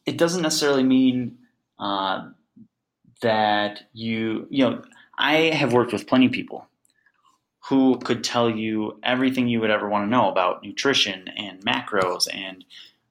it 0.07 0.17
doesn't 0.17 0.43
necessarily 0.43 0.83
mean 0.83 1.39
uh, 1.79 2.31
that 3.23 3.83
you, 3.93 4.47
you 4.51 4.65
know, 4.69 4.83
I 5.19 5.37
have 5.55 5.73
worked 5.73 5.93
with 5.93 6.07
plenty 6.07 6.27
of 6.27 6.33
people 6.33 6.67
who 7.69 7.99
could 7.99 8.23
tell 8.23 8.49
you 8.49 8.99
everything 9.03 9.49
you 9.49 9.61
would 9.61 9.71
ever 9.71 9.89
want 9.89 10.05
to 10.05 10.11
know 10.11 10.31
about 10.31 10.63
nutrition 10.63 11.29
and 11.37 11.65
macros 11.65 12.29
and 12.33 12.65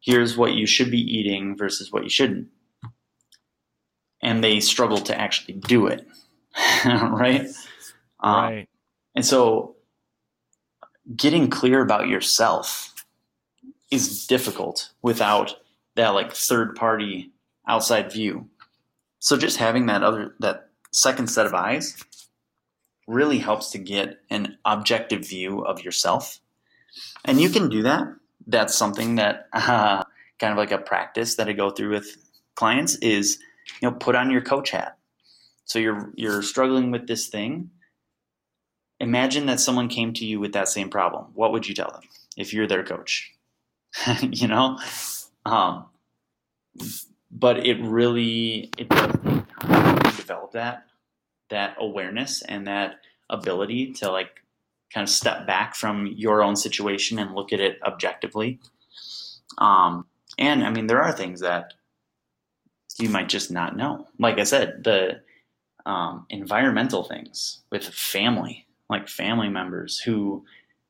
here's 0.05 0.38
what 0.38 0.53
you 0.53 0.66
should 0.66 0.91
be 0.91 0.99
eating 0.99 1.57
versus 1.57 1.91
what 1.91 2.03
you 2.03 2.09
shouldn't. 2.09 2.47
And 4.22 4.43
they 4.43 4.59
struggle 4.59 4.99
to 4.99 5.20
actually 5.20 5.55
do 5.55 5.88
it. 5.88 6.07
right? 6.86 7.47
Um, 8.20 8.43
right. 8.43 8.70
And 9.16 9.26
so 9.26 9.76
getting 11.16 11.49
clear 11.49 11.82
about 11.82 12.08
yourself 12.08 13.06
is 13.91 14.26
difficult 14.26 14.91
without 15.01 15.56
that 15.95 16.10
like 16.10 16.34
third 16.34 16.76
party 16.76 17.32
outside 17.68 18.12
view. 18.12 18.49
So 19.20 19.38
just 19.38 19.58
having 19.58 19.86
that 19.88 20.03
other 20.03 20.36
that 20.39 20.70
second 20.91 21.28
set 21.28 21.45
of 21.45 21.53
eyes 21.53 22.03
really 23.08 23.39
helps 23.39 23.72
to 23.72 23.78
get 23.78 24.20
an 24.30 24.58
objective 24.66 25.28
view 25.28 25.60
of 25.60 25.84
yourself. 25.84 26.39
And 27.24 27.39
you 27.39 27.49
can 27.49 27.70
do 27.70 27.84
that. 27.84 28.08
That's 28.47 28.76
something 28.76 29.16
that 29.16 29.47
uh, 29.53 30.03
kind 30.39 30.51
of 30.51 30.58
like 30.58 30.72
a 30.72 30.78
practice 30.78 31.36
that 31.36 31.47
I 31.47 31.53
go 31.53 31.70
through 31.70 31.91
with 31.91 32.18
clients 32.56 32.95
is 32.97 33.39
you 33.82 33.89
know 33.89 33.95
put 33.95 34.16
on 34.16 34.32
your 34.32 34.41
coach 34.41 34.72
hat 34.72 34.97
so 35.66 35.80
you're 35.80 36.11
you're 36.16 36.41
struggling 36.41 36.91
with 36.91 37.07
this 37.07 37.28
thing. 37.28 37.72
Imagine 38.99 39.47
that 39.47 39.59
someone 39.59 39.89
came 39.89 40.13
to 40.13 40.26
you 40.26 40.39
with 40.39 40.53
that 40.53 40.70
same 40.70 40.89
problem. 40.89 41.26
What 41.34 41.51
would 41.51 41.68
you 41.68 41.76
tell 41.76 41.91
them 41.91 42.03
if 42.38 42.53
you're 42.53 42.68
their 42.68 42.84
coach? 42.84 43.34
you 44.22 44.47
know, 44.47 44.80
um, 45.45 45.86
but 47.32 47.66
it 47.66 47.82
really 47.82 48.70
it 48.78 48.89
does 48.89 49.11
develop 50.16 50.51
that 50.53 50.86
that 51.49 51.76
awareness 51.80 52.41
and 52.41 52.68
that 52.68 52.99
ability 53.30 53.93
to 53.93 54.11
like 54.11 54.41
kind 54.93 55.03
of 55.03 55.09
step 55.09 55.45
back 55.45 55.76
from 55.76 56.07
your 56.07 56.43
own 56.43 56.55
situation 56.55 57.20
and 57.20 57.36
look 57.36 57.51
at 57.51 57.59
it 57.59 57.80
objectively. 57.86 58.59
Um, 59.57 60.05
and 60.38 60.63
I 60.63 60.70
mean, 60.70 60.88
there 60.88 61.01
are 61.01 61.11
things 61.11 61.41
that 61.41 61.74
you 62.99 63.09
might 63.09 63.30
just 63.30 63.51
not 63.51 63.76
know. 63.76 64.07
Like 64.20 64.39
I 64.39 64.43
said, 64.43 64.84
the 64.84 65.22
um, 65.86 66.25
environmental 66.29 67.03
things 67.03 67.61
with 67.71 67.83
family, 67.83 68.65
like 68.89 69.07
family 69.07 69.49
members 69.49 69.99
who 69.99 70.43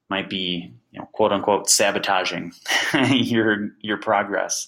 might 0.09 0.29
be, 0.29 0.73
you 0.91 0.99
know, 0.99 1.07
quote 1.13 1.31
unquote, 1.31 1.69
sabotaging 1.69 2.53
your 3.09 3.71
your 3.81 3.97
progress, 3.97 4.67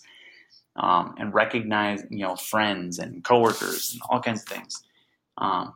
um, 0.76 1.16
and 1.18 1.34
recognize, 1.34 2.04
you 2.10 2.26
know, 2.26 2.36
friends 2.36 3.00
and 3.00 3.24
coworkers 3.24 3.94
and 3.94 4.02
all 4.10 4.22
kinds 4.22 4.42
of 4.42 4.48
things. 4.48 4.84
Um, 5.38 5.74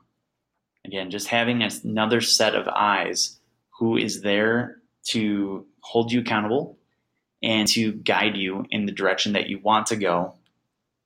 again, 0.85 1.11
just 1.11 1.27
having 1.27 1.61
another 1.63 2.21
set 2.21 2.55
of 2.55 2.67
eyes 2.67 3.39
who 3.69 3.97
is 3.97 4.21
there 4.21 4.77
to 5.03 5.65
hold 5.81 6.11
you 6.11 6.21
accountable 6.21 6.77
and 7.43 7.67
to 7.67 7.93
guide 7.93 8.35
you 8.35 8.65
in 8.69 8.85
the 8.85 8.91
direction 8.91 9.33
that 9.33 9.47
you 9.47 9.59
want 9.59 9.87
to 9.87 9.95
go, 9.95 10.35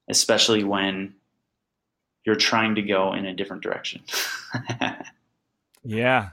especially 0.10 0.64
when 0.64 1.14
you're 2.26 2.36
trying 2.36 2.76
to 2.76 2.82
go 2.82 3.14
in 3.14 3.26
a 3.26 3.34
different 3.34 3.64
direction. 3.64 4.02
yeah. 5.84 6.30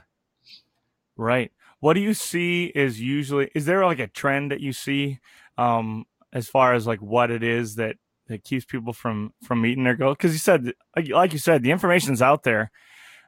Right. 1.15 1.51
What 1.79 1.93
do 1.93 1.99
you 1.99 2.13
see 2.13 2.65
is 2.65 2.99
usually 2.99 3.51
is 3.53 3.65
there 3.65 3.85
like 3.85 3.99
a 3.99 4.07
trend 4.07 4.51
that 4.51 4.61
you 4.61 4.73
see 4.73 5.19
um 5.57 6.05
as 6.31 6.47
far 6.47 6.73
as 6.73 6.87
like 6.87 7.01
what 7.01 7.29
it 7.29 7.43
is 7.43 7.75
that 7.75 7.97
that 8.27 8.43
keeps 8.43 8.65
people 8.65 8.93
from 8.93 9.33
from 9.43 9.61
meeting 9.61 9.83
their 9.83 9.95
goal? 9.95 10.13
Because 10.13 10.33
you 10.33 10.39
said 10.39 10.73
like 10.95 11.33
you 11.33 11.39
said 11.39 11.61
the 11.61 11.71
information's 11.71 12.21
out 12.21 12.43
there. 12.43 12.71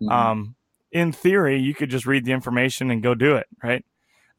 Mm-hmm. 0.01 0.11
Um 0.11 0.55
in 0.91 1.11
theory 1.11 1.59
you 1.59 1.75
could 1.75 1.89
just 1.89 2.07
read 2.07 2.25
the 2.25 2.31
information 2.31 2.89
and 2.89 3.03
go 3.03 3.13
do 3.13 3.35
it, 3.35 3.45
right? 3.63 3.85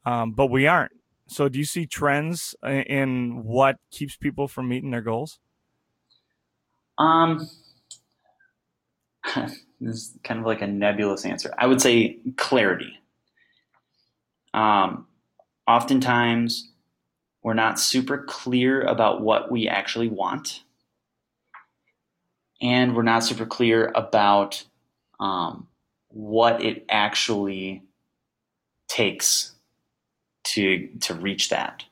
Um 0.05 0.31
but 0.31 0.47
we 0.47 0.67
aren't. 0.67 0.91
So 1.27 1.47
do 1.47 1.59
you 1.59 1.65
see 1.65 1.85
trends 1.85 2.55
in 2.63 3.43
what 3.43 3.77
keeps 3.91 4.17
people 4.17 4.47
from 4.47 4.67
meeting 4.67 4.91
their 4.91 5.01
goals? 5.01 5.39
Um 6.97 7.47
is 9.81 10.17
kind 10.23 10.39
of 10.39 10.45
like 10.45 10.61
a 10.61 10.67
nebulous 10.67 11.25
answer. 11.25 11.53
I 11.57 11.67
would 11.67 11.81
say 11.81 12.17
clarity. 12.35 12.99
Um, 14.53 15.07
oftentimes, 15.67 16.71
we're 17.43 17.53
not 17.53 17.79
super 17.79 18.17
clear 18.17 18.81
about 18.81 19.21
what 19.21 19.51
we 19.51 19.67
actually 19.67 20.09
want, 20.09 20.63
and 22.61 22.95
we're 22.95 23.03
not 23.03 23.23
super 23.23 23.45
clear 23.45 23.91
about 23.95 24.63
um, 25.19 25.67
what 26.09 26.63
it 26.63 26.85
actually 26.89 27.83
takes 28.87 29.53
to 30.43 30.87
to 31.01 31.13
reach 31.13 31.49
that. 31.49 31.83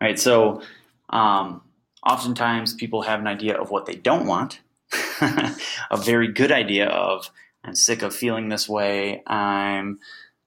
Right. 0.00 0.18
So, 0.18 0.62
um, 1.10 1.62
oftentimes, 2.04 2.74
people 2.74 3.02
have 3.02 3.20
an 3.20 3.28
idea 3.28 3.56
of 3.56 3.70
what 3.70 3.86
they 3.86 3.94
don't 3.94 4.26
want 4.26 4.60
a 5.90 5.96
very 5.96 6.28
good 6.28 6.52
idea 6.52 6.86
of 6.86 7.30
I'm 7.64 7.74
sick 7.74 8.02
of 8.02 8.14
feeling 8.14 8.48
this 8.48 8.68
way. 8.68 9.22
I'm 9.26 10.00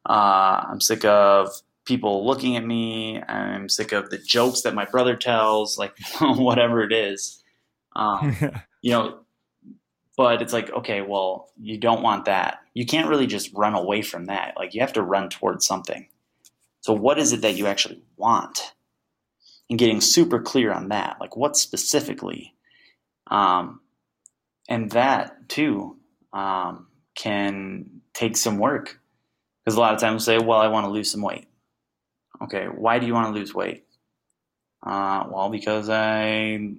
uh, 0.08 0.66
I'm 0.70 0.82
sick 0.82 1.06
of 1.06 1.50
people 1.86 2.26
looking 2.26 2.58
at 2.58 2.66
me. 2.66 3.22
I'm 3.22 3.70
sick 3.70 3.92
of 3.92 4.10
the 4.10 4.18
jokes 4.18 4.62
that 4.62 4.74
my 4.74 4.86
brother 4.86 5.16
tells, 5.16 5.78
like 5.78 5.98
whatever 6.22 6.82
it 6.82 6.92
is. 6.92 7.44
Um, 7.96 8.36
you 8.82 8.92
know, 8.92 9.20
but 10.18 10.42
it's 10.42 10.54
like, 10.54 10.72
okay, 10.72 11.02
well, 11.02 11.50
you 11.60 11.78
don't 11.78 12.02
want 12.02 12.26
that. 12.26 12.60
You 12.74 12.86
can't 12.86 13.10
really 13.10 13.28
just 13.28 13.54
run 13.54 13.74
away 13.74 14.02
from 14.02 14.26
that. 14.26 14.56
Like 14.58 14.74
you 14.74 14.82
have 14.82 14.94
to 14.94 15.02
run 15.02 15.30
towards 15.30 15.66
something. 15.66 16.08
So 16.82 16.94
what 16.94 17.18
is 17.18 17.34
it 17.34 17.42
that 17.42 17.56
you 17.56 17.68
actually 17.68 18.02
want? 18.18 18.74
And 19.70 19.80
getting 19.80 20.02
super 20.02 20.40
clear 20.40 20.72
on 20.72 20.90
that, 20.90 21.18
like 21.20 21.36
what 21.36 21.58
specifically. 21.58 22.54
Um, 23.28 23.82
and 24.68 24.92
that 24.92 25.50
too 25.50 25.98
um, 26.34 26.88
can 27.16 28.02
take 28.14 28.38
some 28.38 28.58
work 28.58 29.00
because 29.64 29.78
a 29.78 29.80
lot 29.80 29.94
of 29.94 30.00
times 30.00 30.24
say, 30.24 30.38
well, 30.38 30.60
I 30.60 30.68
want 30.68 30.86
to 30.86 30.92
lose 30.92 31.12
some 31.12 31.22
weight. 31.22 31.48
Okay, 32.42 32.66
why 32.66 33.00
do 33.00 33.08
you 33.08 33.14
want 33.14 33.34
to 33.34 33.40
lose 33.40 33.54
weight? 33.54 33.86
Uh, 34.86 35.26
well, 35.32 35.50
because 35.50 35.90
I, 35.90 36.76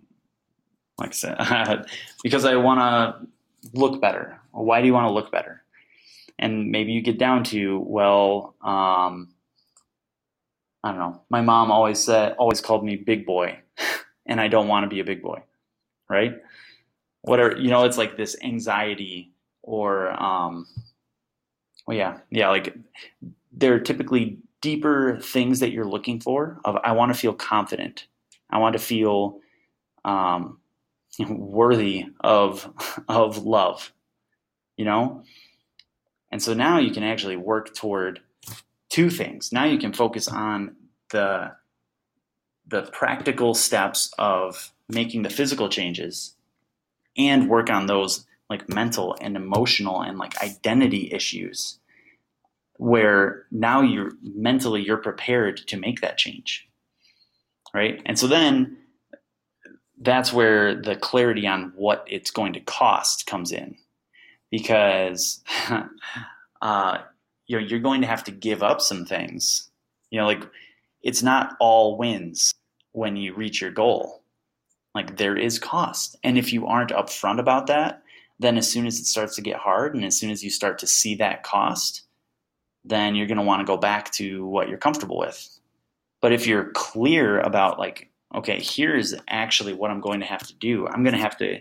like 0.99 1.11
I 1.11 1.13
said, 1.13 1.87
because 2.23 2.45
I 2.45 2.57
want 2.57 2.81
to 2.81 3.79
look 3.79 4.01
better. 4.01 4.39
why 4.53 4.81
do 4.81 4.87
you 4.87 4.93
want 4.93 5.07
to 5.09 5.13
look 5.13 5.33
better? 5.33 5.63
And 6.39 6.71
maybe 6.71 6.93
you 6.93 7.03
get 7.03 7.19
down 7.19 7.45
to, 7.45 7.81
well, 7.81 8.55
um, 8.63 9.31
I 10.85 10.91
don't 10.91 10.99
know. 10.99 11.23
My 11.31 11.41
mom 11.41 11.73
always 11.73 12.03
said, 12.03 12.35
always 12.39 12.61
called 12.61 12.85
me 12.85 12.95
big 12.97 13.27
boy, 13.27 13.59
and 14.27 14.41
I 14.41 14.47
don't 14.49 14.69
want 14.69 14.85
to 14.85 14.89
be 14.89 15.01
a 15.01 15.05
big 15.05 15.23
boy, 15.23 15.43
right? 16.09 16.35
What 17.27 17.41
are 17.41 17.57
you 17.57 17.71
know? 17.71 17.85
It's 17.85 17.99
like 17.99 18.17
this 18.17 18.37
anxiety 18.41 19.33
or, 19.63 20.11
um, 20.23 20.65
well, 21.85 21.97
yeah, 21.97 22.19
yeah, 22.31 22.51
like 22.51 22.77
they're 23.51 23.81
typically 23.81 24.39
deeper 24.61 25.19
things 25.21 25.59
that 25.59 25.73
you're 25.73 25.89
looking 25.89 26.21
for. 26.21 26.61
Of 26.65 26.77
I 26.85 26.93
want 26.93 27.13
to 27.13 27.19
feel 27.19 27.35
confident. 27.35 28.07
I 28.49 28.59
want 28.59 28.75
to 28.75 28.79
feel 28.79 29.41
um, 30.05 30.61
worthy 31.29 32.05
of 32.21 32.73
of 33.09 33.39
love. 33.39 33.93
You 34.77 34.85
know, 34.85 35.25
and 36.31 36.41
so 36.41 36.55
now 36.55 36.79
you 36.79 36.93
can 36.93 37.03
actually 37.03 37.37
work 37.37 37.75
toward 37.75 38.21
two 38.89 39.11
things. 39.11 39.53
Now 39.53 39.65
you 39.65 39.79
can 39.79 39.93
focus 39.93 40.29
on 40.29 40.77
the 41.11 41.57
the 42.69 42.83
practical 42.83 43.53
steps 43.53 44.15
of 44.17 44.73
making 44.89 45.23
the 45.23 45.31
physical 45.31 45.69
changes 45.69 46.36
and 47.17 47.49
work 47.49 47.71
on 47.71 47.87
those 47.87 48.27
like 48.49 48.69
mental 48.69 49.17
and 49.21 49.37
emotional 49.37 50.03
and 50.03 50.19
like 50.19 50.41
identity 50.43 51.11
issues 51.13 51.79
where 52.79 53.47
now 53.51 53.81
you're 53.81 54.13
mentally 54.23 54.83
you're 54.83 54.97
prepared 54.97 55.57
to 55.67 55.77
make 55.77 56.01
that 56.01 56.19
change 56.19 56.67
right? 57.77 58.01
And 58.07 58.19
so 58.19 58.27
then 58.27 58.79
that's 60.01 60.33
where 60.33 60.75
the 60.81 60.97
clarity 60.97 61.47
on 61.47 61.73
what 61.77 62.05
it's 62.09 62.31
going 62.31 62.55
to 62.55 62.61
cost 62.61 63.27
comes 63.27 63.53
in 63.53 63.77
because 64.51 65.45
uh, 66.63 66.99
you 67.47 67.59
know 67.61 67.65
you're 67.65 67.81
going 67.81 68.01
to 68.01 68.07
have 68.07 68.25
to 68.25 68.31
give 68.31 68.63
up 68.63 68.81
some 68.81 69.05
things. 69.05 69.71
You 70.11 70.21
know 70.21 70.27
like 70.27 70.43
it's 71.03 71.23
not 71.23 71.55
all 71.61 71.99
wins 71.99 72.53
when 72.93 73.17
you 73.17 73.35
reach 73.35 73.61
your 73.61 73.71
goal 73.71 74.23
like 74.97 75.17
there 75.17 75.37
is 75.37 75.59
cost 75.59 76.17
and 76.25 76.37
if 76.37 76.53
you 76.53 76.67
aren't 76.67 76.91
upfront 76.91 77.39
about 77.39 77.69
that 77.69 78.03
then 78.39 78.59
as 78.59 78.71
soon 78.71 78.87
as 78.87 78.99
it 78.99 79.07
starts 79.07 79.37
to 79.37 79.43
get 79.43 79.57
hard 79.57 79.95
and 79.95 80.05
as 80.05 80.19
soon 80.19 80.31
as 80.31 80.43
you 80.43 80.51
start 80.51 80.79
to 80.79 80.87
see 80.87 81.15
that 81.15 81.43
cost 81.43 82.07
then 82.87 83.17
you're 83.17 83.27
going 83.27 83.37
to 83.37 83.45
want 83.45 83.61
to 83.61 83.67
go 83.67 83.77
back 83.77 84.11
to 84.13 84.47
what 84.47 84.69
you're 84.69 84.79
comfortable 84.79 85.19
with. 85.19 85.59
But 86.23 86.33
if 86.33 86.47
you're 86.47 86.71
clear 86.73 87.41
about 87.41 87.79
like, 87.79 88.11
okay, 88.35 88.61
here's 88.61 89.15
actually 89.29 89.75
what 89.75 89.91
I'm 89.91 90.01
going 90.01 90.21
to 90.21 90.27
have 90.27 90.47
to 90.47 90.55
do. 90.55 90.87
I'm 90.87 91.03
going 91.03 91.15
to 91.15 91.21
have 91.21 91.37
to 91.39 91.61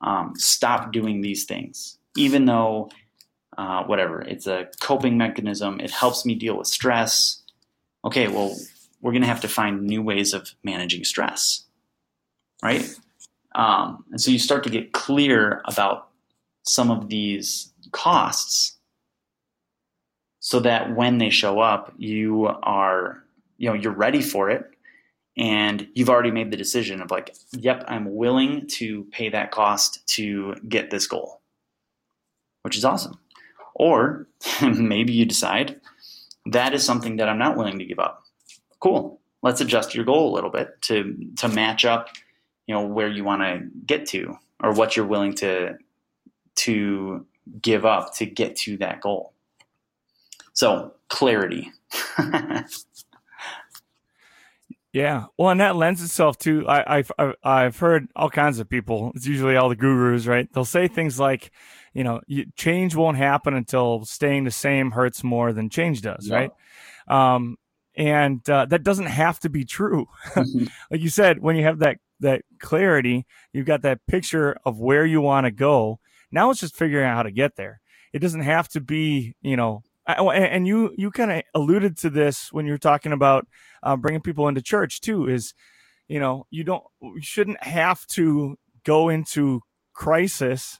um, 0.00 0.34
stop 0.36 0.92
doing 0.92 1.20
these 1.20 1.44
things, 1.44 1.98
even 2.16 2.44
though 2.44 2.90
uh, 3.56 3.84
whatever 3.84 4.20
it's 4.22 4.46
a 4.46 4.68
coping 4.80 5.16
mechanism. 5.16 5.80
It 5.80 5.90
helps 5.90 6.26
me 6.26 6.34
deal 6.34 6.58
with 6.58 6.66
stress. 6.66 7.42
Okay, 8.04 8.28
well, 8.28 8.56
we're 9.00 9.12
going 9.12 9.22
to 9.22 9.28
have 9.28 9.40
to 9.42 9.48
find 9.48 9.82
new 9.82 10.02
ways 10.02 10.34
of 10.34 10.50
managing 10.64 11.04
stress, 11.04 11.64
right? 12.64 12.88
Um, 13.54 14.04
and 14.10 14.20
so 14.20 14.30
you 14.30 14.38
start 14.38 14.64
to 14.64 14.70
get 14.70 14.92
clear 14.92 15.62
about 15.66 16.08
some 16.62 16.90
of 16.90 17.08
these 17.08 17.72
costs 17.92 18.78
so 20.40 20.60
that 20.60 20.96
when 20.96 21.18
they 21.18 21.30
show 21.30 21.60
up, 21.60 21.92
you 21.96 22.46
are, 22.62 23.22
you 23.58 23.68
know, 23.68 23.74
you're 23.74 23.92
ready 23.92 24.20
for 24.20 24.50
it 24.50 24.64
and 25.36 25.88
you've 25.94 26.10
already 26.10 26.30
made 26.30 26.50
the 26.50 26.56
decision 26.56 27.00
of 27.00 27.10
like, 27.10 27.36
yep, 27.52 27.84
I'm 27.86 28.14
willing 28.14 28.66
to 28.68 29.04
pay 29.12 29.28
that 29.28 29.50
cost 29.50 30.06
to 30.08 30.54
get 30.68 30.90
this 30.90 31.06
goal, 31.06 31.40
which 32.62 32.76
is 32.76 32.84
awesome. 32.84 33.18
Or 33.74 34.26
maybe 34.62 35.12
you 35.12 35.24
decide 35.26 35.80
that 36.46 36.74
is 36.74 36.84
something 36.84 37.16
that 37.16 37.28
I'm 37.28 37.38
not 37.38 37.56
willing 37.56 37.78
to 37.78 37.84
give 37.84 37.98
up. 37.98 38.24
Cool. 38.80 39.20
Let's 39.42 39.60
adjust 39.60 39.94
your 39.94 40.04
goal 40.04 40.32
a 40.32 40.34
little 40.34 40.50
bit 40.50 40.80
to 40.82 41.14
to 41.38 41.48
match 41.48 41.84
up, 41.84 42.08
you 42.66 42.74
know, 42.74 42.86
where 42.86 43.08
you 43.08 43.24
want 43.24 43.42
to 43.42 43.68
get 43.86 44.06
to 44.06 44.36
or 44.62 44.72
what 44.72 44.96
you're 44.96 45.06
willing 45.06 45.34
to 45.34 45.76
to 46.56 47.26
give 47.60 47.84
up 47.84 48.14
to 48.14 48.26
get 48.26 48.56
to 48.56 48.76
that 48.78 49.00
goal. 49.00 49.32
So 50.52 50.94
clarity. 51.08 51.72
yeah, 54.92 55.24
well, 55.36 55.50
and 55.50 55.60
that 55.60 55.76
lends 55.76 56.02
itself 56.02 56.38
to 56.38 56.66
I, 56.68 56.98
I've 56.98 57.12
I've 57.42 57.76
heard 57.78 58.08
all 58.16 58.30
kinds 58.30 58.58
of 58.60 58.68
people. 58.68 59.12
It's 59.14 59.26
usually 59.26 59.56
all 59.56 59.68
the 59.68 59.76
gurus, 59.76 60.26
right? 60.26 60.50
They'll 60.52 60.64
say 60.64 60.88
things 60.88 61.20
like, 61.20 61.50
you 61.92 62.04
know, 62.04 62.20
change 62.56 62.94
won't 62.94 63.16
happen 63.16 63.54
until 63.54 64.04
staying 64.04 64.44
the 64.44 64.50
same 64.50 64.92
hurts 64.92 65.22
more 65.24 65.52
than 65.52 65.68
change 65.68 66.02
does, 66.02 66.28
yeah. 66.28 66.36
right? 66.36 66.50
Um, 67.08 67.58
and 67.96 68.48
uh, 68.48 68.66
that 68.66 68.82
doesn't 68.82 69.06
have 69.06 69.38
to 69.40 69.48
be 69.48 69.64
true. 69.64 70.06
Like 70.90 71.00
you 71.00 71.08
said, 71.08 71.40
when 71.40 71.56
you 71.56 71.64
have 71.64 71.80
that 71.80 71.98
that 72.24 72.42
clarity, 72.58 73.26
you've 73.52 73.66
got 73.66 73.82
that 73.82 74.00
picture 74.06 74.56
of 74.64 74.78
where 74.78 75.06
you 75.06 75.20
want 75.20 75.46
to 75.46 75.50
go. 75.50 76.00
Now 76.30 76.50
it's 76.50 76.60
just 76.60 76.76
figuring 76.76 77.06
out 77.06 77.16
how 77.16 77.22
to 77.22 77.30
get 77.30 77.56
there. 77.56 77.80
It 78.12 78.18
doesn't 78.18 78.42
have 78.42 78.68
to 78.70 78.80
be, 78.80 79.34
you 79.40 79.56
know, 79.56 79.82
and 80.06 80.66
you 80.66 80.94
you 80.98 81.10
kind 81.10 81.32
of 81.32 81.42
alluded 81.54 81.96
to 81.98 82.10
this 82.10 82.52
when 82.52 82.66
you're 82.66 82.76
talking 82.76 83.12
about 83.12 83.46
uh, 83.82 83.96
bringing 83.96 84.20
people 84.20 84.48
into 84.48 84.60
church 84.60 85.00
too. 85.00 85.28
Is 85.28 85.54
you 86.08 86.20
know 86.20 86.46
you 86.50 86.62
don't 86.62 86.84
you 87.00 87.22
shouldn't 87.22 87.62
have 87.62 88.06
to 88.08 88.56
go 88.84 89.08
into 89.08 89.62
crisis 89.94 90.78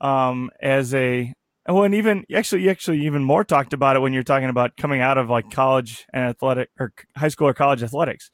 um, 0.00 0.50
as 0.60 0.94
a 0.94 1.32
well, 1.68 1.84
and 1.84 1.94
even 1.94 2.24
actually, 2.34 2.62
you 2.62 2.70
actually 2.70 3.06
even 3.06 3.24
more 3.24 3.44
talked 3.44 3.72
about 3.72 3.96
it 3.96 4.00
when 4.00 4.12
you're 4.12 4.22
talking 4.22 4.48
about 4.48 4.76
coming 4.76 5.00
out 5.00 5.18
of 5.18 5.28
like 5.28 5.50
college 5.50 6.06
and 6.12 6.24
athletic 6.24 6.70
or 6.78 6.92
high 7.16 7.28
school 7.28 7.48
or 7.48 7.54
college 7.54 7.82
athletics. 7.82 8.30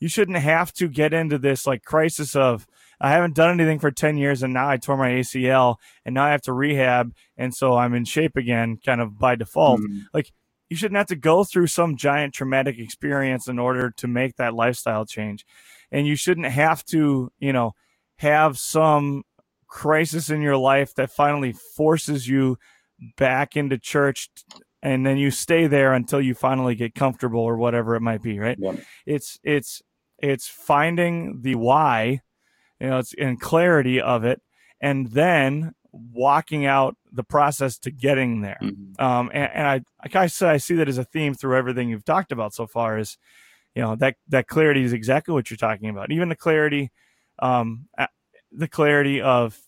You 0.00 0.08
shouldn't 0.08 0.38
have 0.38 0.72
to 0.74 0.88
get 0.88 1.12
into 1.12 1.38
this 1.38 1.66
like 1.66 1.84
crisis 1.84 2.36
of 2.36 2.66
I 3.00 3.10
haven't 3.10 3.34
done 3.34 3.50
anything 3.50 3.78
for 3.78 3.90
10 3.90 4.16
years 4.16 4.42
and 4.42 4.52
now 4.52 4.68
I 4.68 4.76
tore 4.76 4.96
my 4.96 5.10
ACL 5.10 5.76
and 6.04 6.14
now 6.14 6.24
I 6.24 6.30
have 6.30 6.42
to 6.42 6.52
rehab. 6.52 7.12
And 7.36 7.54
so 7.54 7.76
I'm 7.76 7.94
in 7.94 8.04
shape 8.04 8.36
again, 8.36 8.78
kind 8.84 9.00
of 9.00 9.18
by 9.18 9.36
default. 9.36 9.80
Mm. 9.80 10.02
Like 10.12 10.32
you 10.68 10.76
shouldn't 10.76 10.98
have 10.98 11.06
to 11.06 11.16
go 11.16 11.44
through 11.44 11.68
some 11.68 11.96
giant 11.96 12.34
traumatic 12.34 12.78
experience 12.78 13.48
in 13.48 13.58
order 13.58 13.90
to 13.96 14.08
make 14.08 14.36
that 14.36 14.54
lifestyle 14.54 15.06
change. 15.06 15.46
And 15.90 16.06
you 16.06 16.16
shouldn't 16.16 16.48
have 16.48 16.84
to, 16.86 17.32
you 17.38 17.52
know, 17.52 17.72
have 18.16 18.58
some 18.58 19.22
crisis 19.68 20.30
in 20.30 20.42
your 20.42 20.56
life 20.56 20.94
that 20.94 21.10
finally 21.10 21.52
forces 21.52 22.26
you 22.26 22.58
back 23.16 23.56
into 23.56 23.78
church 23.78 24.28
and 24.82 25.04
then 25.04 25.18
you 25.18 25.30
stay 25.30 25.66
there 25.66 25.92
until 25.92 26.20
you 26.20 26.34
finally 26.34 26.74
get 26.74 26.94
comfortable 26.94 27.40
or 27.40 27.56
whatever 27.56 27.94
it 27.94 28.00
might 28.00 28.22
be 28.22 28.38
right 28.38 28.58
it's 29.06 29.38
it's 29.44 29.82
it's 30.18 30.48
finding 30.48 31.42
the 31.42 31.54
why 31.54 32.22
you 32.80 32.88
know, 32.88 32.98
it's 32.98 33.12
in 33.12 33.36
clarity 33.36 34.00
of 34.00 34.24
it, 34.24 34.40
and 34.80 35.10
then 35.10 35.72
walking 35.92 36.66
out 36.66 36.96
the 37.10 37.24
process 37.24 37.78
to 37.78 37.90
getting 37.90 38.42
there. 38.42 38.58
Mm-hmm. 38.62 39.04
Um, 39.04 39.30
and, 39.32 39.50
and, 39.52 39.66
I, 39.66 39.80
like 40.02 40.14
I 40.14 40.26
said, 40.26 40.50
I 40.50 40.58
see 40.58 40.74
that 40.76 40.88
as 40.88 40.98
a 40.98 41.04
theme 41.04 41.34
through 41.34 41.56
everything 41.56 41.88
you've 41.88 42.04
talked 42.04 42.30
about 42.30 42.54
so 42.54 42.66
far. 42.66 42.98
Is 42.98 43.18
you 43.74 43.82
know 43.82 43.96
that 43.96 44.16
that 44.28 44.46
clarity 44.46 44.82
is 44.82 44.92
exactly 44.92 45.34
what 45.34 45.50
you're 45.50 45.56
talking 45.56 45.88
about. 45.88 46.12
Even 46.12 46.28
the 46.28 46.36
clarity, 46.36 46.90
um, 47.40 47.88
the 48.52 48.68
clarity 48.68 49.20
of 49.20 49.58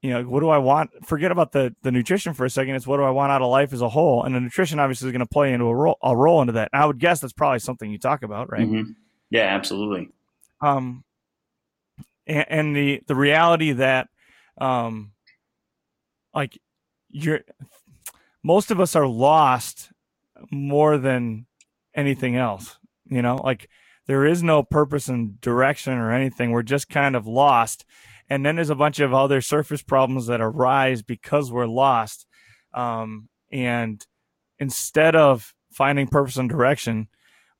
you 0.00 0.10
know 0.10 0.22
what 0.22 0.40
do 0.40 0.48
I 0.48 0.58
want? 0.58 0.90
Forget 1.06 1.32
about 1.32 1.50
the 1.50 1.74
the 1.82 1.90
nutrition 1.90 2.34
for 2.34 2.44
a 2.44 2.50
second. 2.50 2.76
It's 2.76 2.86
what 2.86 2.98
do 2.98 3.02
I 3.02 3.10
want 3.10 3.32
out 3.32 3.42
of 3.42 3.50
life 3.50 3.72
as 3.72 3.82
a 3.82 3.88
whole, 3.88 4.22
and 4.22 4.34
the 4.34 4.40
nutrition 4.40 4.78
obviously 4.78 5.08
is 5.08 5.12
going 5.12 5.20
to 5.20 5.26
play 5.26 5.52
into 5.52 5.66
a 5.66 5.74
role 5.74 5.98
a 6.02 6.16
role 6.16 6.40
into 6.40 6.52
that. 6.52 6.70
And 6.72 6.80
I 6.80 6.86
would 6.86 7.00
guess 7.00 7.18
that's 7.18 7.32
probably 7.32 7.58
something 7.58 7.90
you 7.90 7.98
talk 7.98 8.22
about, 8.22 8.52
right? 8.52 8.66
Mm-hmm. 8.66 8.92
Yeah, 9.30 9.42
absolutely. 9.42 10.10
Um, 10.60 11.04
and, 12.26 12.46
and 12.48 12.76
the 12.76 13.02
the 13.06 13.14
reality 13.14 13.72
that 13.72 14.08
um 14.58 15.12
like 16.34 16.58
you're 17.08 17.40
most 18.42 18.70
of 18.70 18.80
us 18.80 18.94
are 18.94 19.06
lost 19.06 19.90
more 20.50 20.98
than 20.98 21.46
anything 21.94 22.36
else. 22.36 22.78
You 23.06 23.22
know, 23.22 23.36
like 23.36 23.68
there 24.06 24.24
is 24.24 24.42
no 24.42 24.62
purpose 24.62 25.08
and 25.08 25.40
direction 25.40 25.94
or 25.94 26.12
anything. 26.12 26.50
We're 26.50 26.62
just 26.62 26.88
kind 26.88 27.16
of 27.16 27.26
lost. 27.26 27.84
And 28.30 28.44
then 28.44 28.56
there's 28.56 28.70
a 28.70 28.74
bunch 28.74 29.00
of 29.00 29.14
other 29.14 29.40
surface 29.40 29.82
problems 29.82 30.26
that 30.26 30.40
arise 30.40 31.02
because 31.02 31.50
we're 31.50 31.66
lost. 31.66 32.26
Um, 32.74 33.28
and 33.50 34.04
instead 34.58 35.16
of 35.16 35.54
finding 35.72 36.06
purpose 36.06 36.36
and 36.36 36.48
direction, 36.48 37.08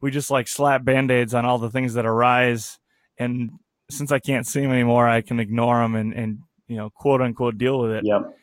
we 0.01 0.11
just 0.11 0.31
like 0.31 0.49
slap 0.49 0.85
band-aids 0.85 1.35
on 1.35 1.45
all 1.45 1.59
the 1.59 1.71
things 1.71 1.95
that 1.95 2.07
arise. 2.07 2.79
And 3.19 3.51
since 3.91 4.13
I 4.13 4.19
can't 4.19 4.47
see 4.47 4.61
them 4.61 4.71
anymore, 4.71 5.09
I 5.09 5.21
can 5.21 5.41
ignore 5.41 5.81
them 5.81 5.95
and, 5.95 6.13
and 6.13 6.39
you 6.67 6.77
know, 6.77 6.91
quote 6.91 7.21
unquote 7.21 7.59
deal 7.59 7.81
with 7.81 7.91
it. 7.93 8.05
Yep. 8.05 8.37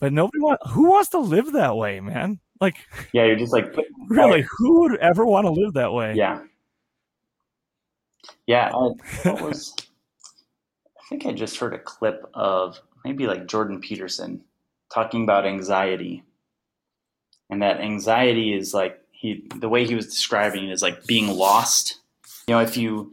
But 0.00 0.12
nobody 0.12 0.40
want 0.40 0.60
who 0.68 0.88
wants 0.90 1.10
to 1.10 1.18
live 1.18 1.52
that 1.52 1.76
way, 1.76 2.00
man? 2.00 2.40
Like 2.60 2.76
Yeah, 3.12 3.24
you're 3.24 3.36
just 3.36 3.52
like 3.52 3.74
really, 4.08 4.44
who 4.58 4.80
would 4.80 4.98
ever 4.98 5.24
want 5.24 5.46
to 5.46 5.52
live 5.52 5.74
that 5.74 5.92
way? 5.92 6.14
Yeah. 6.14 6.40
Yeah. 8.46 8.70
I, 8.74 9.28
what 9.28 9.42
was 9.42 9.74
I 9.78 11.02
think 11.08 11.26
I 11.26 11.32
just 11.32 11.58
heard 11.58 11.74
a 11.74 11.78
clip 11.78 12.28
of 12.34 12.80
maybe 13.04 13.26
like 13.26 13.46
Jordan 13.46 13.80
Peterson 13.80 14.42
talking 14.92 15.22
about 15.22 15.46
anxiety. 15.46 16.24
And 17.50 17.62
that 17.62 17.80
anxiety 17.80 18.52
is 18.52 18.74
like 18.74 19.00
he 19.18 19.44
the 19.56 19.68
way 19.68 19.84
he 19.84 19.96
was 19.96 20.06
describing 20.06 20.68
it 20.68 20.72
is 20.72 20.80
like 20.80 21.04
being 21.04 21.36
lost. 21.36 21.98
You 22.46 22.54
know, 22.54 22.60
if 22.60 22.76
you 22.76 23.12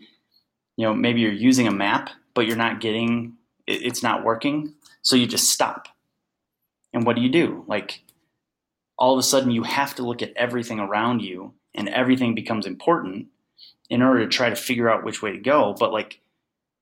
you 0.78 0.86
know, 0.86 0.94
maybe 0.94 1.22
you're 1.22 1.32
using 1.32 1.68
a 1.68 1.72
map, 1.72 2.12
but 2.36 2.46
you're 2.46 2.56
not 2.56 2.80
getting 2.80 3.34
it, 3.66 3.82
it's 3.82 4.04
not 4.04 4.24
working, 4.24 4.76
so 5.02 5.16
you 5.16 5.26
just 5.26 5.50
stop. 5.50 5.88
And 6.94 7.06
what 7.06 7.16
do 7.16 7.24
you 7.24 7.30
do? 7.30 7.66
Like 7.68 8.04
all 8.98 9.14
of 9.14 9.20
a 9.20 9.24
sudden 9.24 9.50
you 9.50 9.64
have 9.64 9.96
to 9.96 10.04
look 10.04 10.22
at 10.22 10.32
everything 10.36 10.80
around 10.80 11.22
you 11.22 11.54
and 11.74 11.90
everything 11.90 12.36
becomes 12.36 12.68
important 12.68 13.28
in 13.90 14.04
order 14.04 14.22
to 14.22 14.28
try 14.28 14.50
to 14.50 14.56
figure 14.56 14.90
out 14.90 15.04
which 15.04 15.24
way 15.24 15.32
to 15.32 15.40
go. 15.40 15.76
But 15.78 15.92
like 15.92 16.22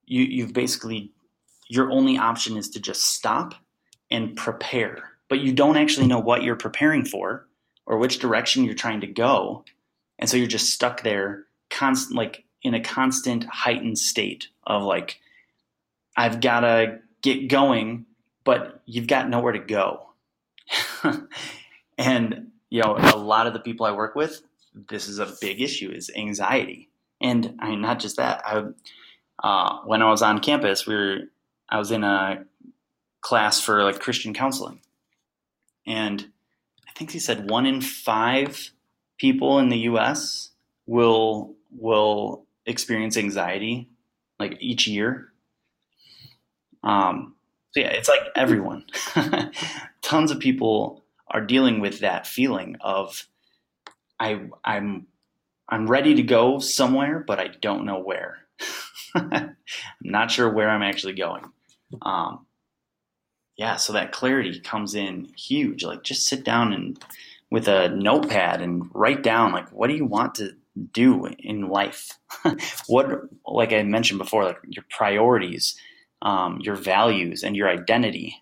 you, 0.05 0.23
you've 0.23 0.53
basically 0.53 1.11
your 1.69 1.91
only 1.91 2.17
option 2.17 2.57
is 2.57 2.69
to 2.71 2.81
just 2.81 3.05
stop 3.05 3.55
and 4.11 4.35
prepare. 4.35 5.11
But 5.29 5.39
you 5.39 5.53
don't 5.53 5.77
actually 5.77 6.07
know 6.07 6.19
what 6.19 6.43
you're 6.43 6.57
preparing 6.57 7.05
for 7.05 7.47
or 7.85 7.97
which 7.97 8.19
direction 8.19 8.63
you're 8.63 8.73
trying 8.73 9.01
to 9.01 9.07
go. 9.07 9.65
And 10.19 10.29
so 10.29 10.37
you're 10.37 10.47
just 10.47 10.73
stuck 10.73 11.03
there 11.03 11.45
constant 11.69 12.15
like 12.15 12.43
in 12.61 12.73
a 12.73 12.79
constant 12.79 13.43
heightened 13.45 13.97
state 13.97 14.47
of 14.65 14.83
like 14.83 15.19
I've 16.15 16.39
got 16.39 16.61
to 16.61 16.99
get 17.21 17.49
going, 17.49 18.05
but 18.43 18.81
you've 18.85 19.07
got 19.07 19.29
nowhere 19.29 19.53
to 19.53 19.59
go. 19.59 20.09
and 21.97 22.51
you 22.69 22.81
know, 22.81 22.95
a 22.97 23.17
lot 23.17 23.47
of 23.47 23.53
the 23.53 23.59
people 23.59 23.85
I 23.85 23.91
work 23.91 24.15
with, 24.15 24.41
this 24.89 25.07
is 25.07 25.19
a 25.19 25.33
big 25.41 25.61
issue 25.61 25.91
is 25.91 26.09
anxiety. 26.15 26.89
And 27.21 27.55
I 27.59 27.69
mean, 27.69 27.81
not 27.81 27.99
just 27.99 28.17
that. 28.17 28.41
I, 28.45 28.63
uh, 29.43 29.79
when 29.85 30.01
I 30.01 30.09
was 30.09 30.21
on 30.21 30.39
campus, 30.39 30.87
we 30.87 30.95
were, 30.95 31.17
I 31.69 31.77
was 31.77 31.91
in 31.91 32.03
a 32.03 32.45
class 33.21 33.59
for 33.61 33.83
like 33.83 33.99
Christian 33.99 34.33
counseling, 34.33 34.79
and 35.85 36.25
I 36.93 36.99
think 36.99 37.11
he 37.11 37.19
said 37.19 37.49
one 37.49 37.65
in 37.65 37.81
five 37.81 38.71
people 39.17 39.57
in 39.59 39.69
the 39.69 39.79
U.S. 39.79 40.51
will 40.85 41.55
will 41.71 42.45
experience 42.65 43.17
anxiety 43.17 43.89
like 44.39 44.57
each 44.59 44.85
year. 44.85 45.33
Um, 46.83 47.35
so 47.71 47.79
yeah, 47.79 47.87
it's 47.87 48.09
like 48.09 48.21
everyone. 48.35 48.85
Tons 50.01 50.29
of 50.29 50.39
people 50.39 51.03
are 51.29 51.41
dealing 51.41 51.79
with 51.79 51.99
that 52.01 52.27
feeling 52.27 52.75
of 52.81 53.27
I 54.19 54.41
I'm 54.63 55.07
I'm 55.67 55.87
ready 55.87 56.13
to 56.15 56.23
go 56.23 56.59
somewhere, 56.59 57.23
but 57.25 57.39
I 57.39 57.47
don't 57.47 57.85
know 57.85 57.99
where. 57.99 58.37
I'm 59.15 59.55
not 60.01 60.29
sure 60.29 60.49
where 60.49 60.69
I'm 60.69 60.83
actually 60.83 61.13
going. 61.13 61.45
Um, 62.03 62.45
yeah, 63.55 63.75
so 63.75 63.93
that 63.93 64.11
clarity 64.11 64.59
comes 64.59 64.95
in 64.95 65.25
huge. 65.37 65.83
Like 65.83 66.03
just 66.03 66.27
sit 66.27 66.43
down 66.43 66.73
and 66.73 67.03
with 67.51 67.67
a 67.67 67.89
notepad 67.89 68.61
and 68.61 68.89
write 68.93 69.21
down 69.21 69.51
like 69.51 69.69
what 69.69 69.87
do 69.87 69.95
you 69.95 70.05
want 70.05 70.35
to 70.35 70.53
do 70.91 71.27
in 71.39 71.69
life? 71.69 72.17
what 72.87 73.07
like 73.45 73.73
I 73.73 73.83
mentioned 73.83 74.19
before, 74.19 74.45
like 74.45 74.59
your 74.67 74.85
priorities, 74.89 75.75
um, 76.21 76.59
your 76.61 76.75
values, 76.75 77.43
and 77.43 77.55
your 77.55 77.69
identity. 77.69 78.41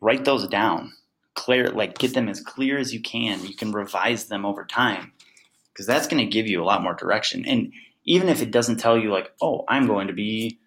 Write 0.00 0.24
those 0.24 0.46
down. 0.46 0.92
Clear 1.34 1.70
like 1.70 1.98
get 1.98 2.14
them 2.14 2.28
as 2.28 2.40
clear 2.40 2.78
as 2.78 2.94
you 2.94 3.00
can. 3.00 3.44
You 3.44 3.54
can 3.54 3.72
revise 3.72 4.26
them 4.26 4.46
over 4.46 4.64
time 4.64 5.12
because 5.78 5.86
that's 5.86 6.08
going 6.08 6.24
to 6.24 6.30
give 6.30 6.48
you 6.48 6.60
a 6.60 6.66
lot 6.66 6.82
more 6.82 6.94
direction. 6.94 7.44
And 7.46 7.72
even 8.04 8.28
if 8.28 8.42
it 8.42 8.50
doesn't 8.50 8.78
tell 8.78 8.98
you, 8.98 9.12
like, 9.12 9.30
oh, 9.40 9.64
I'm 9.68 9.86
going 9.86 10.08
to 10.08 10.12
be 10.12 10.58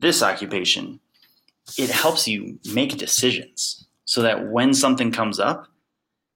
this 0.00 0.22
occupation, 0.22 1.00
it 1.76 1.90
helps 1.90 2.26
you 2.26 2.58
make 2.72 2.96
decisions 2.96 3.86
so 4.04 4.22
that 4.22 4.48
when 4.48 4.72
something 4.72 5.12
comes 5.12 5.38
up, 5.38 5.66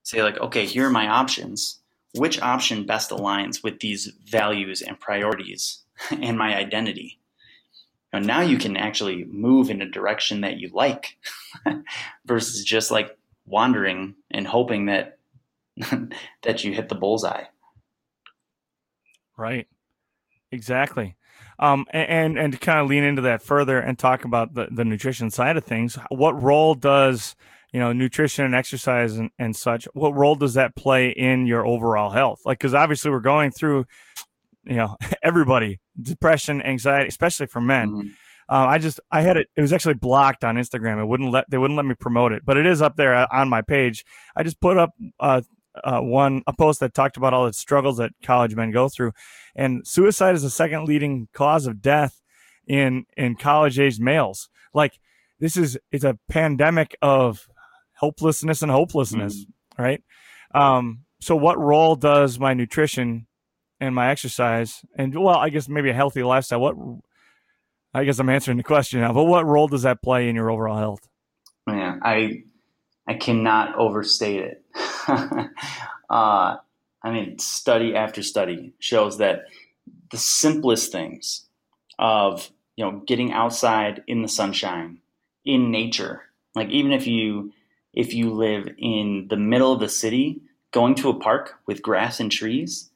say, 0.03 0.23
like, 0.23 0.39
okay, 0.39 0.67
here 0.67 0.87
are 0.87 0.91
my 0.91 1.09
options. 1.09 1.79
Which 2.15 2.43
option 2.43 2.85
best 2.85 3.11
aligns 3.11 3.63
with 3.63 3.81
these 3.81 4.13
values 4.27 4.83
and 4.83 5.01
priorities 5.01 5.83
and 6.11 6.37
my 6.37 6.57
identity? 6.57 7.19
And 8.13 8.27
now 8.27 8.43
you 8.43 8.59
can 8.59 8.77
actually 8.77 9.25
move 9.25 9.71
in 9.71 9.81
a 9.81 9.89
direction 9.89 10.43
that 10.43 10.59
you 10.59 10.71
like 10.75 11.17
versus 12.27 12.63
just 12.63 12.91
like 12.91 13.17
wandering 13.47 14.15
and 14.31 14.47
hoping 14.47 14.87
that 14.87 15.19
that 16.43 16.63
you 16.63 16.75
hit 16.75 16.91
the 16.91 16.95
bullseye. 16.95 17.45
Right. 19.39 19.67
Exactly. 20.51 21.17
Um, 21.63 21.87
and, 21.91 22.37
and 22.37 22.53
to 22.53 22.59
kind 22.59 22.81
of 22.81 22.89
lean 22.89 23.05
into 23.05 23.23
that 23.23 23.41
further 23.41 23.79
and 23.79 23.97
talk 23.97 24.25
about 24.25 24.53
the, 24.53 24.67
the 24.69 24.85
nutrition 24.85 25.31
side 25.31 25.57
of 25.57 25.63
things, 25.63 25.97
what 26.09 26.43
role 26.43 26.75
does, 26.75 27.37
you 27.73 27.79
know, 27.79 27.93
nutrition 27.93 28.45
and 28.45 28.53
exercise 28.53 29.17
and, 29.17 29.31
and 29.39 29.55
such, 29.55 29.87
what 29.95 30.13
role 30.13 30.35
does 30.35 30.55
that 30.55 30.75
play 30.75 31.11
in 31.11 31.47
your 31.47 31.65
overall 31.65 32.11
health? 32.11 32.41
Like, 32.45 32.59
cause 32.59 32.75
obviously 32.75 33.13
we're 33.13 33.21
going 33.21 33.53
through, 33.53 33.87
you 34.65 34.75
know, 34.75 34.97
everybody, 35.23 35.79
depression, 36.03 36.61
anxiety, 36.63 37.07
especially 37.07 37.47
for 37.47 37.61
men. 37.61 37.91
Mm-hmm. 37.91 38.09
Uh, 38.49 38.67
I 38.67 38.79
just, 38.79 38.99
I 39.13 39.21
had 39.21 39.37
it, 39.37 39.47
it 39.55 39.61
was 39.61 39.73
actually 39.73 39.95
blocked 39.95 40.43
on 40.43 40.57
Instagram. 40.57 41.01
It 41.01 41.07
wouldn't 41.07 41.31
let, 41.31 41.49
they 41.49 41.59
wouldn't 41.59 41.77
let 41.77 41.87
me 41.87 41.95
promote 41.95 42.33
it, 42.33 42.45
but 42.45 42.57
it 42.57 42.67
is 42.67 42.83
up 42.83 42.97
there 42.97 43.15
uh, 43.15 43.29
on 43.31 43.49
my 43.49 43.63
page. 43.63 44.05
I 44.35 44.43
just 44.43 44.61
put 44.61 44.79
up, 44.79 44.91
uh, 45.21 45.43
uh, 45.83 46.01
one 46.01 46.43
a 46.47 46.53
post 46.53 46.81
that 46.81 46.95
talked 46.95 47.17
about 47.17 47.35
all 47.35 47.47
the 47.47 47.53
struggles 47.53 47.97
that 47.99 48.13
college 48.23 48.55
men 48.55 48.71
go 48.71 48.89
through, 48.89 49.13
and 49.55 49.87
suicide 49.87 50.35
is 50.35 50.43
the 50.43 50.51
second 50.51 50.87
leading 50.87 51.29
cause 51.33 51.67
of 51.67 51.81
death 51.81 52.21
in 52.67 53.07
in 53.17 53.37
college 53.37 53.79
aged 53.79 54.01
males. 54.01 54.49
Like 54.75 54.99
this 55.41 55.57
is 55.57 55.79
it's 55.91 56.05
a 56.05 56.19
pandemic 56.29 56.97
of 57.03 57.49
hopelessness 57.95 58.63
and 58.63 58.71
hopelessness, 58.71 59.45
mm-hmm. 59.45 59.83
right? 59.83 60.03
Um, 60.55 61.05
so 61.21 61.37
what 61.37 61.59
role 61.59 61.97
does 61.97 62.39
my 62.39 62.53
nutrition 62.55 63.27
and 63.83 63.95
my 63.95 64.11
exercise 64.11 64.85
and 64.97 65.15
well, 65.15 65.37
I 65.37 65.49
guess 65.49 65.69
maybe 65.69 65.91
a 65.91 65.95
healthy 65.95 66.23
lifestyle. 66.23 66.61
What 66.61 66.77
I 67.93 68.05
guess 68.05 68.19
I'm 68.19 68.29
answering 68.29 68.57
the 68.57 68.63
question 68.63 69.01
now, 69.01 69.13
but 69.13 69.25
what 69.25 69.45
role 69.45 69.69
does 69.69 69.83
that 69.83 70.03
play 70.03 70.29
in 70.29 70.37
your 70.37 70.51
overall 70.51 70.79
health? 70.79 71.09
Yeah, 71.67 71.97
I 72.03 72.43
I 73.07 73.15
cannot 73.15 73.77
overstate 73.77 74.41
it. 74.41 74.65
uh, 76.11 76.57
I 77.03 77.11
mean, 77.11 77.39
study 77.39 77.95
after 77.95 78.23
study 78.23 78.73
shows 78.79 79.19
that 79.19 79.45
the 80.11 80.19
simplest 80.19 80.93
things 80.93 81.47
of 81.99 82.51
you 82.77 82.85
know 82.85 83.03
getting 83.07 83.33
outside 83.33 84.03
in 84.07 84.23
the 84.23 84.29
sunshine, 84.29 84.99
in 85.45 85.71
nature, 85.71 86.23
like 86.55 86.71
even 86.71 86.93
if 86.93 87.07
you 87.07 87.53
if 87.93 88.15
you 88.15 88.33
live 88.33 88.69
in 88.79 89.27
the 89.29 89.37
middle 89.37 89.73
of 89.73 89.81
the 89.81 89.89
city, 89.89 90.41
going 90.71 90.95
to 90.97 91.11
a 91.11 91.19
park 91.19 91.55
with 91.67 91.83
grass 91.83 92.21
and 92.21 92.33
trees, 92.33 92.91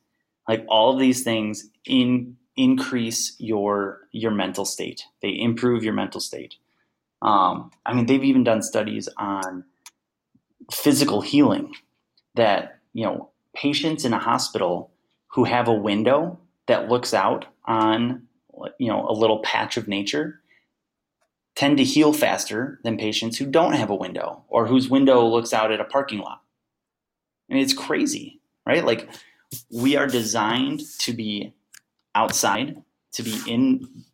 like 0.49 0.65
all 0.69 0.93
of 0.93 0.99
these 0.99 1.23
things 1.23 1.69
in 1.85 2.37
increase 2.57 3.37
your 3.39 4.01
your 4.13 4.31
mental 4.31 4.65
state. 4.65 5.05
They 5.23 5.39
improve 5.39 5.85
your 5.85 5.93
mental 5.93 6.21
state. 6.21 6.55
Um, 7.23 7.71
I 7.85 7.95
mean, 7.95 8.07
they've 8.07 8.23
even 8.25 8.45
done 8.45 8.63
studies 8.63 9.09
on 9.17 9.65
physical 10.71 11.21
healing 11.21 11.75
that 12.37 12.79
you 12.93 13.05
know 13.05 13.31
patients 13.55 14.05
in 14.05 14.13
a 14.13 14.19
hospital 14.19 14.91
who 15.29 15.45
have 15.45 15.69
a 15.69 15.73
window 15.73 16.39
that 16.67 16.89
looks 16.89 17.13
out 17.13 17.47
on 17.65 18.23
you 18.79 18.89
know 18.89 19.07
a 19.09 19.13
little 19.13 19.41
patch 19.41 19.77
of 19.77 19.89
nature 19.89 20.41
tend 21.57 21.79
to 21.79 21.85
heal 21.85 22.13
faster 22.13 22.79
than 22.85 22.99
patients 22.99 23.39
who 23.39 23.47
don't 23.47 23.73
have 23.73 23.91
a 23.91 23.95
window 23.95 24.45
or 24.49 24.67
whose 24.67 24.91
window 24.91 25.27
looks 25.27 25.53
out 25.55 25.73
at 25.73 25.81
a 25.81 25.85
parking 25.85 26.19
lot. 26.19 26.43
It's 27.49 27.73
crazy, 27.73 28.41
right? 28.67 28.85
Like 28.85 29.09
we 29.73 29.97
are 29.97 30.07
designed 30.07 30.83
to 30.99 31.13
be 31.13 31.55
outside, 32.15 32.83
to 33.13 33.23
be 33.23 33.39
in 33.47 34.05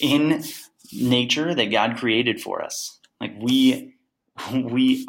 in 0.00 0.42
nature 0.92 1.54
that 1.54 1.70
God 1.70 1.96
created 1.96 2.40
for 2.40 2.62
us. 2.62 2.98
Like 3.20 3.34
we 3.40 3.94
we 4.52 5.06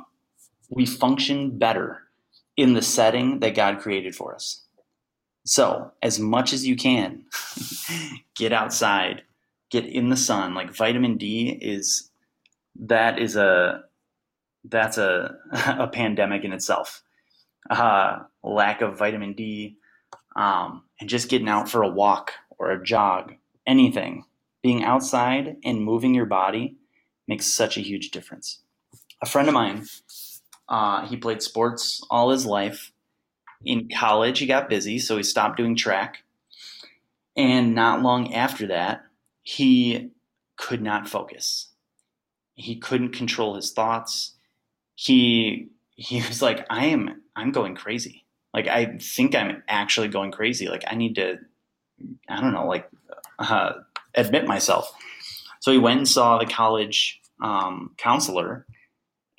we 0.69 0.85
function 0.85 1.57
better 1.57 2.03
in 2.59 2.73
the 2.73 2.81
setting 2.81 3.39
that 3.39 3.55
God 3.55 3.79
created 3.79 4.13
for 4.13 4.35
us. 4.35 4.65
So, 5.45 5.93
as 6.03 6.19
much 6.19 6.51
as 6.51 6.67
you 6.67 6.75
can, 6.75 7.23
get 8.35 8.51
outside, 8.51 9.21
get 9.71 9.85
in 9.85 10.09
the 10.09 10.17
sun. 10.17 10.53
Like 10.53 10.75
vitamin 10.75 11.15
D 11.17 11.57
is 11.61 12.11
that 12.81 13.17
is 13.17 13.37
a 13.37 13.83
that's 14.65 14.97
a 14.97 15.37
a 15.79 15.87
pandemic 15.87 16.43
in 16.43 16.51
itself. 16.51 17.01
Uh, 17.69 18.19
lack 18.43 18.81
of 18.81 18.97
vitamin 18.97 19.33
D, 19.33 19.77
um, 20.35 20.83
and 20.99 21.09
just 21.09 21.29
getting 21.29 21.49
out 21.49 21.69
for 21.69 21.81
a 21.81 21.89
walk 21.89 22.33
or 22.57 22.71
a 22.71 22.83
jog, 22.83 23.35
anything, 23.65 24.25
being 24.61 24.83
outside 24.83 25.55
and 25.63 25.81
moving 25.81 26.13
your 26.13 26.25
body 26.25 26.75
makes 27.25 27.45
such 27.45 27.77
a 27.77 27.81
huge 27.81 28.11
difference. 28.11 28.63
A 29.21 29.25
friend 29.25 29.47
of 29.47 29.53
mine, 29.53 29.85
uh, 30.69 31.05
he 31.05 31.17
played 31.17 31.41
sports 31.41 32.01
all 32.09 32.29
his 32.29 32.45
life. 32.45 32.91
In 33.65 33.89
college, 33.89 34.39
he 34.39 34.45
got 34.45 34.69
busy, 34.69 34.99
so 34.99 35.17
he 35.17 35.23
stopped 35.23 35.57
doing 35.57 35.75
track. 35.75 36.23
And 37.35 37.75
not 37.75 38.01
long 38.01 38.33
after 38.33 38.67
that, 38.67 39.03
he 39.41 40.11
could 40.57 40.81
not 40.81 41.09
focus. 41.09 41.69
He 42.53 42.77
couldn't 42.77 43.13
control 43.13 43.55
his 43.55 43.71
thoughts. 43.71 44.35
He 44.95 45.69
he 45.95 46.17
was 46.27 46.41
like, 46.41 46.65
I 46.69 46.87
am 46.87 47.21
I'm 47.35 47.51
going 47.51 47.75
crazy. 47.75 48.25
Like 48.53 48.67
I 48.67 48.97
think 49.01 49.35
I'm 49.35 49.63
actually 49.67 50.07
going 50.07 50.31
crazy. 50.31 50.67
Like 50.67 50.83
I 50.87 50.95
need 50.95 51.15
to 51.15 51.39
I 52.29 52.39
don't 52.39 52.53
know, 52.53 52.67
like 52.67 52.89
uh, 53.39 53.73
admit 54.15 54.47
myself. 54.47 54.91
So 55.61 55.71
he 55.71 55.77
went 55.77 55.97
and 55.97 56.07
saw 56.07 56.37
the 56.37 56.45
college 56.45 57.19
um, 57.41 57.93
counselor, 57.97 58.65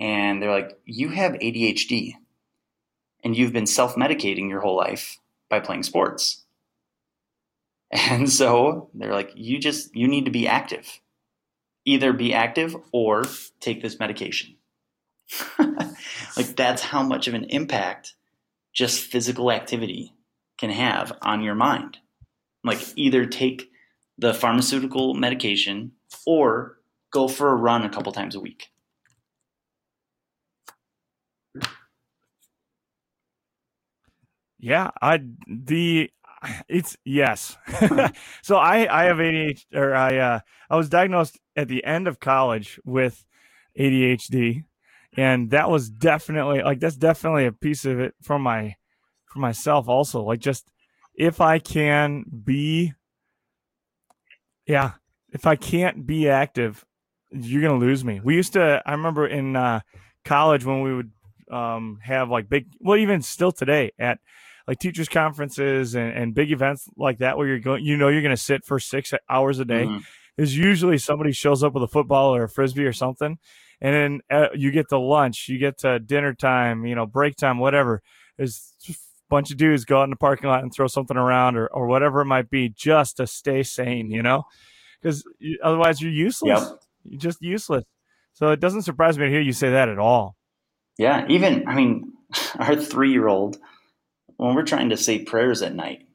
and 0.01 0.43
they're 0.43 0.51
like, 0.51 0.81
"You 0.85 1.11
have 1.11 1.35
ADHD, 1.35 2.15
and 3.23 3.37
you've 3.37 3.53
been 3.53 3.67
self-medicating 3.67 4.49
your 4.49 4.61
whole 4.61 4.77
life 4.77 5.19
by 5.49 5.61
playing 5.61 5.85
sports." 5.85 6.45
And 7.93 8.31
so 8.31 8.89
they're 8.95 9.13
like, 9.13 9.33
"You 9.35 9.59
just 9.59 9.95
you 9.97 10.07
need 10.07 10.25
to 10.25 10.31
be 10.31 10.47
active. 10.47 11.01
Either 11.85 12.13
be 12.13 12.33
active 12.33 12.77
or 12.93 13.25
take 13.59 13.83
this 13.83 13.99
medication." 13.99 14.57
like 15.59 16.57
that's 16.57 16.83
how 16.83 17.03
much 17.03 17.29
of 17.29 17.35
an 17.35 17.45
impact 17.45 18.15
just 18.73 19.05
physical 19.05 19.51
activity 19.51 20.15
can 20.59 20.71
have 20.71 21.13
on 21.23 21.43
your 21.43 21.55
mind. 21.55 21.99
Like 22.63 22.81
either 22.97 23.27
take 23.27 23.71
the 24.19 24.35
pharmaceutical 24.35 25.15
medication 25.15 25.93
or 26.27 26.79
go 27.11 27.27
for 27.27 27.51
a 27.51 27.57
run 27.57 27.85
a 27.85 27.91
couple 27.91 28.13
times 28.13 28.35
a 28.35 28.41
week. 28.41 28.69
Yeah, 34.61 34.91
I 35.01 35.21
the 35.49 36.11
it's 36.69 36.97
yes. 37.05 37.57
so 38.43 38.57
I 38.57 39.03
I 39.03 39.05
have 39.05 39.17
ADHD 39.19 39.65
or 39.75 39.95
I 39.95 40.17
uh 40.19 40.41
I 40.69 40.77
was 40.77 40.89
diagnosed 40.89 41.39
at 41.57 41.69
the 41.69 41.85
end 41.85 42.09
of 42.09 42.21
college 42.21 42.81
with 42.85 43.25
ADHD 43.79 44.65
and 45.17 45.51
that 45.51 45.71
was 45.71 45.91
definitely 45.91 46.63
like 46.63 46.81
that's 46.81 46.97
definitely 46.97 47.47
a 47.47 47.53
piece 47.53 47.85
of 47.85 48.01
it 48.01 48.15
from 48.23 48.43
my 48.43 48.77
for 49.27 49.39
myself 49.39 49.89
also 49.89 50.23
like 50.23 50.41
just 50.41 50.71
if 51.15 51.41
I 51.41 51.59
can 51.59 52.25
be 52.45 52.95
yeah, 54.67 54.93
if 55.33 55.47
I 55.47 55.57
can't 55.57 56.07
be 56.07 56.29
active, 56.29 56.85
you're 57.33 57.63
gonna 57.63 57.79
lose 57.79 58.05
me. 58.05 58.21
We 58.23 58.37
used 58.37 58.53
to. 58.55 58.83
I 58.85 58.93
remember 58.93 59.27
in 59.27 59.57
uh, 59.57 59.81
college 60.25 60.65
when 60.65 60.83
we 60.83 60.95
would 60.95 61.11
um, 61.51 61.99
have 62.03 62.31
like 62.31 62.49
big, 62.49 62.67
well, 62.81 62.97
even 62.97 63.23
still 63.23 63.53
today 63.53 63.93
at 63.99 64.19
like 64.71 64.79
teachers 64.79 65.09
conferences 65.09 65.95
and, 65.95 66.13
and 66.13 66.35
big 66.35 66.53
events 66.53 66.89
like 66.97 67.19
that 67.19 67.37
where 67.37 67.47
you're 67.47 67.59
going, 67.59 67.85
you 67.85 67.97
know, 67.97 68.09
you're 68.09 68.23
going 68.23 68.31
to 68.31 68.41
sit 68.41 68.65
for 68.65 68.79
six 68.79 69.13
hours 69.29 69.59
a 69.59 69.65
day. 69.65 69.85
Mm-hmm. 69.85 69.99
Is 70.39 70.57
usually 70.57 70.97
somebody 70.97 71.33
shows 71.33 71.63
up 71.63 71.75
with 71.75 71.83
a 71.83 71.89
football 71.89 72.35
or 72.35 72.45
a 72.45 72.49
frisbee 72.49 72.87
or 72.87 72.95
something, 72.95 73.37
and 73.83 73.95
then 73.95 74.21
uh, 74.31 74.49
you 74.55 74.71
get 74.71 74.89
to 74.89 74.99
lunch, 74.99 75.49
you 75.49 75.59
get 75.59 75.79
to 75.79 75.99
dinner 75.99 76.33
time, 76.33 76.87
you 76.87 76.95
know, 76.95 77.05
break 77.05 77.37
time, 77.37 77.59
whatever. 77.59 78.01
There's 78.39 78.73
a 78.89 78.95
bunch 79.29 79.51
of 79.51 79.59
dudes 79.59 79.85
go 79.85 80.01
out 80.01 80.05
in 80.05 80.11
the 80.11 80.17
parking 80.17 80.49
lot 80.49 80.63
and 80.63 80.73
throw 80.73 80.87
something 80.87 81.17
around 81.17 81.57
or 81.57 81.67
or 81.67 81.87
whatever 81.89 82.23
it 82.23 82.27
might 82.27 82.49
be 82.49 82.71
just 82.71 83.19
to 83.19 83.27
stay 83.27 83.63
sane, 83.63 84.11
you 84.11 84.23
know, 84.23 84.45
because 85.03 85.25
otherwise 85.63 86.01
you're 86.01 86.13
useless. 86.13 86.61
Yep 86.71 86.81
just 87.17 87.43
useless. 87.43 87.85
So 88.33 88.51
it 88.51 88.61
doesn't 88.61 88.83
surprise 88.83 89.19
me 89.19 89.27
to 89.27 89.31
hear 89.31 89.41
you 89.41 89.53
say 89.53 89.71
that 89.71 89.89
at 89.89 89.99
all. 89.99 90.37
Yeah, 90.99 91.27
even 91.29 91.67
I 91.69 91.75
mean, 91.75 92.13
our 92.59 92.77
three-year-old, 92.77 93.59
when 94.41 94.55
we're 94.55 94.63
trying 94.63 94.89
to 94.89 94.97
say 94.97 95.19
prayers 95.19 95.61
at 95.61 95.75
night, 95.75 96.09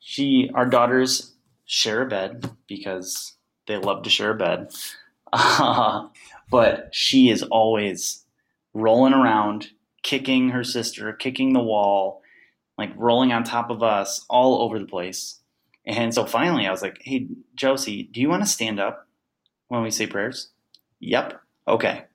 she, 0.00 0.50
our 0.54 0.66
daughters 0.66 1.34
share 1.64 2.02
a 2.02 2.06
bed 2.06 2.50
because 2.66 3.34
they 3.68 3.76
love 3.76 4.02
to 4.02 4.10
share 4.10 4.32
a 4.32 4.34
bed, 4.34 4.72
uh, 5.32 6.08
but 6.50 6.88
she 6.90 7.30
is 7.30 7.44
always 7.44 8.24
rolling 8.72 9.12
around, 9.14 9.68
kicking 10.02 10.48
her 10.48 10.64
sister, 10.64 11.12
kicking 11.12 11.52
the 11.52 11.62
wall, 11.62 12.22
like 12.76 12.90
rolling 12.96 13.32
on 13.32 13.44
top 13.44 13.70
of 13.70 13.84
us, 13.84 14.26
all 14.28 14.60
over 14.62 14.80
the 14.80 14.84
place. 14.84 15.38
And 15.86 16.12
so 16.12 16.26
finally, 16.26 16.66
I 16.66 16.72
was 16.72 16.82
like, 16.82 16.98
"Hey, 17.02 17.28
Josie, 17.54 18.02
do 18.02 18.20
you 18.20 18.28
want 18.28 18.42
to 18.42 18.48
stand 18.48 18.80
up 18.80 19.06
when 19.68 19.82
we 19.82 19.92
say 19.92 20.08
prayers? 20.08 20.48
Yep. 20.98 21.40
Okay. 21.68 22.06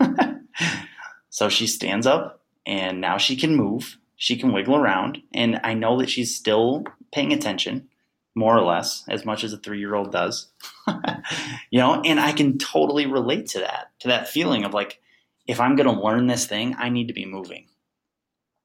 so 1.30 1.48
she 1.48 1.66
stands 1.66 2.06
up 2.06 2.42
and 2.66 3.00
now 3.00 3.16
she 3.16 3.36
can 3.36 3.56
move. 3.56 3.96
She 4.16 4.36
can 4.36 4.52
wiggle 4.52 4.76
around. 4.76 5.22
And 5.32 5.60
I 5.62 5.74
know 5.74 5.98
that 5.98 6.10
she's 6.10 6.34
still 6.34 6.84
paying 7.12 7.32
attention, 7.32 7.88
more 8.34 8.56
or 8.56 8.62
less, 8.62 9.04
as 9.08 9.24
much 9.24 9.44
as 9.44 9.52
a 9.52 9.58
three 9.58 9.78
year 9.78 9.94
old 9.94 10.10
does. 10.10 10.48
you 11.70 11.78
know, 11.78 12.00
and 12.02 12.18
I 12.18 12.32
can 12.32 12.58
totally 12.58 13.06
relate 13.06 13.46
to 13.48 13.60
that, 13.60 13.90
to 14.00 14.08
that 14.08 14.28
feeling 14.28 14.64
of 14.64 14.74
like, 14.74 15.00
if 15.46 15.60
I'm 15.60 15.76
going 15.76 15.94
to 15.94 16.02
learn 16.02 16.26
this 16.26 16.46
thing, 16.46 16.74
I 16.78 16.88
need 16.88 17.08
to 17.08 17.14
be 17.14 17.24
moving. 17.26 17.66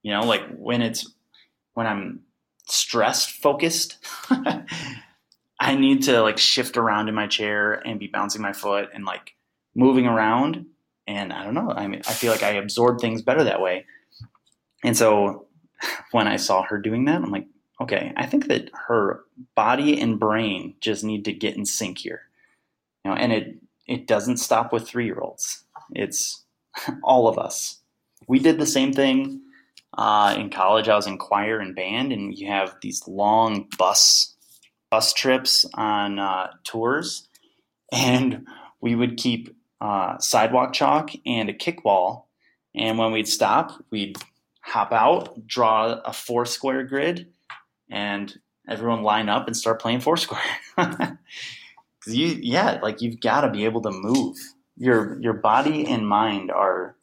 You 0.03 0.13
know, 0.13 0.23
like 0.23 0.41
when 0.57 0.81
it's, 0.81 1.13
when 1.73 1.85
I'm 1.85 2.21
stressed 2.67 3.31
focused, 3.31 3.97
I 5.59 5.75
need 5.75 6.03
to 6.03 6.21
like 6.21 6.39
shift 6.39 6.75
around 6.75 7.07
in 7.07 7.13
my 7.13 7.27
chair 7.27 7.73
and 7.73 7.99
be 7.99 8.07
bouncing 8.07 8.41
my 8.41 8.51
foot 8.53 8.89
and 8.93 9.05
like 9.05 9.35
moving 9.75 10.07
around. 10.07 10.65
And 11.05 11.31
I 11.31 11.43
don't 11.43 11.53
know. 11.53 11.71
I 11.75 11.87
mean, 11.87 12.01
I 12.07 12.13
feel 12.13 12.31
like 12.31 12.41
I 12.41 12.53
absorb 12.53 12.99
things 12.99 13.21
better 13.21 13.43
that 13.43 13.61
way. 13.61 13.85
And 14.83 14.97
so 14.97 15.47
when 16.11 16.27
I 16.27 16.37
saw 16.37 16.63
her 16.63 16.77
doing 16.77 17.05
that, 17.05 17.21
I'm 17.21 17.31
like, 17.31 17.47
okay, 17.81 18.13
I 18.15 18.25
think 18.25 18.47
that 18.47 18.69
her 18.87 19.23
body 19.55 19.99
and 19.99 20.19
brain 20.19 20.75
just 20.81 21.03
need 21.03 21.25
to 21.25 21.33
get 21.33 21.55
in 21.55 21.65
sync 21.65 21.99
here. 21.99 22.21
You 23.03 23.11
know, 23.11 23.17
and 23.17 23.31
it 23.31 23.57
it 23.87 24.07
doesn't 24.07 24.37
stop 24.37 24.71
with 24.71 24.87
three 24.87 25.05
year 25.05 25.19
olds. 25.19 25.63
It's 25.93 26.43
all 27.03 27.27
of 27.27 27.37
us. 27.37 27.79
We 28.27 28.39
did 28.39 28.59
the 28.59 28.65
same 28.65 28.93
thing 28.93 29.41
uh, 29.97 30.35
in 30.37 30.49
college. 30.49 30.87
I 30.87 30.95
was 30.95 31.07
in 31.07 31.17
choir 31.17 31.59
and 31.59 31.75
band, 31.75 32.13
and 32.13 32.37
you 32.37 32.47
have 32.47 32.75
these 32.81 33.07
long 33.07 33.67
bus 33.77 34.35
bus 34.89 35.13
trips 35.13 35.65
on 35.73 36.19
uh, 36.19 36.51
tours, 36.63 37.27
and 37.91 38.45
we 38.81 38.93
would 38.95 39.17
keep 39.17 39.55
uh, 39.79 40.17
sidewalk 40.19 40.73
chalk 40.73 41.11
and 41.25 41.49
a 41.49 41.53
kickball. 41.53 42.25
And 42.75 42.97
when 42.97 43.11
we'd 43.11 43.27
stop, 43.27 43.83
we'd 43.89 44.17
hop 44.61 44.91
out, 44.91 45.45
draw 45.47 45.99
a 46.05 46.13
four 46.13 46.45
square 46.45 46.83
grid, 46.83 47.27
and 47.89 48.39
everyone 48.69 49.03
line 49.03 49.29
up 49.29 49.47
and 49.47 49.57
start 49.57 49.81
playing 49.81 49.99
foursquare. 49.99 50.39
you, 52.07 52.39
yeah, 52.41 52.79
like 52.81 53.01
you've 53.01 53.19
got 53.19 53.41
to 53.41 53.49
be 53.49 53.65
able 53.65 53.81
to 53.81 53.91
move. 53.91 54.37
Your 54.77 55.19
your 55.19 55.33
body 55.33 55.85
and 55.85 56.07
mind 56.07 56.51
are 56.51 56.95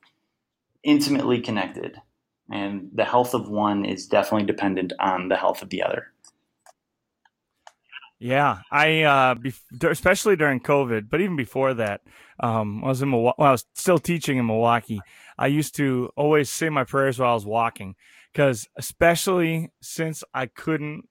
intimately 0.83 1.41
connected, 1.41 2.01
and 2.51 2.91
the 2.95 3.05
health 3.05 3.35
of 3.35 3.49
one 3.49 3.85
is 3.85 4.07
definitely 4.07 4.47
dependent 4.47 4.93
on 4.99 5.29
the 5.29 5.37
health 5.37 5.63
of 5.63 5.71
the 5.71 5.83
other. 5.83 6.13
Yeah, 8.21 8.63
I 8.71 9.03
uh, 9.03 9.37
especially 9.89 10.35
during 10.35 10.61
COVID, 10.61 11.09
but 11.09 11.21
even 11.21 11.37
before 11.37 11.75
that, 11.75 12.01
um, 12.41 12.83
I 12.85 12.89
was 12.89 13.01
in 13.01 13.11
Milwaukee. 13.11 13.37
Well, 13.39 13.49
I 13.49 13.53
was 13.53 13.65
still 13.75 13.99
teaching 13.99 14.39
in 14.39 14.47
Milwaukee. 14.47 15.01
I 15.39 15.47
used 15.47 15.77
to 15.77 16.11
always 16.17 16.51
say 16.51 16.69
my 16.69 16.83
prayers 16.83 17.19
while 17.19 17.31
I 17.31 17.35
was 17.35 17.47
walking, 17.47 17.95
because 18.33 18.67
especially 18.77 19.71
since 19.81 20.25
I 20.35 20.47
couldn't 20.47 21.09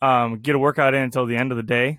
um, 0.00 0.38
get 0.38 0.54
a 0.54 0.58
workout 0.58 0.94
in 0.94 1.02
until 1.02 1.26
the 1.26 1.36
end 1.36 1.50
of 1.50 1.56
the 1.56 1.64
day, 1.64 1.98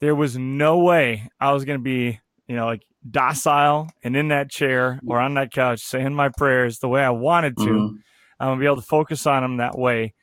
there 0.00 0.16
was 0.16 0.36
no 0.36 0.78
way 0.78 1.28
I 1.38 1.52
was 1.52 1.64
going 1.64 1.78
to 1.78 1.82
be, 1.82 2.18
you 2.48 2.56
know, 2.56 2.66
like 2.66 2.82
docile 3.08 3.90
and 4.02 4.16
in 4.16 4.28
that 4.28 4.50
chair 4.50 5.00
or 5.06 5.20
on 5.20 5.34
that 5.34 5.52
couch 5.52 5.80
saying 5.80 6.14
my 6.14 6.30
prayers 6.36 6.78
the 6.78 6.88
way 6.88 7.02
I 7.02 7.10
wanted 7.10 7.56
to. 7.58 7.62
Mm-hmm. 7.62 7.96
I'm 8.40 8.48
gonna 8.48 8.60
be 8.60 8.66
able 8.66 8.76
to 8.76 8.82
focus 8.82 9.24
on 9.26 9.42
them 9.42 9.56
that 9.58 9.78
way. 9.78 10.14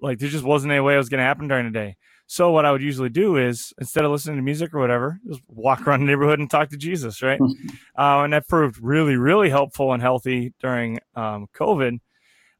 Like 0.00 0.18
there 0.18 0.28
just 0.28 0.44
wasn't 0.44 0.72
any 0.72 0.80
way 0.80 0.94
it 0.94 0.98
was 0.98 1.08
going 1.08 1.18
to 1.18 1.24
happen 1.24 1.48
during 1.48 1.64
the 1.64 1.72
day. 1.72 1.96
So 2.30 2.50
what 2.50 2.66
I 2.66 2.72
would 2.72 2.82
usually 2.82 3.08
do 3.08 3.38
is 3.38 3.72
instead 3.80 4.04
of 4.04 4.10
listening 4.10 4.36
to 4.36 4.42
music 4.42 4.74
or 4.74 4.80
whatever, 4.80 5.18
just 5.26 5.40
walk 5.48 5.86
around 5.86 6.00
the 6.00 6.06
neighborhood 6.06 6.38
and 6.38 6.50
talk 6.50 6.68
to 6.68 6.76
Jesus, 6.76 7.22
right? 7.22 7.40
uh, 7.98 8.20
and 8.20 8.34
that 8.34 8.46
proved 8.46 8.78
really, 8.82 9.16
really 9.16 9.48
helpful 9.48 9.94
and 9.94 10.02
healthy 10.02 10.52
during 10.60 10.98
um, 11.16 11.48
COVID. 11.56 12.00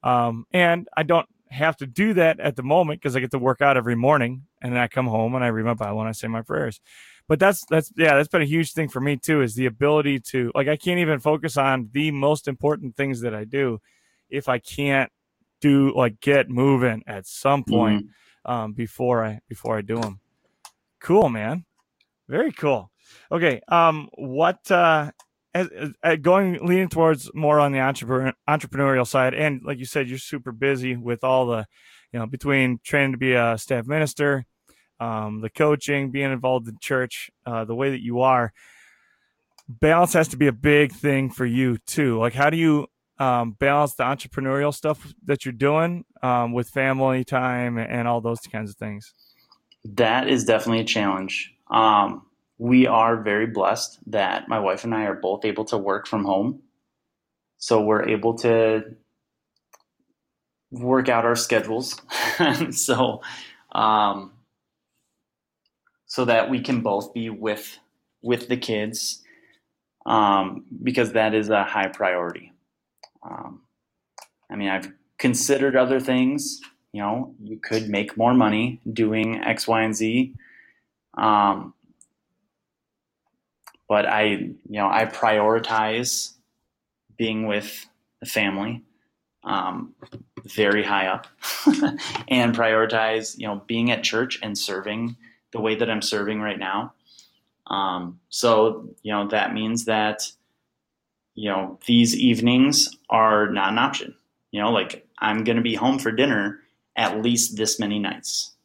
Um, 0.03 0.47
and 0.55 0.89
I 0.97 1.03
don't 1.03 1.29
have 1.51 1.77
to 1.77 1.87
do 1.87 2.15
that 2.15 2.41
at 2.41 2.57
the 2.57 2.63
moment 2.63 3.03
because 3.03 3.15
I 3.15 3.21
get 3.21 3.31
to 3.33 3.39
work 3.39 3.61
out 3.61 3.77
every 3.77 3.95
morning 3.95 4.47
and 4.63 4.73
then 4.73 4.81
I 4.81 4.89
come 4.89 5.07
home 5.07 5.35
and 5.35 5.45
I 5.45 5.49
read 5.49 5.67
my 5.67 5.75
Bible 5.75 6.01
and 6.01 6.09
I 6.09 6.13
say 6.13 6.29
my 6.29 6.43
prayers. 6.43 6.81
But 7.29 7.39
that's 7.39 7.63
that's 7.69 7.93
yeah, 7.95 8.17
that's 8.17 8.29
been 8.29 8.41
a 8.41 8.47
huge 8.47 8.73
thing 8.73 8.89
for 8.89 9.01
me 9.01 9.19
too 9.19 9.43
is 9.43 9.55
the 9.55 9.67
ability 9.67 10.21
to 10.31 10.51
like 10.55 10.69
I 10.69 10.77
can't 10.77 11.01
even 11.01 11.21
focus 11.21 11.59
on 11.59 11.91
the 11.93 12.11
most 12.11 12.49
important 12.49 12.97
things 12.97 13.21
that 13.21 13.35
I 13.35 13.45
do 13.45 13.81
if 14.31 14.49
I 14.49 14.61
can't 14.61 15.13
do 15.61 15.95
like 15.95 16.21
get 16.21 16.49
moving 16.49 17.03
at 17.07 17.27
some 17.27 17.65
point 17.65 18.05
mm-hmm. 18.05 18.13
Um, 18.45 18.73
before 18.73 19.25
I 19.25 19.41
before 19.49 19.79
I 19.79 19.83
do 19.83 20.01
them. 20.01 20.21
Cool, 21.01 21.29
man. 21.29 21.65
Very 22.29 22.53
cool. 22.53 22.91
Okay, 23.33 23.61
um, 23.69 24.09
what 24.15 24.71
uh, 24.71 25.13
as, 25.55 25.69
as, 26.03 26.19
going 26.19 26.65
leaning 26.65 26.89
towards 26.89 27.31
more 27.35 27.59
on 27.59 27.73
the 27.73 27.81
entrepreneur, 27.81 28.33
entrepreneurial 28.49 29.07
side, 29.07 29.35
and 29.35 29.63
like 29.65 29.79
you 29.79 29.85
said, 29.85 30.09
you're 30.09 30.19
super 30.19 30.53
busy 30.53 30.97
with 30.97 31.25
all 31.25 31.47
the, 31.47 31.67
you 32.13 32.19
know, 32.19 32.27
between 32.27 32.81
training 32.85 33.13
to 33.13 33.19
be 33.19 33.33
a 33.33 33.57
staff 33.57 33.87
minister, 33.87 34.45
um, 35.01 35.41
the 35.41 35.51
coaching, 35.51 36.11
being 36.11 36.33
involved 36.33 36.69
in 36.69 36.77
church, 36.81 37.31
uh, 37.47 37.65
the 37.65 37.75
way 37.75 37.91
that 37.91 38.03
you 38.03 38.21
are. 38.21 38.53
Balance 39.69 40.15
has 40.15 40.29
to 40.29 40.37
be 40.37 40.47
a 40.47 40.53
big 40.53 40.93
thing 40.93 41.31
for 41.31 41.45
you 41.45 41.79
too. 41.87 42.19
Like, 42.19 42.35
how 42.35 42.51
do 42.51 42.57
you 42.57 42.87
um, 43.19 43.53
balance 43.53 43.95
the 43.95 44.05
entrepreneurial 44.05 44.75
stuff 44.75 45.13
that 45.25 45.45
you're 45.45 45.53
doing 45.53 46.05
um, 46.23 46.53
with 46.53 46.69
family 46.69 47.25
time 47.25 47.79
and 47.79 48.07
all 48.07 48.21
those 48.21 48.41
kinds 48.41 48.71
of 48.71 48.77
things? 48.77 49.13
That 49.85 50.29
is 50.29 50.45
definitely 50.45 50.81
a 50.81 50.85
challenge. 50.85 51.53
Um, 51.71 52.27
we 52.59 52.87
are 52.87 53.23
very 53.23 53.47
blessed 53.47 53.99
that 54.07 54.49
my 54.49 54.59
wife 54.59 54.85
and 54.85 54.95
I 54.95 55.05
are 55.05 55.15
both 55.15 55.45
able 55.45 55.65
to 55.67 55.79
work 55.79 56.07
from 56.07 56.25
home. 56.25 56.63
So 57.59 57.81
we're 57.83 58.09
able 58.09 58.35
to 58.39 58.83
work 60.71 61.09
out 61.09 61.25
our 61.25 61.37
schedules. 61.37 62.01
so, 62.71 63.23
um, 63.73 64.33
so 66.07 66.25
that 66.25 66.51
we 66.51 66.61
can 66.61 66.81
both 66.81 67.13
be 67.13 67.31
with 67.31 67.79
with 68.23 68.49
the 68.49 68.57
kids 68.57 69.23
um, 70.07 70.65
because 70.83 71.13
that 71.13 71.35
is 71.35 71.51
a 71.51 71.65
high 71.65 71.89
priority. 71.89 72.53
Um, 73.23 73.63
I 74.51 74.57
mean, 74.57 74.69
I've 74.69 74.93
considered 75.19 75.77
other 75.77 76.01
things. 76.01 76.61
You 76.93 77.03
know, 77.03 77.35
you 77.43 77.59
could 77.59 77.89
make 77.89 78.17
more 78.17 78.35
money 78.35 78.81
doing 78.91 79.43
X, 79.43 79.69
Y, 79.69 79.83
and 79.83 79.95
Z. 79.95 80.35
Um, 81.15 81.75
but 83.89 84.07
I, 84.07 84.25
you 84.25 84.55
know, 84.69 84.89
I 84.89 85.07
prioritize 85.07 86.35
being 87.17 87.47
with 87.47 87.87
the 88.21 88.27
family 88.27 88.83
um, 89.45 89.95
very 90.45 90.85
high 90.85 91.07
up 91.07 91.27
and 92.29 92.55
prioritize, 92.55 93.39
you 93.39 93.47
know, 93.47 93.63
being 93.67 93.91
at 93.91 94.03
church 94.03 94.39
and 94.43 94.57
serving 94.57 95.17
the 95.53 95.61
way 95.61 95.75
that 95.75 95.91
I'm 95.91 96.03
serving 96.03 96.41
right 96.41 96.59
now. 96.59 96.93
Um, 97.67 98.21
so, 98.29 98.89
you 99.03 99.13
know, 99.13 99.29
that 99.29 99.55
means 99.55 99.87
that, 99.87 100.31
you 101.39 101.49
know, 101.49 101.79
these 101.87 102.17
evenings 102.17 102.97
are 103.11 103.49
not 103.49 103.71
an 103.71 103.79
option. 103.79 104.13
You 104.51 104.61
know, 104.61 104.73
like 104.73 105.07
I'm 105.21 105.45
going 105.45 105.57
to 105.57 105.63
be 105.63 105.77
home 105.77 106.01
for 106.01 106.11
dinner 106.11 106.59
at 106.97 107.23
least 107.23 107.57
this 107.57 107.79
many 107.79 108.01
nights 108.01 108.57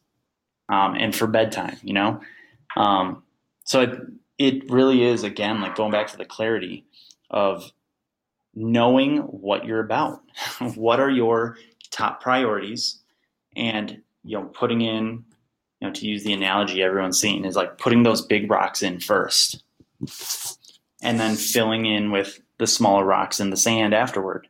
um, 0.68 0.96
and 0.96 1.14
for 1.14 1.28
bedtime, 1.28 1.76
you 1.84 1.94
know? 1.94 2.20
Um, 2.76 3.22
so 3.62 3.82
it, 3.82 4.00
it 4.38 4.70
really 4.70 5.04
is, 5.04 5.22
again, 5.22 5.60
like 5.60 5.76
going 5.76 5.92
back 5.92 6.08
to 6.08 6.16
the 6.16 6.24
clarity 6.24 6.84
of 7.30 7.70
knowing 8.56 9.18
what 9.18 9.64
you're 9.64 9.78
about. 9.78 10.22
what 10.74 10.98
are 10.98 11.10
your 11.10 11.56
top 11.92 12.20
priorities? 12.20 12.98
And, 13.54 14.02
you 14.24 14.36
know, 14.36 14.46
putting 14.46 14.80
in 14.80 15.24
you 15.80 15.86
know, 15.86 15.92
to 15.92 16.06
use 16.06 16.24
the 16.24 16.32
analogy 16.32 16.82
everyone's 16.82 17.20
seen, 17.20 17.44
is 17.44 17.54
like 17.54 17.78
putting 17.78 18.02
those 18.02 18.20
big 18.20 18.50
rocks 18.50 18.82
in 18.82 18.98
first 18.98 19.62
and 21.02 21.20
then 21.20 21.36
filling 21.36 21.86
in 21.86 22.10
with 22.10 22.40
the 22.58 22.66
smaller 22.66 23.04
rocks 23.04 23.40
in 23.40 23.50
the 23.50 23.56
sand 23.56 23.94
afterward. 23.94 24.48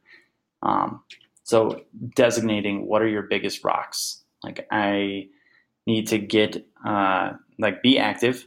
Um, 0.62 1.02
so 1.44 1.82
designating 2.14 2.86
what 2.86 3.02
are 3.02 3.08
your 3.08 3.22
biggest 3.22 3.64
rocks. 3.64 4.22
Like 4.42 4.66
I 4.70 5.28
need 5.86 6.08
to 6.08 6.18
get 6.18 6.66
uh, 6.84 7.32
like 7.58 7.82
be 7.82 7.98
active. 7.98 8.46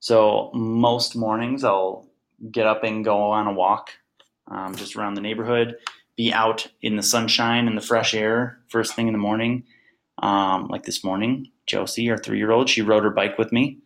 So 0.00 0.50
most 0.54 1.16
mornings 1.16 1.64
I'll 1.64 2.08
get 2.50 2.66
up 2.66 2.84
and 2.84 3.04
go 3.04 3.30
on 3.30 3.46
a 3.46 3.52
walk 3.52 3.90
um, 4.50 4.74
just 4.74 4.96
around 4.96 5.14
the 5.14 5.20
neighborhood, 5.20 5.76
be 6.16 6.32
out 6.32 6.66
in 6.82 6.96
the 6.96 7.02
sunshine 7.02 7.66
and 7.66 7.76
the 7.76 7.82
fresh 7.82 8.14
air 8.14 8.58
first 8.68 8.94
thing 8.94 9.06
in 9.06 9.12
the 9.12 9.18
morning. 9.18 9.64
Um, 10.18 10.68
like 10.68 10.84
this 10.84 11.02
morning, 11.02 11.50
Josie, 11.66 12.10
our 12.10 12.18
three 12.18 12.38
year 12.38 12.52
old, 12.52 12.68
she 12.68 12.82
rode 12.82 13.04
her 13.04 13.10
bike 13.10 13.38
with 13.38 13.52
me. 13.52 13.78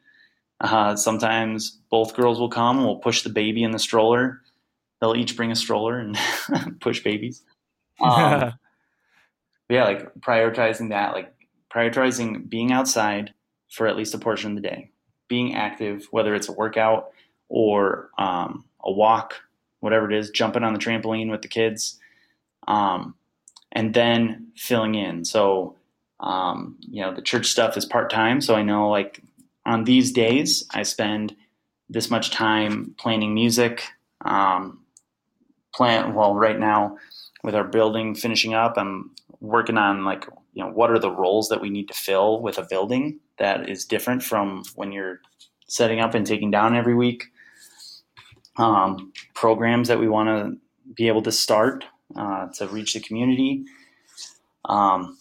Uh, 0.61 0.97
sometimes 0.97 1.79
both 1.91 2.17
girls 2.17 2.41
will 2.41 2.51
come. 2.51 2.85
We'll 2.85 2.97
push 2.97 3.23
the 3.23 3.31
baby 3.31 3.63
in 3.63 3.71
the 3.71 3.79
stroller. 3.79 4.41
They'll 5.01 5.17
each 5.17 5.37
bring 5.37 5.53
a 5.53 5.57
stroller 5.57 5.99
and 5.99 6.19
push 6.81 7.03
babies. 7.03 7.43
Um, 8.01 8.53
yeah, 9.69 9.85
like 9.85 10.15
prioritizing 10.21 10.91
that, 10.91 11.15
like 11.15 11.35
prioritizing 11.69 12.49
being 12.49 12.71
outside 12.73 13.35
for 13.71 13.87
at 13.87 13.97
least 13.97 14.15
a 14.15 14.19
portion 14.19 14.51
of 14.51 14.63
the 14.63 14.69
day, 14.69 14.91
being 15.29 15.55
active, 15.55 16.07
whether 16.11 16.35
it's 16.35 16.49
a 16.49 16.53
workout 16.53 17.11
or 17.49 18.11
um, 18.17 18.65
a 18.83 18.93
walk, 18.93 19.35
whatever 19.81 20.11
it 20.11 20.17
is, 20.17 20.31
jumping 20.31 20.63
on 20.63 20.73
the 20.73 20.79
trampoline 20.79 21.31
with 21.31 21.43
the 21.43 21.49
kids, 21.49 21.99
um, 22.67 23.15
and 23.73 23.95
then 23.95 24.49
filling 24.57 24.95
in. 24.95 25.25
So 25.25 25.77
um, 26.21 26.77
you 26.81 27.03
know, 27.03 27.15
the 27.15 27.23
church 27.23 27.47
stuff 27.47 27.77
is 27.77 27.85
part 27.85 28.11
time, 28.11 28.41
so 28.41 28.55
I 28.55 28.63
know 28.63 28.89
like 28.89 29.21
on 29.67 29.85
these 29.85 30.13
days 30.13 30.65
I 30.73 30.83
spend 30.83 31.37
this 31.89 32.11
much 32.11 32.31
time 32.31 32.95
planning 32.99 33.35
music. 33.35 33.85
Um, 34.25 34.81
plan 35.79 36.12
well 36.12 36.35
right 36.35 36.59
now 36.59 36.99
with 37.45 37.55
our 37.55 37.62
building 37.62 38.12
finishing 38.16 38.53
up. 38.53 38.74
I'm 38.76 39.12
working 39.41 39.79
on 39.79 40.05
like 40.05 40.26
you 40.53 40.64
know 40.64 40.70
what 40.70 40.91
are 40.91 40.99
the 40.99 41.11
roles 41.11 41.49
that 41.49 41.61
we 41.61 41.70
need 41.70 41.87
to 41.87 41.95
fill 41.95 42.43
with 42.43 42.59
a 42.59 42.66
building 42.68 43.20
that 43.39 43.70
is 43.70 43.85
different 43.85 44.24
from 44.24 44.64
when 44.74 44.91
you're 44.91 45.20
setting 45.68 46.01
up 46.01 46.14
and 46.14 46.26
taking 46.26 46.51
down 46.51 46.76
every 46.76 46.97
week. 46.97 47.26
Um, 48.57 49.12
programs 49.35 49.87
that 49.87 50.01
we 50.01 50.09
want 50.09 50.29
to 50.29 50.93
be 50.95 51.07
able 51.07 51.22
to 51.22 51.31
start 51.31 51.85
uh, 52.16 52.49
to 52.55 52.66
reach 52.66 52.95
the 52.95 53.01
community. 53.01 53.64
Um, 54.64 55.16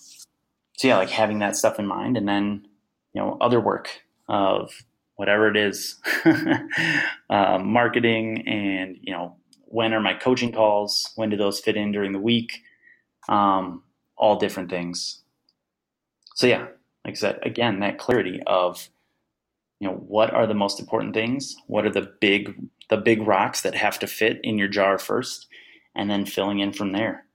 so 0.76 0.88
yeah, 0.88 0.98
like 0.98 1.12
having 1.12 1.38
that 1.40 1.56
stuff 1.56 1.78
in 1.78 1.86
mind, 1.86 2.18
and 2.18 2.28
then 2.28 2.68
you 3.14 3.22
know 3.22 3.38
other 3.40 3.60
work 3.60 3.90
of 4.28 4.72
whatever 5.18 5.48
it 5.50 5.58
is, 5.58 6.00
uh, 7.30 7.60
marketing, 7.60 8.48
and 8.48 8.98
you 9.04 9.14
know 9.14 9.36
when 9.70 9.94
are 9.94 10.02
my 10.02 10.14
coaching 10.14 10.52
calls? 10.52 11.12
When 11.16 11.30
do 11.30 11.38
those 11.38 11.60
fit 11.60 11.78
in 11.78 11.92
during 11.92 12.12
the 12.12 12.20
week? 12.20 12.64
Um, 13.28 13.84
all 14.16 14.38
different 14.38 14.70
things. 14.70 15.22
So 16.36 16.48
yeah, 16.48 16.68
like 17.06 17.14
I 17.14 17.16
said, 17.16 17.40
again, 17.44 17.80
that 17.80 17.98
clarity 17.98 18.42
of 18.46 18.90
you 19.80 19.88
know 19.88 19.96
what 19.96 20.34
are 20.34 20.48
the 20.48 20.56
most 20.56 20.80
important 20.80 21.14
things 21.14 21.56
what 21.68 21.86
are 21.86 21.92
the 21.92 22.12
big 22.20 22.56
the 22.90 22.98
big 22.98 23.22
rocks 23.22 23.62
that 23.62 23.76
have 23.76 24.00
to 24.00 24.08
fit 24.08 24.40
in 24.44 24.58
your 24.58 24.68
jar 24.68 24.98
first 24.98 25.46
and 25.96 26.10
then 26.10 26.26
filling 26.26 26.58
in 26.58 26.74
from 26.74 26.94
there 26.94 27.28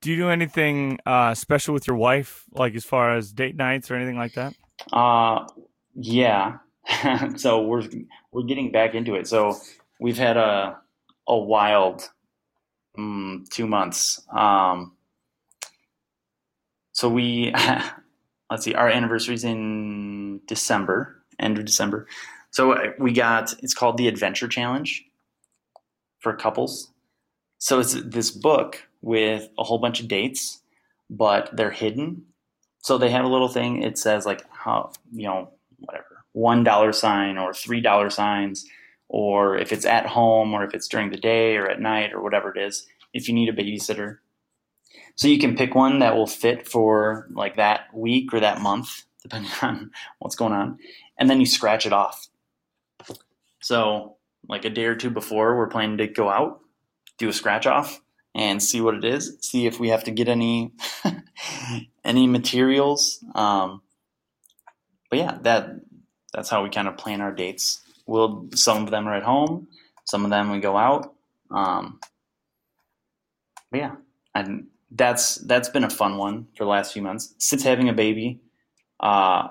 Do 0.00 0.10
you 0.10 0.16
do 0.16 0.30
anything 0.30 0.98
uh, 1.04 1.34
special 1.34 1.74
with 1.74 1.86
your 1.86 1.96
wife, 1.96 2.44
like 2.52 2.74
as 2.74 2.84
far 2.86 3.14
as 3.14 3.32
date 3.32 3.54
nights 3.56 3.90
or 3.90 3.96
anything 3.96 4.16
like 4.16 4.32
that? 4.32 4.54
Uh, 4.90 5.46
yeah. 5.94 6.56
so 7.36 7.62
we're 7.62 7.84
we're 8.32 8.42
getting 8.42 8.70
back 8.70 8.94
into 8.94 9.14
it. 9.14 9.26
So 9.26 9.56
we've 9.98 10.18
had 10.18 10.36
a 10.36 10.78
a 11.26 11.36
wild 11.36 12.10
um, 12.98 13.44
two 13.50 13.66
months. 13.66 14.20
Um, 14.34 14.92
so 16.92 17.08
we 17.08 17.54
let's 18.50 18.64
see, 18.64 18.74
our 18.74 18.88
anniversary's 18.88 19.44
in 19.44 20.40
December, 20.46 21.22
end 21.38 21.58
of 21.58 21.64
December. 21.64 22.06
So 22.50 22.92
we 22.98 23.12
got 23.12 23.54
it's 23.62 23.74
called 23.74 23.96
the 23.96 24.08
Adventure 24.08 24.48
Challenge 24.48 25.04
for 26.18 26.34
couples. 26.34 26.90
So 27.58 27.78
it's 27.78 27.94
this 27.94 28.30
book 28.30 28.88
with 29.02 29.48
a 29.58 29.64
whole 29.64 29.78
bunch 29.78 30.00
of 30.00 30.08
dates, 30.08 30.60
but 31.08 31.50
they're 31.52 31.70
hidden. 31.70 32.24
So 32.82 32.96
they 32.96 33.10
have 33.10 33.24
a 33.24 33.28
little 33.28 33.48
thing. 33.48 33.82
It 33.82 33.98
says 33.98 34.26
like 34.26 34.44
how 34.50 34.92
you 35.12 35.26
know 35.26 35.50
whatever 35.78 36.09
one 36.32 36.64
dollar 36.64 36.92
sign 36.92 37.38
or 37.38 37.52
three 37.52 37.80
dollar 37.80 38.10
signs, 38.10 38.66
or 39.08 39.56
if 39.56 39.72
it's 39.72 39.84
at 39.84 40.06
home 40.06 40.54
or 40.54 40.64
if 40.64 40.74
it's 40.74 40.88
during 40.88 41.10
the 41.10 41.16
day 41.16 41.56
or 41.56 41.68
at 41.68 41.80
night 41.80 42.12
or 42.12 42.22
whatever 42.22 42.50
it 42.54 42.60
is. 42.60 42.86
If 43.12 43.26
you 43.26 43.34
need 43.34 43.48
a 43.48 43.52
babysitter, 43.52 44.18
so 45.16 45.28
you 45.28 45.38
can 45.38 45.56
pick 45.56 45.74
one 45.74 45.98
that 45.98 46.16
will 46.16 46.26
fit 46.26 46.68
for 46.68 47.28
like 47.32 47.56
that 47.56 47.92
week 47.92 48.32
or 48.32 48.40
that 48.40 48.60
month, 48.60 49.04
depending 49.22 49.50
on 49.62 49.90
what's 50.18 50.36
going 50.36 50.52
on, 50.52 50.78
and 51.18 51.28
then 51.28 51.40
you 51.40 51.46
scratch 51.46 51.86
it 51.86 51.92
off. 51.92 52.28
So 53.60 54.16
like 54.48 54.64
a 54.64 54.70
day 54.70 54.86
or 54.86 54.94
two 54.94 55.10
before 55.10 55.56
we're 55.56 55.68
planning 55.68 55.98
to 55.98 56.06
go 56.06 56.30
out, 56.30 56.60
do 57.18 57.28
a 57.28 57.32
scratch 57.32 57.66
off, 57.66 58.00
and 58.34 58.62
see 58.62 58.80
what 58.80 58.94
it 58.94 59.04
is. 59.04 59.36
See 59.40 59.66
if 59.66 59.78
we 59.78 59.90
have 59.90 60.04
to 60.04 60.10
get 60.10 60.28
any 60.28 60.72
any 62.04 62.26
materials. 62.26 63.22
Um, 63.34 63.82
but 65.10 65.18
yeah, 65.18 65.38
that 65.42 65.80
that's 66.32 66.48
how 66.48 66.62
we 66.62 66.70
kind 66.70 66.88
of 66.88 66.96
plan 66.96 67.20
our 67.20 67.32
dates. 67.32 67.80
We'll 68.06 68.48
some 68.54 68.82
of 68.84 68.90
them 68.90 69.06
are 69.06 69.14
at 69.14 69.22
home, 69.22 69.68
some 70.04 70.24
of 70.24 70.30
them 70.30 70.50
we 70.50 70.60
go 70.60 70.76
out. 70.76 71.14
Um, 71.50 72.00
yeah, 73.72 73.96
and 74.34 74.66
that's 74.90 75.36
that's 75.36 75.68
been 75.68 75.84
a 75.84 75.90
fun 75.90 76.16
one 76.16 76.46
for 76.56 76.64
the 76.64 76.70
last 76.70 76.92
few 76.92 77.02
months 77.02 77.34
since 77.38 77.62
having 77.62 77.88
a 77.88 77.92
baby. 77.92 78.40
Uh, 78.98 79.48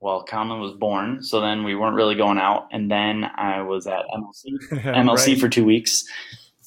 well, 0.00 0.24
Conlon 0.24 0.60
was 0.60 0.72
born, 0.72 1.22
so 1.22 1.40
then 1.40 1.64
we 1.64 1.74
weren't 1.74 1.96
really 1.96 2.14
going 2.14 2.38
out, 2.38 2.68
and 2.72 2.90
then 2.90 3.24
I 3.24 3.62
was 3.62 3.86
at 3.86 4.04
MLC 4.14 4.58
MLC 4.84 5.28
right. 5.28 5.40
for 5.40 5.48
two 5.48 5.64
weeks, 5.64 6.04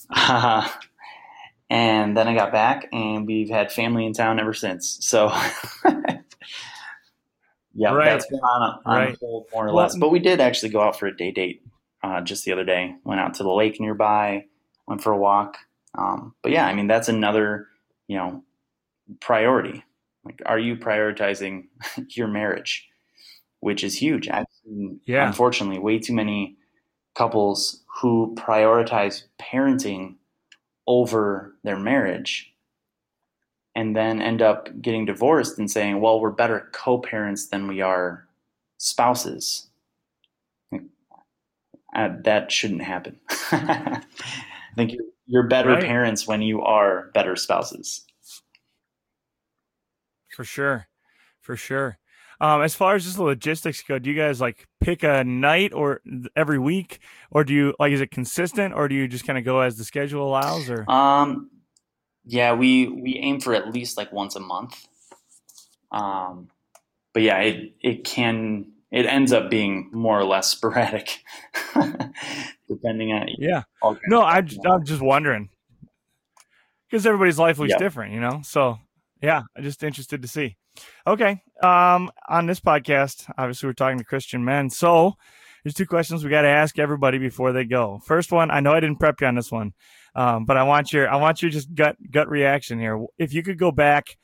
uh, 0.10 0.68
and 1.70 2.18
then 2.18 2.28
I 2.28 2.34
got 2.34 2.52
back, 2.52 2.88
and 2.92 3.26
we've 3.28 3.50
had 3.50 3.72
family 3.72 4.06
in 4.06 4.14
town 4.14 4.40
ever 4.40 4.54
since. 4.54 4.98
So. 5.02 5.32
yeah, 7.78 7.94
right. 7.94 8.06
that's 8.06 8.26
been 8.26 8.40
on, 8.40 8.62
a, 8.62 8.90
on 8.90 8.98
right. 8.98 9.18
hold 9.20 9.46
more 9.54 9.68
or 9.68 9.72
less. 9.72 9.96
But 9.96 10.10
we 10.10 10.20
did 10.20 10.42
actually 10.42 10.70
go 10.70 10.82
out 10.82 11.00
for 11.00 11.06
a 11.06 11.16
day 11.16 11.32
date 11.32 11.62
uh, 12.04 12.22
just 12.22 12.44
the 12.44 12.52
other 12.52 12.66
day. 12.66 12.96
Went 13.04 13.22
out 13.22 13.36
to 13.36 13.44
the 13.44 13.52
lake 13.52 13.80
nearby, 13.80 14.46
went 14.88 15.02
for 15.02 15.12
a 15.12 15.18
walk. 15.18 15.58
Um, 15.96 16.34
but 16.42 16.52
yeah, 16.52 16.66
I 16.66 16.74
mean 16.74 16.88
that's 16.88 17.08
another 17.08 17.68
you 18.08 18.18
know 18.18 18.44
priority. 19.20 19.84
Like, 20.26 20.42
are 20.46 20.60
you 20.60 20.76
prioritizing 20.76 21.68
your 22.10 22.28
marriage, 22.28 22.88
which 23.60 23.84
is 23.84 23.96
huge? 23.96 24.28
I've 24.28 24.48
seen, 24.64 25.00
yeah. 25.06 25.28
unfortunately, 25.28 25.80
way 25.80 26.00
too 26.00 26.14
many 26.14 26.58
couples 27.16 27.84
who 28.02 28.36
prioritize 28.38 29.24
parenting 29.40 30.16
over 30.88 31.56
their 31.64 31.78
marriage 31.78 32.54
and 33.78 33.96
then 33.96 34.24
end 34.24 34.42
up 34.42 34.70
getting 34.82 35.06
divorced 35.06 35.60
and 35.60 35.70
saying, 35.70 36.02
well, 36.02 36.20
we're 36.20 36.32
better 36.32 36.68
co 36.72 36.98
parents 36.98 37.46
than 37.46 37.68
we 37.68 37.80
are 37.80 38.28
spouses. 38.80 39.68
Uh, 41.96 42.10
that 42.24 42.52
shouldn't 42.52 42.82
happen. 42.82 43.20
I 43.30 44.02
think 44.76 44.94
you're, 44.94 45.06
you're 45.28 45.48
better 45.48 45.70
right. 45.70 45.84
parents 45.84 46.28
when 46.28 46.42
you 46.42 46.64
are 46.64 47.12
better 47.14 47.36
spouses. 47.36 48.04
For 50.36 50.44
sure. 50.44 50.88
For 51.40 51.56
sure. 51.56 52.00
Um, 52.42 52.64
as 52.64 52.74
far 52.74 52.96
as 52.96 53.04
just 53.04 53.18
the 53.18 53.24
logistics 53.24 53.84
go, 53.84 54.00
do 54.00 54.10
you 54.10 54.16
guys 54.16 54.42
like 54.42 54.68
pick 54.82 55.04
a 55.04 55.24
night 55.24 55.72
or 55.72 56.02
every 56.36 56.58
week, 56.58 57.00
or 57.30 57.44
do 57.44 57.54
you 57.54 57.76
like 57.80 57.94
is 57.94 58.02
it 58.02 58.10
consistent, 58.10 58.74
or 58.74 58.88
do 58.88 58.96
you 58.96 59.08
just 59.08 59.26
kind 59.26 59.38
of 59.38 59.46
go 59.46 59.60
as 59.60 59.78
the 59.78 59.84
schedule 59.84 60.28
allows? 60.28 60.70
Or 60.70 60.90
um, 60.90 61.50
yeah, 62.28 62.54
we 62.54 62.88
we 62.88 63.18
aim 63.18 63.40
for 63.40 63.54
at 63.54 63.74
least 63.74 63.98
like 63.98 64.12
once 64.12 64.36
a 64.36 64.40
month. 64.40 64.88
Um, 65.92 66.50
but 67.14 67.24
yeah, 67.24 67.40
it 67.40 67.74
it 67.82 68.04
can 68.04 68.74
it 68.92 69.06
ends 69.06 69.32
up 69.32 69.50
being 69.50 69.90
more 69.94 70.20
or 70.20 70.26
less 70.26 70.48
sporadic, 70.52 71.24
depending 72.68 73.14
on 73.14 73.30
yeah. 73.38 73.64
No, 74.08 74.22
I 74.22 74.46
I'm 74.66 74.86
just 74.86 75.02
wondering 75.02 75.50
because 76.90 77.06
everybody's 77.06 77.40
life 77.40 77.60
looks 77.60 77.76
different, 77.78 78.14
you 78.14 78.20
know. 78.20 78.42
So 78.44 78.78
yeah, 79.22 79.44
I'm 79.56 79.64
just 79.64 79.84
interested 79.84 80.22
to 80.22 80.28
see. 80.28 80.58
Okay, 81.08 81.42
um, 81.64 82.12
on 82.30 82.46
this 82.46 82.60
podcast, 82.60 83.32
obviously 83.38 83.68
we're 83.68 83.74
talking 83.74 83.98
to 83.98 84.04
Christian 84.04 84.46
men, 84.46 84.70
so 84.70 85.14
there's 85.64 85.74
two 85.74 85.88
questions 85.88 86.24
we 86.24 86.30
got 86.30 86.44
to 86.44 86.48
ask 86.48 86.78
everybody 86.78 87.18
before 87.18 87.52
they 87.52 87.66
go. 87.66 88.00
First 88.06 88.32
one, 88.32 88.52
I 88.52 88.60
know 88.60 88.74
I 88.74 88.80
didn't 88.80 89.00
prep 89.00 89.20
you 89.22 89.28
on 89.28 89.36
this 89.36 89.52
one, 89.52 89.74
um, 90.18 90.44
but 90.44 90.58
I 90.58 90.64
want 90.64 90.92
your 90.92 91.10
I 91.10 91.16
want 91.16 91.42
your 91.42 91.52
just 91.52 91.74
gut 91.74 91.96
gut 92.12 92.28
reaction 92.28 92.80
here. 92.80 93.06
If 93.18 93.34
you 93.34 93.42
could 93.42 93.58
go 93.58 93.72
back 93.72 94.18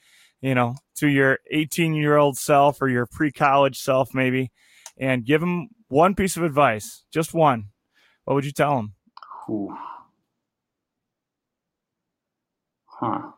you 0.43 0.53
know, 0.53 0.75
to 0.97 1.07
your 1.07 1.39
18 1.51 1.95
year 1.95 2.17
old 2.17 2.37
self 2.37 2.81
or 2.81 2.89
your 2.89 3.05
pre 3.05 3.31
college 3.31 3.79
self, 3.79 4.13
maybe, 4.13 4.51
and 4.97 5.25
give 5.25 5.39
them 5.39 5.69
one 5.87 6.13
piece 6.15 6.35
of 6.35 6.43
advice, 6.43 7.05
just 7.13 7.33
one, 7.33 7.69
what 8.25 8.33
would 8.33 8.45
you 8.45 8.51
tell 8.51 8.75
them? 8.75 8.93
Ooh. 9.49 9.73
Huh. 12.85 13.31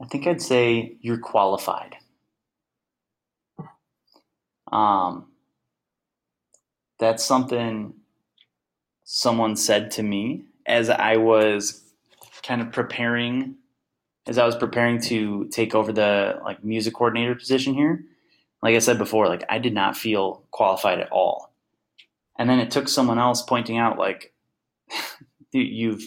I 0.00 0.06
think 0.06 0.28
I'd 0.28 0.40
say 0.40 0.96
you're 1.00 1.18
qualified. 1.18 1.96
Um, 4.70 5.32
that's 7.00 7.24
something 7.24 7.94
someone 9.04 9.56
said 9.56 9.90
to 9.92 10.02
me 10.02 10.44
as 10.66 10.90
I 10.90 11.16
was 11.16 11.82
kind 12.42 12.60
of 12.60 12.72
preparing 12.72 13.56
as 14.26 14.38
I 14.38 14.46
was 14.46 14.56
preparing 14.56 15.00
to 15.02 15.48
take 15.48 15.74
over 15.74 15.92
the 15.92 16.38
like 16.44 16.62
music 16.62 16.94
coordinator 16.94 17.34
position 17.34 17.74
here. 17.74 18.04
Like 18.62 18.76
I 18.76 18.78
said 18.78 18.98
before, 18.98 19.26
like 19.26 19.44
I 19.50 19.58
did 19.58 19.74
not 19.74 19.96
feel 19.96 20.44
qualified 20.52 21.00
at 21.00 21.10
all. 21.10 21.52
And 22.38 22.48
then 22.48 22.60
it 22.60 22.70
took 22.70 22.88
someone 22.88 23.18
else 23.18 23.42
pointing 23.42 23.78
out 23.78 23.98
like 23.98 24.32
you've 25.52 26.04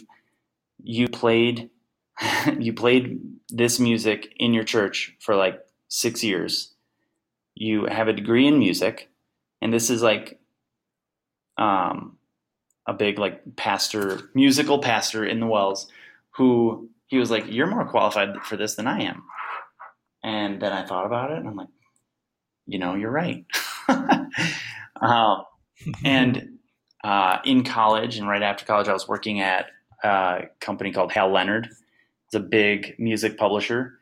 you 0.81 1.09
played 1.09 1.69
you 2.59 2.73
played 2.73 3.19
this 3.49 3.79
music 3.79 4.33
in 4.37 4.53
your 4.53 4.63
church 4.63 5.15
for 5.19 5.35
like 5.35 5.59
6 5.89 6.23
years. 6.23 6.73
You 7.55 7.85
have 7.85 8.07
a 8.07 8.13
degree 8.13 8.47
in 8.47 8.59
music 8.59 9.09
and 9.61 9.73
this 9.73 9.89
is 9.89 10.01
like 10.01 10.39
um 11.57 12.14
a 12.87 12.93
big 12.93 13.17
like 13.17 13.55
pastor 13.55 14.29
musical 14.33 14.79
pastor 14.79 15.25
in 15.25 15.39
the 15.39 15.47
WELS 15.47 15.87
who 16.31 16.89
he 17.07 17.17
was 17.17 17.31
like, 17.31 17.45
You're 17.47 17.67
more 17.67 17.85
qualified 17.85 18.35
for 18.43 18.57
this 18.57 18.75
than 18.75 18.87
I 18.87 19.01
am. 19.03 19.23
And 20.23 20.61
then 20.61 20.73
I 20.73 20.85
thought 20.85 21.05
about 21.05 21.31
it 21.31 21.37
and 21.37 21.47
I'm 21.47 21.55
like, 21.55 21.69
You 22.65 22.79
know, 22.79 22.95
you're 22.95 23.11
right. 23.11 23.45
uh, 23.87 25.37
and 26.05 26.57
uh, 27.03 27.37
in 27.45 27.63
college 27.63 28.17
and 28.17 28.27
right 28.27 28.41
after 28.41 28.65
college, 28.65 28.87
I 28.87 28.93
was 28.93 29.07
working 29.07 29.39
at 29.39 29.67
a 30.03 30.43
company 30.59 30.91
called 30.91 31.11
Hal 31.11 31.31
Leonard. 31.31 31.69
It's 32.27 32.35
a 32.35 32.39
big 32.39 32.95
music 32.97 33.37
publisher. 33.37 33.99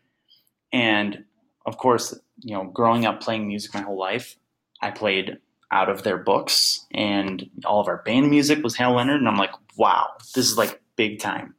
And 0.71 1.25
of 1.65 1.77
course, 1.77 2.17
you 2.39 2.55
know, 2.55 2.65
growing 2.65 3.05
up 3.05 3.21
playing 3.21 3.47
music 3.47 3.73
my 3.73 3.81
whole 3.81 3.99
life, 3.99 4.37
I 4.81 4.91
played 4.91 5.37
out 5.71 5.89
of 5.89 6.03
their 6.03 6.17
books 6.17 6.85
and 6.91 7.49
all 7.65 7.79
of 7.79 7.87
our 7.87 8.03
band 8.03 8.29
music 8.29 8.63
was 8.63 8.75
Hal 8.75 8.95
Leonard. 8.95 9.19
And 9.19 9.27
I'm 9.27 9.37
like, 9.37 9.53
wow, 9.77 10.09
this 10.35 10.49
is 10.49 10.57
like 10.57 10.81
big 10.95 11.19
time. 11.19 11.55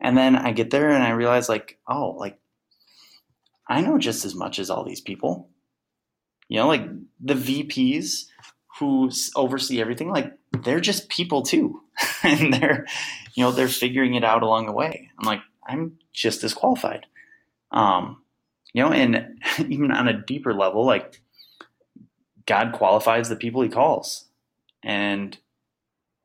And 0.00 0.16
then 0.16 0.34
I 0.36 0.52
get 0.52 0.70
there 0.70 0.90
and 0.90 1.02
I 1.02 1.10
realize, 1.10 1.48
like, 1.48 1.78
oh, 1.86 2.10
like, 2.18 2.38
I 3.68 3.80
know 3.80 3.98
just 3.98 4.24
as 4.24 4.34
much 4.34 4.58
as 4.58 4.68
all 4.68 4.84
these 4.84 5.00
people. 5.00 5.48
You 6.48 6.58
know, 6.58 6.66
like 6.66 6.86
the 7.20 7.34
VPs 7.34 8.24
who 8.78 9.10
oversee 9.36 9.80
everything, 9.80 10.10
like, 10.10 10.32
they're 10.64 10.80
just 10.80 11.08
people 11.08 11.42
too. 11.42 11.82
and 12.24 12.52
they're, 12.52 12.86
you 13.34 13.44
know, 13.44 13.52
they're 13.52 13.68
figuring 13.68 14.14
it 14.14 14.24
out 14.24 14.42
along 14.42 14.66
the 14.66 14.72
way. 14.72 15.08
I'm 15.18 15.24
like, 15.24 15.40
I'm 15.66 15.98
just 16.12 16.42
as 16.42 16.52
qualified. 16.52 17.06
Um, 17.70 18.22
you 18.74 18.82
know, 18.82 18.92
and 18.92 19.40
even 19.68 19.92
on 19.92 20.08
a 20.08 20.20
deeper 20.20 20.52
level, 20.52 20.84
like, 20.84 21.22
God 22.46 22.72
qualifies 22.72 23.28
the 23.28 23.36
people 23.36 23.62
he 23.62 23.68
calls. 23.68 24.26
And 24.82 25.36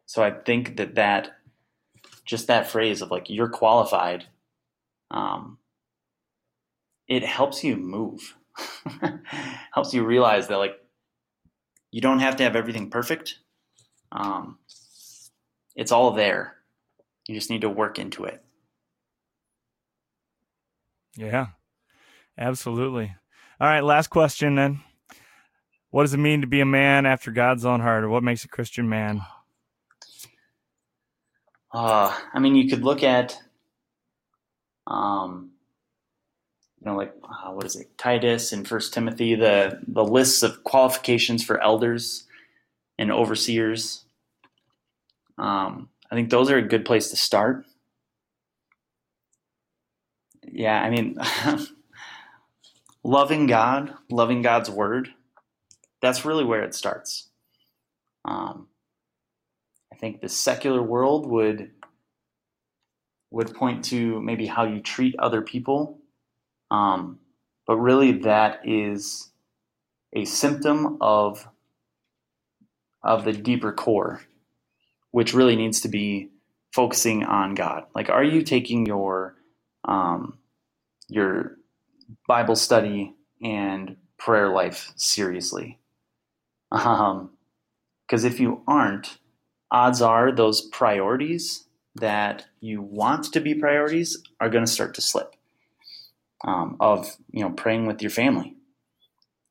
so 0.05 0.23
I 0.23 0.31
think 0.31 0.77
that 0.77 0.95
that 0.95 1.37
just 2.25 2.47
that 2.47 2.69
phrase 2.69 3.01
of 3.01 3.11
like 3.11 3.29
you're 3.29 3.49
qualified 3.49 4.25
um, 5.11 5.57
it 7.07 7.23
helps 7.23 7.63
you 7.63 7.75
move. 7.77 8.35
Helps 9.71 9.93
you 9.93 10.03
realize 10.03 10.47
that 10.47 10.57
like 10.57 10.79
you 11.91 12.01
don't 12.01 12.19
have 12.19 12.37
to 12.37 12.43
have 12.43 12.55
everything 12.55 12.89
perfect. 12.89 13.37
Um, 14.11 14.57
it's 15.75 15.91
all 15.91 16.11
there. 16.11 16.55
You 17.27 17.35
just 17.35 17.51
need 17.51 17.61
to 17.61 17.69
work 17.69 17.99
into 17.99 18.25
it. 18.25 18.43
Yeah. 21.15 21.47
Absolutely. 22.37 23.15
All 23.59 23.67
right 23.67 23.83
last 23.83 24.07
question 24.07 24.55
then 24.55 24.81
what 25.91 26.03
does 26.03 26.13
it 26.13 26.17
mean 26.17 26.41
to 26.41 26.47
be 26.47 26.61
a 26.61 26.65
man 26.65 27.05
after 27.05 27.31
god's 27.31 27.65
own 27.65 27.79
heart 27.79 28.03
or 28.03 28.09
what 28.09 28.23
makes 28.23 28.43
a 28.43 28.47
christian 28.47 28.87
man 28.87 29.21
uh, 31.71 32.15
I 32.33 32.39
mean, 32.39 32.55
you 32.55 32.69
could 32.69 32.83
look 32.83 33.03
at, 33.03 33.37
um, 34.85 35.51
you 36.79 36.85
know, 36.85 36.95
like 36.95 37.13
uh, 37.23 37.51
what 37.51 37.65
is 37.65 37.75
it, 37.75 37.97
Titus 37.97 38.53
and 38.53 38.67
First 38.67 38.93
Timothy, 38.93 39.35
the 39.35 39.79
the 39.87 40.03
lists 40.03 40.43
of 40.43 40.63
qualifications 40.63 41.43
for 41.43 41.61
elders 41.61 42.25
and 42.97 43.11
overseers. 43.11 44.05
Um, 45.37 45.89
I 46.09 46.15
think 46.15 46.29
those 46.29 46.49
are 46.49 46.57
a 46.57 46.67
good 46.67 46.85
place 46.85 47.09
to 47.09 47.17
start. 47.17 47.65
Yeah, 50.43 50.81
I 50.81 50.89
mean, 50.89 51.17
loving 53.03 53.45
God, 53.45 53.93
loving 54.09 54.41
God's 54.41 54.69
word, 54.71 55.13
that's 56.01 56.25
really 56.25 56.45
where 56.45 56.63
it 56.63 56.75
starts. 56.75 57.29
Um, 58.25 58.67
I 59.93 59.97
think 59.97 60.21
the 60.21 60.29
secular 60.29 60.81
world 60.83 61.27
would 61.27 61.71
would 63.31 63.53
point 63.55 63.85
to 63.85 64.21
maybe 64.21 64.47
how 64.47 64.65
you 64.65 64.81
treat 64.81 65.15
other 65.19 65.41
people, 65.41 65.99
um, 66.71 67.19
but 67.67 67.77
really 67.77 68.13
that 68.19 68.61
is 68.65 69.31
a 70.13 70.25
symptom 70.25 70.97
of 71.01 71.47
of 73.03 73.25
the 73.25 73.33
deeper 73.33 73.73
core, 73.73 74.21
which 75.11 75.33
really 75.33 75.55
needs 75.55 75.81
to 75.81 75.89
be 75.89 76.29
focusing 76.73 77.23
on 77.23 77.55
God. 77.55 77.85
Like, 77.95 78.09
are 78.09 78.23
you 78.23 78.43
taking 78.43 78.85
your 78.85 79.35
um, 79.85 80.39
your 81.09 81.57
Bible 82.27 82.55
study 82.55 83.15
and 83.43 83.97
prayer 84.17 84.49
life 84.49 84.93
seriously? 84.97 85.79
Because 86.69 87.15
um, 87.15 87.29
if 88.09 88.39
you 88.39 88.61
aren't, 88.67 89.17
odds 89.71 90.01
are 90.01 90.31
those 90.31 90.61
priorities 90.61 91.65
that 91.95 92.45
you 92.59 92.81
want 92.81 93.31
to 93.33 93.39
be 93.39 93.55
priorities 93.55 94.21
are 94.39 94.49
going 94.49 94.65
to 94.65 94.71
start 94.71 94.93
to 94.95 95.01
slip. 95.01 95.35
Um, 96.45 96.77
of 96.79 97.17
you 97.31 97.41
know 97.41 97.49
praying 97.49 97.87
with 97.87 98.01
your 98.01 98.11
family. 98.11 98.55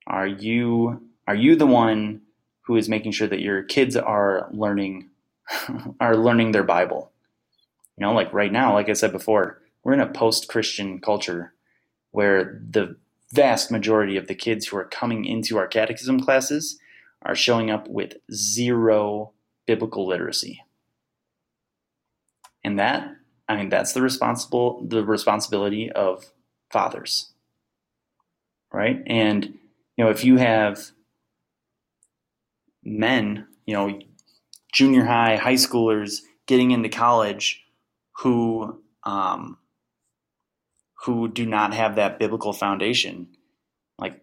Are 0.07 0.27
you 0.27 1.03
are 1.27 1.35
you 1.35 1.57
the 1.57 1.67
one 1.67 2.23
who 2.63 2.77
is 2.77 2.89
making 2.89 3.13
sure 3.13 3.27
that 3.27 3.41
your 3.41 3.65
kids 3.65 3.97
are 3.97 4.49
learning 4.53 5.11
are 6.01 6.17
learning 6.17 6.53
their 6.53 6.63
Bible? 6.63 7.11
You 7.97 8.07
know, 8.07 8.13
like 8.13 8.33
right 8.33 8.53
now, 8.53 8.75
like 8.75 8.89
I 8.89 8.93
said 8.93 9.11
before, 9.11 9.61
we're 9.83 9.95
in 9.95 10.01
a 10.01 10.07
post-Christian 10.07 11.01
culture 11.01 11.55
where 12.13 12.61
the 12.71 12.97
vast 13.33 13.71
majority 13.71 14.17
of 14.17 14.29
the 14.29 14.35
kids 14.35 14.67
who 14.67 14.77
are 14.77 14.85
coming 14.85 15.25
into 15.25 15.59
our 15.59 15.67
catechism 15.67 16.21
classes 16.21 16.79
are 17.23 17.35
showing 17.35 17.71
up 17.71 17.89
with 17.89 18.15
zero 18.33 19.33
biblical 19.67 20.07
literacy. 20.07 20.63
And 22.63 22.79
that, 22.79 23.09
I 23.49 23.57
mean, 23.57 23.69
that's 23.69 23.93
the 23.93 24.03
responsible 24.03 24.85
the 24.87 25.05
responsibility 25.05 25.91
of 25.91 26.25
fathers. 26.71 27.33
Right? 28.73 29.03
And 29.07 29.59
you 29.97 30.05
know, 30.05 30.11
if 30.11 30.25
you 30.25 30.37
have 30.37 30.91
men, 32.85 33.47
you 33.67 33.75
know, 33.75 33.99
junior 34.73 35.05
high, 35.05 35.37
high 35.37 35.55
schoolers 35.55 36.21
getting 36.47 36.71
into 36.71 36.89
college 36.89 37.65
who 38.19 38.83
um, 39.05 39.59
who 41.05 41.29
do 41.29 41.47
not 41.47 41.73
have 41.75 41.97
that 41.97 42.19
biblical 42.19 42.53
foundation, 42.53 43.29
like 43.99 44.21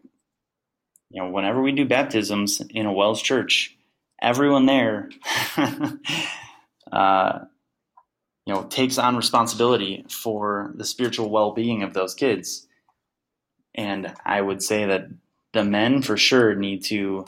you 1.14 1.22
know, 1.22 1.30
whenever 1.30 1.61
we 1.61 1.72
do 1.72 1.86
baptisms 1.86 2.59
in 2.72 2.88
a 2.88 2.91
WELS 2.91 3.22
church, 3.22 3.78
everyone 4.20 4.66
there, 4.66 5.11
uh, 6.91 7.39
you 8.45 8.53
know, 8.53 8.64
takes 8.64 8.97
on 8.97 9.16
responsibility 9.16 10.05
for 10.09 10.74
the 10.76 10.84
spiritual 10.84 11.30
well-being 11.30 11.84
of 11.84 11.93
those 11.93 12.16
kids. 12.16 12.68
And 13.76 14.11
I 14.26 14.41
would 14.41 14.64
say 14.64 14.86
that 14.86 15.07
the 15.53 15.64
men 15.64 16.01
for 16.01 16.18
sure 16.18 16.55
need 16.55 16.84
to 16.86 17.26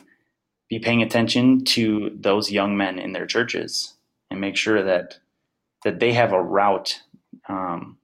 be 0.67 0.79
paying 0.79 1.03
attention 1.03 1.63
to 1.63 2.11
those 2.19 2.51
young 2.51 2.75
men 2.75 2.97
in 2.97 3.13
their 3.13 3.27
churches 3.27 3.93
and 4.31 4.41
make 4.41 4.57
sure 4.57 4.83
that 4.83 5.19
that 5.83 5.99
they 5.99 6.13
have 6.13 6.33
a 6.33 6.41
route, 6.41 6.99
um, 7.47 7.99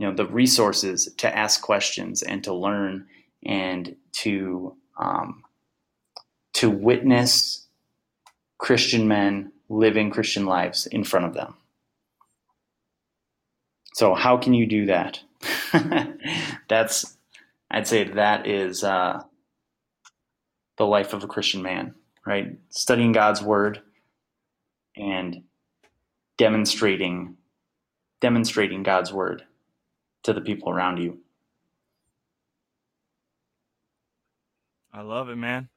you 0.00 0.08
know, 0.08 0.12
the 0.12 0.26
resources 0.26 1.08
to 1.18 1.36
ask 1.36 1.62
questions 1.62 2.22
and 2.22 2.42
to 2.42 2.52
learn 2.52 3.06
and 3.46 3.94
to 4.12 4.76
um, 4.98 5.42
to 6.54 6.70
witness 6.70 7.66
Christian 8.58 9.08
men 9.08 9.52
living 9.68 10.10
Christian 10.10 10.46
lives 10.46 10.86
in 10.86 11.04
front 11.04 11.26
of 11.26 11.34
them. 11.34 11.54
So, 13.94 14.14
how 14.14 14.36
can 14.36 14.54
you 14.54 14.66
do 14.66 14.86
that? 14.86 15.20
That's, 16.68 17.16
I'd 17.70 17.86
say, 17.86 18.04
that 18.04 18.46
is 18.46 18.84
uh, 18.84 19.22
the 20.76 20.86
life 20.86 21.12
of 21.12 21.24
a 21.24 21.26
Christian 21.26 21.62
man, 21.62 21.94
right? 22.26 22.56
Studying 22.70 23.12
God's 23.12 23.42
word 23.42 23.82
and 24.96 25.42
demonstrating 26.38 27.36
demonstrating 28.20 28.84
God's 28.84 29.12
word 29.12 29.42
to 30.22 30.32
the 30.32 30.40
people 30.40 30.70
around 30.70 30.98
you. 30.98 31.18
I 34.92 35.02
love 35.02 35.28
it, 35.28 35.36
man. 35.36 35.68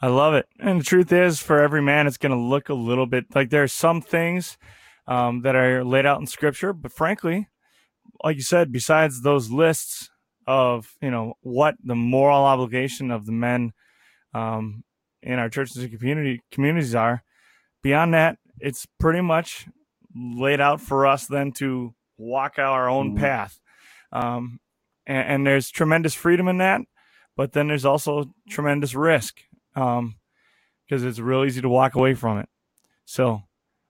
I 0.00 0.08
love 0.08 0.34
it. 0.34 0.46
And 0.58 0.80
the 0.80 0.84
truth 0.84 1.12
is, 1.12 1.40
for 1.40 1.60
every 1.60 1.82
man, 1.82 2.06
it's 2.06 2.18
going 2.18 2.32
to 2.32 2.38
look 2.38 2.68
a 2.68 2.74
little 2.74 3.06
bit 3.06 3.26
like 3.34 3.50
there 3.50 3.62
are 3.62 3.68
some 3.68 4.00
things 4.00 4.56
um, 5.06 5.42
that 5.42 5.56
are 5.56 5.84
laid 5.84 6.06
out 6.06 6.20
in 6.20 6.26
Scripture, 6.26 6.72
but 6.72 6.92
frankly, 6.92 7.48
like 8.22 8.36
you 8.36 8.42
said, 8.42 8.72
besides 8.72 9.22
those 9.22 9.50
lists 9.50 10.10
of 10.46 10.96
you 11.02 11.10
know 11.10 11.34
what 11.42 11.74
the 11.84 11.94
moral 11.94 12.44
obligation 12.44 13.10
of 13.10 13.26
the 13.26 13.32
men 13.32 13.72
um, 14.34 14.82
in 15.22 15.38
our 15.38 15.48
churches 15.48 15.76
and 15.76 15.98
community 15.98 16.42
communities 16.50 16.94
are, 16.94 17.22
beyond 17.82 18.14
that, 18.14 18.38
it's 18.60 18.86
pretty 18.98 19.20
much 19.20 19.66
laid 20.14 20.60
out 20.60 20.80
for 20.80 21.06
us 21.06 21.26
then 21.26 21.52
to 21.52 21.94
walk 22.16 22.58
our 22.58 22.88
own 22.88 23.10
mm-hmm. 23.10 23.20
path. 23.20 23.60
Um, 24.12 24.60
and, 25.06 25.28
and 25.28 25.46
there's 25.46 25.70
tremendous 25.70 26.14
freedom 26.14 26.48
in 26.48 26.58
that 26.58 26.80
but 27.38 27.52
then 27.52 27.68
there's 27.68 27.84
also 27.84 28.34
tremendous 28.50 28.96
risk 28.96 29.42
because 29.72 29.98
um, 30.00 30.16
it's 30.90 31.20
real 31.20 31.44
easy 31.44 31.60
to 31.60 31.68
walk 31.68 31.94
away 31.94 32.12
from 32.14 32.38
it. 32.38 32.48
So 33.04 33.44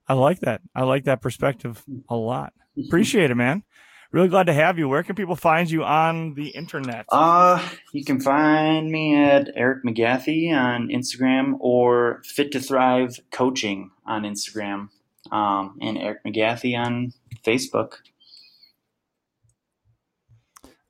I 0.07 0.13
like 0.13 0.41
that. 0.41 0.61
I 0.75 0.83
like 0.83 1.05
that 1.05 1.19
perspective 1.19 1.83
a 2.07 2.15
lot. 2.15 2.53
Appreciate 2.85 3.31
it, 3.31 3.35
man. 3.35 3.63
Really 4.11 4.27
glad 4.27 4.45
to 4.45 4.53
have 4.53 4.77
you. 4.77 4.87
Where 4.87 5.01
can 5.01 5.15
people 5.15 5.35
find 5.35 5.69
you 5.69 5.83
on 5.83 6.35
the 6.35 6.49
internet? 6.49 7.05
Uh, 7.09 7.67
you 7.91 8.05
can 8.05 8.21
find 8.21 8.91
me 8.91 9.15
at 9.15 9.49
Eric 9.55 9.83
McGathy 9.83 10.53
on 10.53 10.89
Instagram 10.89 11.55
or 11.59 12.21
Fit 12.25 12.51
to 12.51 12.59
Thrive 12.59 13.19
Coaching 13.31 13.89
on 14.05 14.23
Instagram 14.23 14.89
um, 15.31 15.79
and 15.81 15.97
Eric 15.97 16.19
McGathy 16.23 16.77
on 16.77 17.13
Facebook. 17.43 17.93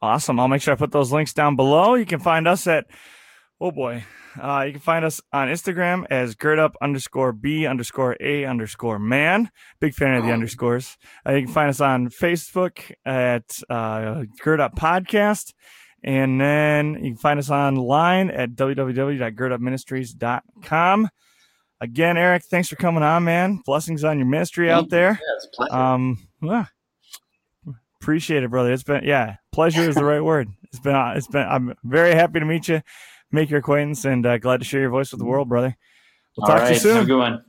Awesome. 0.01 0.39
I'll 0.39 0.47
make 0.47 0.61
sure 0.61 0.73
I 0.73 0.77
put 0.77 0.91
those 0.91 1.11
links 1.11 1.33
down 1.33 1.55
below. 1.55 1.95
You 1.95 2.05
can 2.05 2.19
find 2.19 2.47
us 2.47 2.67
at, 2.67 2.85
oh 3.59 3.71
boy, 3.71 4.05
uh, 4.41 4.63
you 4.65 4.73
can 4.73 4.81
find 4.81 5.03
us 5.03 5.19
on 5.33 5.49
Instagram 5.49 6.05
as 6.09 6.35
girdup 6.35 6.75
underscore 6.81 7.33
B 7.33 7.65
underscore 7.65 8.15
A 8.21 8.45
underscore 8.45 8.97
man. 8.97 9.49
Big 9.81 9.93
fan 9.93 10.15
of 10.15 10.23
the 10.23 10.29
oh. 10.29 10.33
underscores. 10.33 10.97
Uh, 11.27 11.33
you 11.33 11.43
can 11.45 11.53
find 11.53 11.69
us 11.69 11.81
on 11.81 12.07
Facebook 12.09 12.93
at 13.05 13.59
uh, 13.69 14.23
Gird 14.41 14.61
Podcast. 14.77 15.53
And 16.01 16.39
then 16.39 16.93
you 17.03 17.11
can 17.11 17.17
find 17.17 17.37
us 17.39 17.49
online 17.49 18.29
at 18.29 18.51
www.girdupministries.com. 18.51 21.09
Again, 21.81 22.17
Eric, 22.17 22.43
thanks 22.43 22.69
for 22.69 22.77
coming 22.77 23.03
on, 23.03 23.25
man. 23.25 23.59
Blessings 23.65 24.05
on 24.05 24.17
your 24.17 24.27
ministry 24.27 24.71
out 24.71 24.89
there. 24.89 25.19
Yeah, 25.59 25.93
um, 25.93 26.17
yeah, 26.41 26.67
Appreciate 28.01 28.43
it, 28.43 28.49
brother. 28.49 28.71
It's 28.71 28.83
been 28.83 29.03
yeah, 29.03 29.35
pleasure 29.59 29.89
is 29.89 29.95
the 29.95 30.05
right 30.05 30.23
word. 30.23 30.49
It's 30.63 30.79
been 30.79 30.95
it's 31.17 31.27
been. 31.27 31.45
I'm 31.45 31.75
very 31.83 32.13
happy 32.13 32.39
to 32.39 32.45
meet 32.45 32.69
you, 32.69 32.81
make 33.29 33.49
your 33.49 33.59
acquaintance, 33.59 34.05
and 34.05 34.25
uh, 34.25 34.37
glad 34.37 34.61
to 34.61 34.65
share 34.65 34.79
your 34.79 34.89
voice 34.89 35.11
with 35.11 35.19
the 35.19 35.25
world, 35.25 35.49
brother. 35.49 35.75
We'll 36.37 36.47
talk 36.47 36.65
to 36.67 36.73
you 36.73 36.79
soon. 36.79 36.95
Have 36.95 37.03
a 37.03 37.07
good 37.07 37.17
one. 37.17 37.43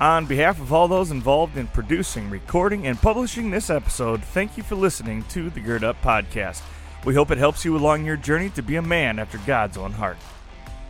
On 0.00 0.26
behalf 0.26 0.60
of 0.60 0.72
all 0.72 0.86
those 0.86 1.10
involved 1.10 1.56
in 1.56 1.66
producing, 1.66 2.30
recording, 2.30 2.86
and 2.86 3.02
publishing 3.02 3.50
this 3.50 3.68
episode, 3.68 4.22
thank 4.22 4.56
you 4.56 4.62
for 4.62 4.76
listening 4.76 5.24
to 5.30 5.50
the 5.50 5.58
Gird 5.58 5.82
Up 5.82 6.00
Podcast. 6.02 6.62
We 7.04 7.14
hope 7.14 7.32
it 7.32 7.38
helps 7.38 7.64
you 7.64 7.76
along 7.76 8.04
your 8.04 8.16
journey 8.16 8.50
to 8.50 8.62
be 8.62 8.76
a 8.76 8.82
man 8.82 9.18
after 9.18 9.38
God's 9.38 9.76
own 9.76 9.90
heart. 9.90 10.16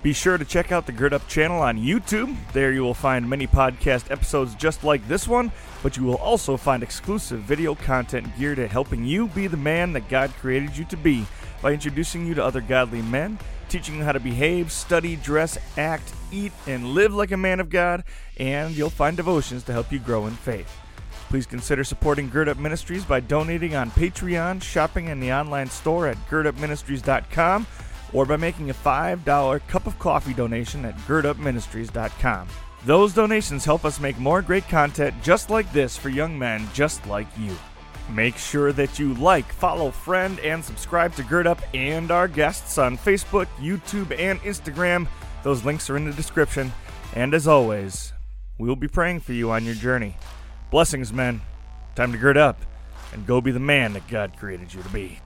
Be 0.02 0.12
sure 0.12 0.36
to 0.36 0.44
check 0.44 0.72
out 0.72 0.84
the 0.84 0.92
Gird 0.92 1.14
Up 1.14 1.26
channel 1.26 1.62
on 1.62 1.78
YouTube. 1.78 2.36
There 2.52 2.70
you 2.70 2.82
will 2.82 2.92
find 2.92 3.26
many 3.26 3.46
podcast 3.46 4.10
episodes 4.10 4.54
just 4.54 4.84
like 4.84 5.08
this 5.08 5.26
one, 5.26 5.52
but 5.82 5.96
you 5.96 6.02
will 6.02 6.16
also 6.16 6.58
find 6.58 6.82
exclusive 6.82 7.40
video 7.40 7.74
content 7.74 8.26
geared 8.38 8.58
at 8.58 8.70
helping 8.70 9.06
you 9.06 9.28
be 9.28 9.46
the 9.46 9.56
man 9.56 9.94
that 9.94 10.10
God 10.10 10.34
created 10.38 10.76
you 10.76 10.84
to 10.84 10.98
be 10.98 11.24
by 11.62 11.72
introducing 11.72 12.26
you 12.26 12.34
to 12.34 12.44
other 12.44 12.60
godly 12.60 13.00
men 13.00 13.38
teaching 13.68 13.96
you 13.96 14.04
how 14.04 14.12
to 14.12 14.20
behave, 14.20 14.72
study, 14.72 15.16
dress, 15.16 15.58
act, 15.76 16.12
eat, 16.32 16.52
and 16.66 16.88
live 16.88 17.14
like 17.14 17.32
a 17.32 17.36
man 17.36 17.60
of 17.60 17.70
God, 17.70 18.04
and 18.38 18.74
you'll 18.74 18.90
find 18.90 19.16
devotions 19.16 19.62
to 19.64 19.72
help 19.72 19.92
you 19.92 19.98
grow 19.98 20.26
in 20.26 20.34
faith. 20.34 20.70
Please 21.28 21.46
consider 21.46 21.84
supporting 21.84 22.30
Gird 22.30 22.48
Up 22.48 22.56
Ministries 22.56 23.04
by 23.04 23.20
donating 23.20 23.74
on 23.74 23.90
Patreon, 23.90 24.62
shopping 24.62 25.08
in 25.08 25.20
the 25.20 25.32
online 25.32 25.68
store 25.68 26.06
at 26.06 26.16
girdupministries.com, 26.28 27.66
or 28.14 28.24
by 28.24 28.36
making 28.36 28.70
a 28.70 28.74
$5 28.74 29.66
cup 29.68 29.86
of 29.86 29.98
coffee 29.98 30.32
donation 30.32 30.84
at 30.84 30.96
girdupministries.com. 30.98 32.48
Those 32.84 33.12
donations 33.12 33.64
help 33.64 33.84
us 33.84 34.00
make 34.00 34.18
more 34.18 34.40
great 34.40 34.66
content 34.68 35.14
just 35.22 35.50
like 35.50 35.70
this 35.72 35.96
for 35.96 36.08
young 36.08 36.38
men 36.38 36.66
just 36.72 37.06
like 37.06 37.26
you. 37.36 37.54
Make 38.10 38.38
sure 38.38 38.72
that 38.72 38.98
you 38.98 39.14
like, 39.14 39.52
follow, 39.52 39.90
friend, 39.90 40.40
and 40.40 40.64
subscribe 40.64 41.14
to 41.16 41.22
Gird 41.22 41.46
Up 41.46 41.60
and 41.74 42.10
our 42.10 42.26
guests 42.26 42.78
on 42.78 42.96
Facebook, 42.96 43.46
YouTube, 43.58 44.18
and 44.18 44.40
Instagram. 44.40 45.06
Those 45.42 45.64
links 45.64 45.90
are 45.90 45.96
in 45.96 46.06
the 46.06 46.12
description. 46.12 46.72
And 47.14 47.34
as 47.34 47.46
always, 47.46 48.12
we 48.58 48.68
will 48.68 48.76
be 48.76 48.88
praying 48.88 49.20
for 49.20 49.34
you 49.34 49.50
on 49.50 49.64
your 49.64 49.74
journey. 49.74 50.16
Blessings, 50.70 51.12
men. 51.12 51.42
Time 51.94 52.12
to 52.12 52.18
gird 52.18 52.36
up 52.36 52.60
and 53.12 53.26
go 53.26 53.40
be 53.40 53.50
the 53.50 53.60
man 53.60 53.92
that 53.92 54.08
God 54.08 54.36
created 54.38 54.72
you 54.72 54.82
to 54.82 54.88
be. 54.88 55.20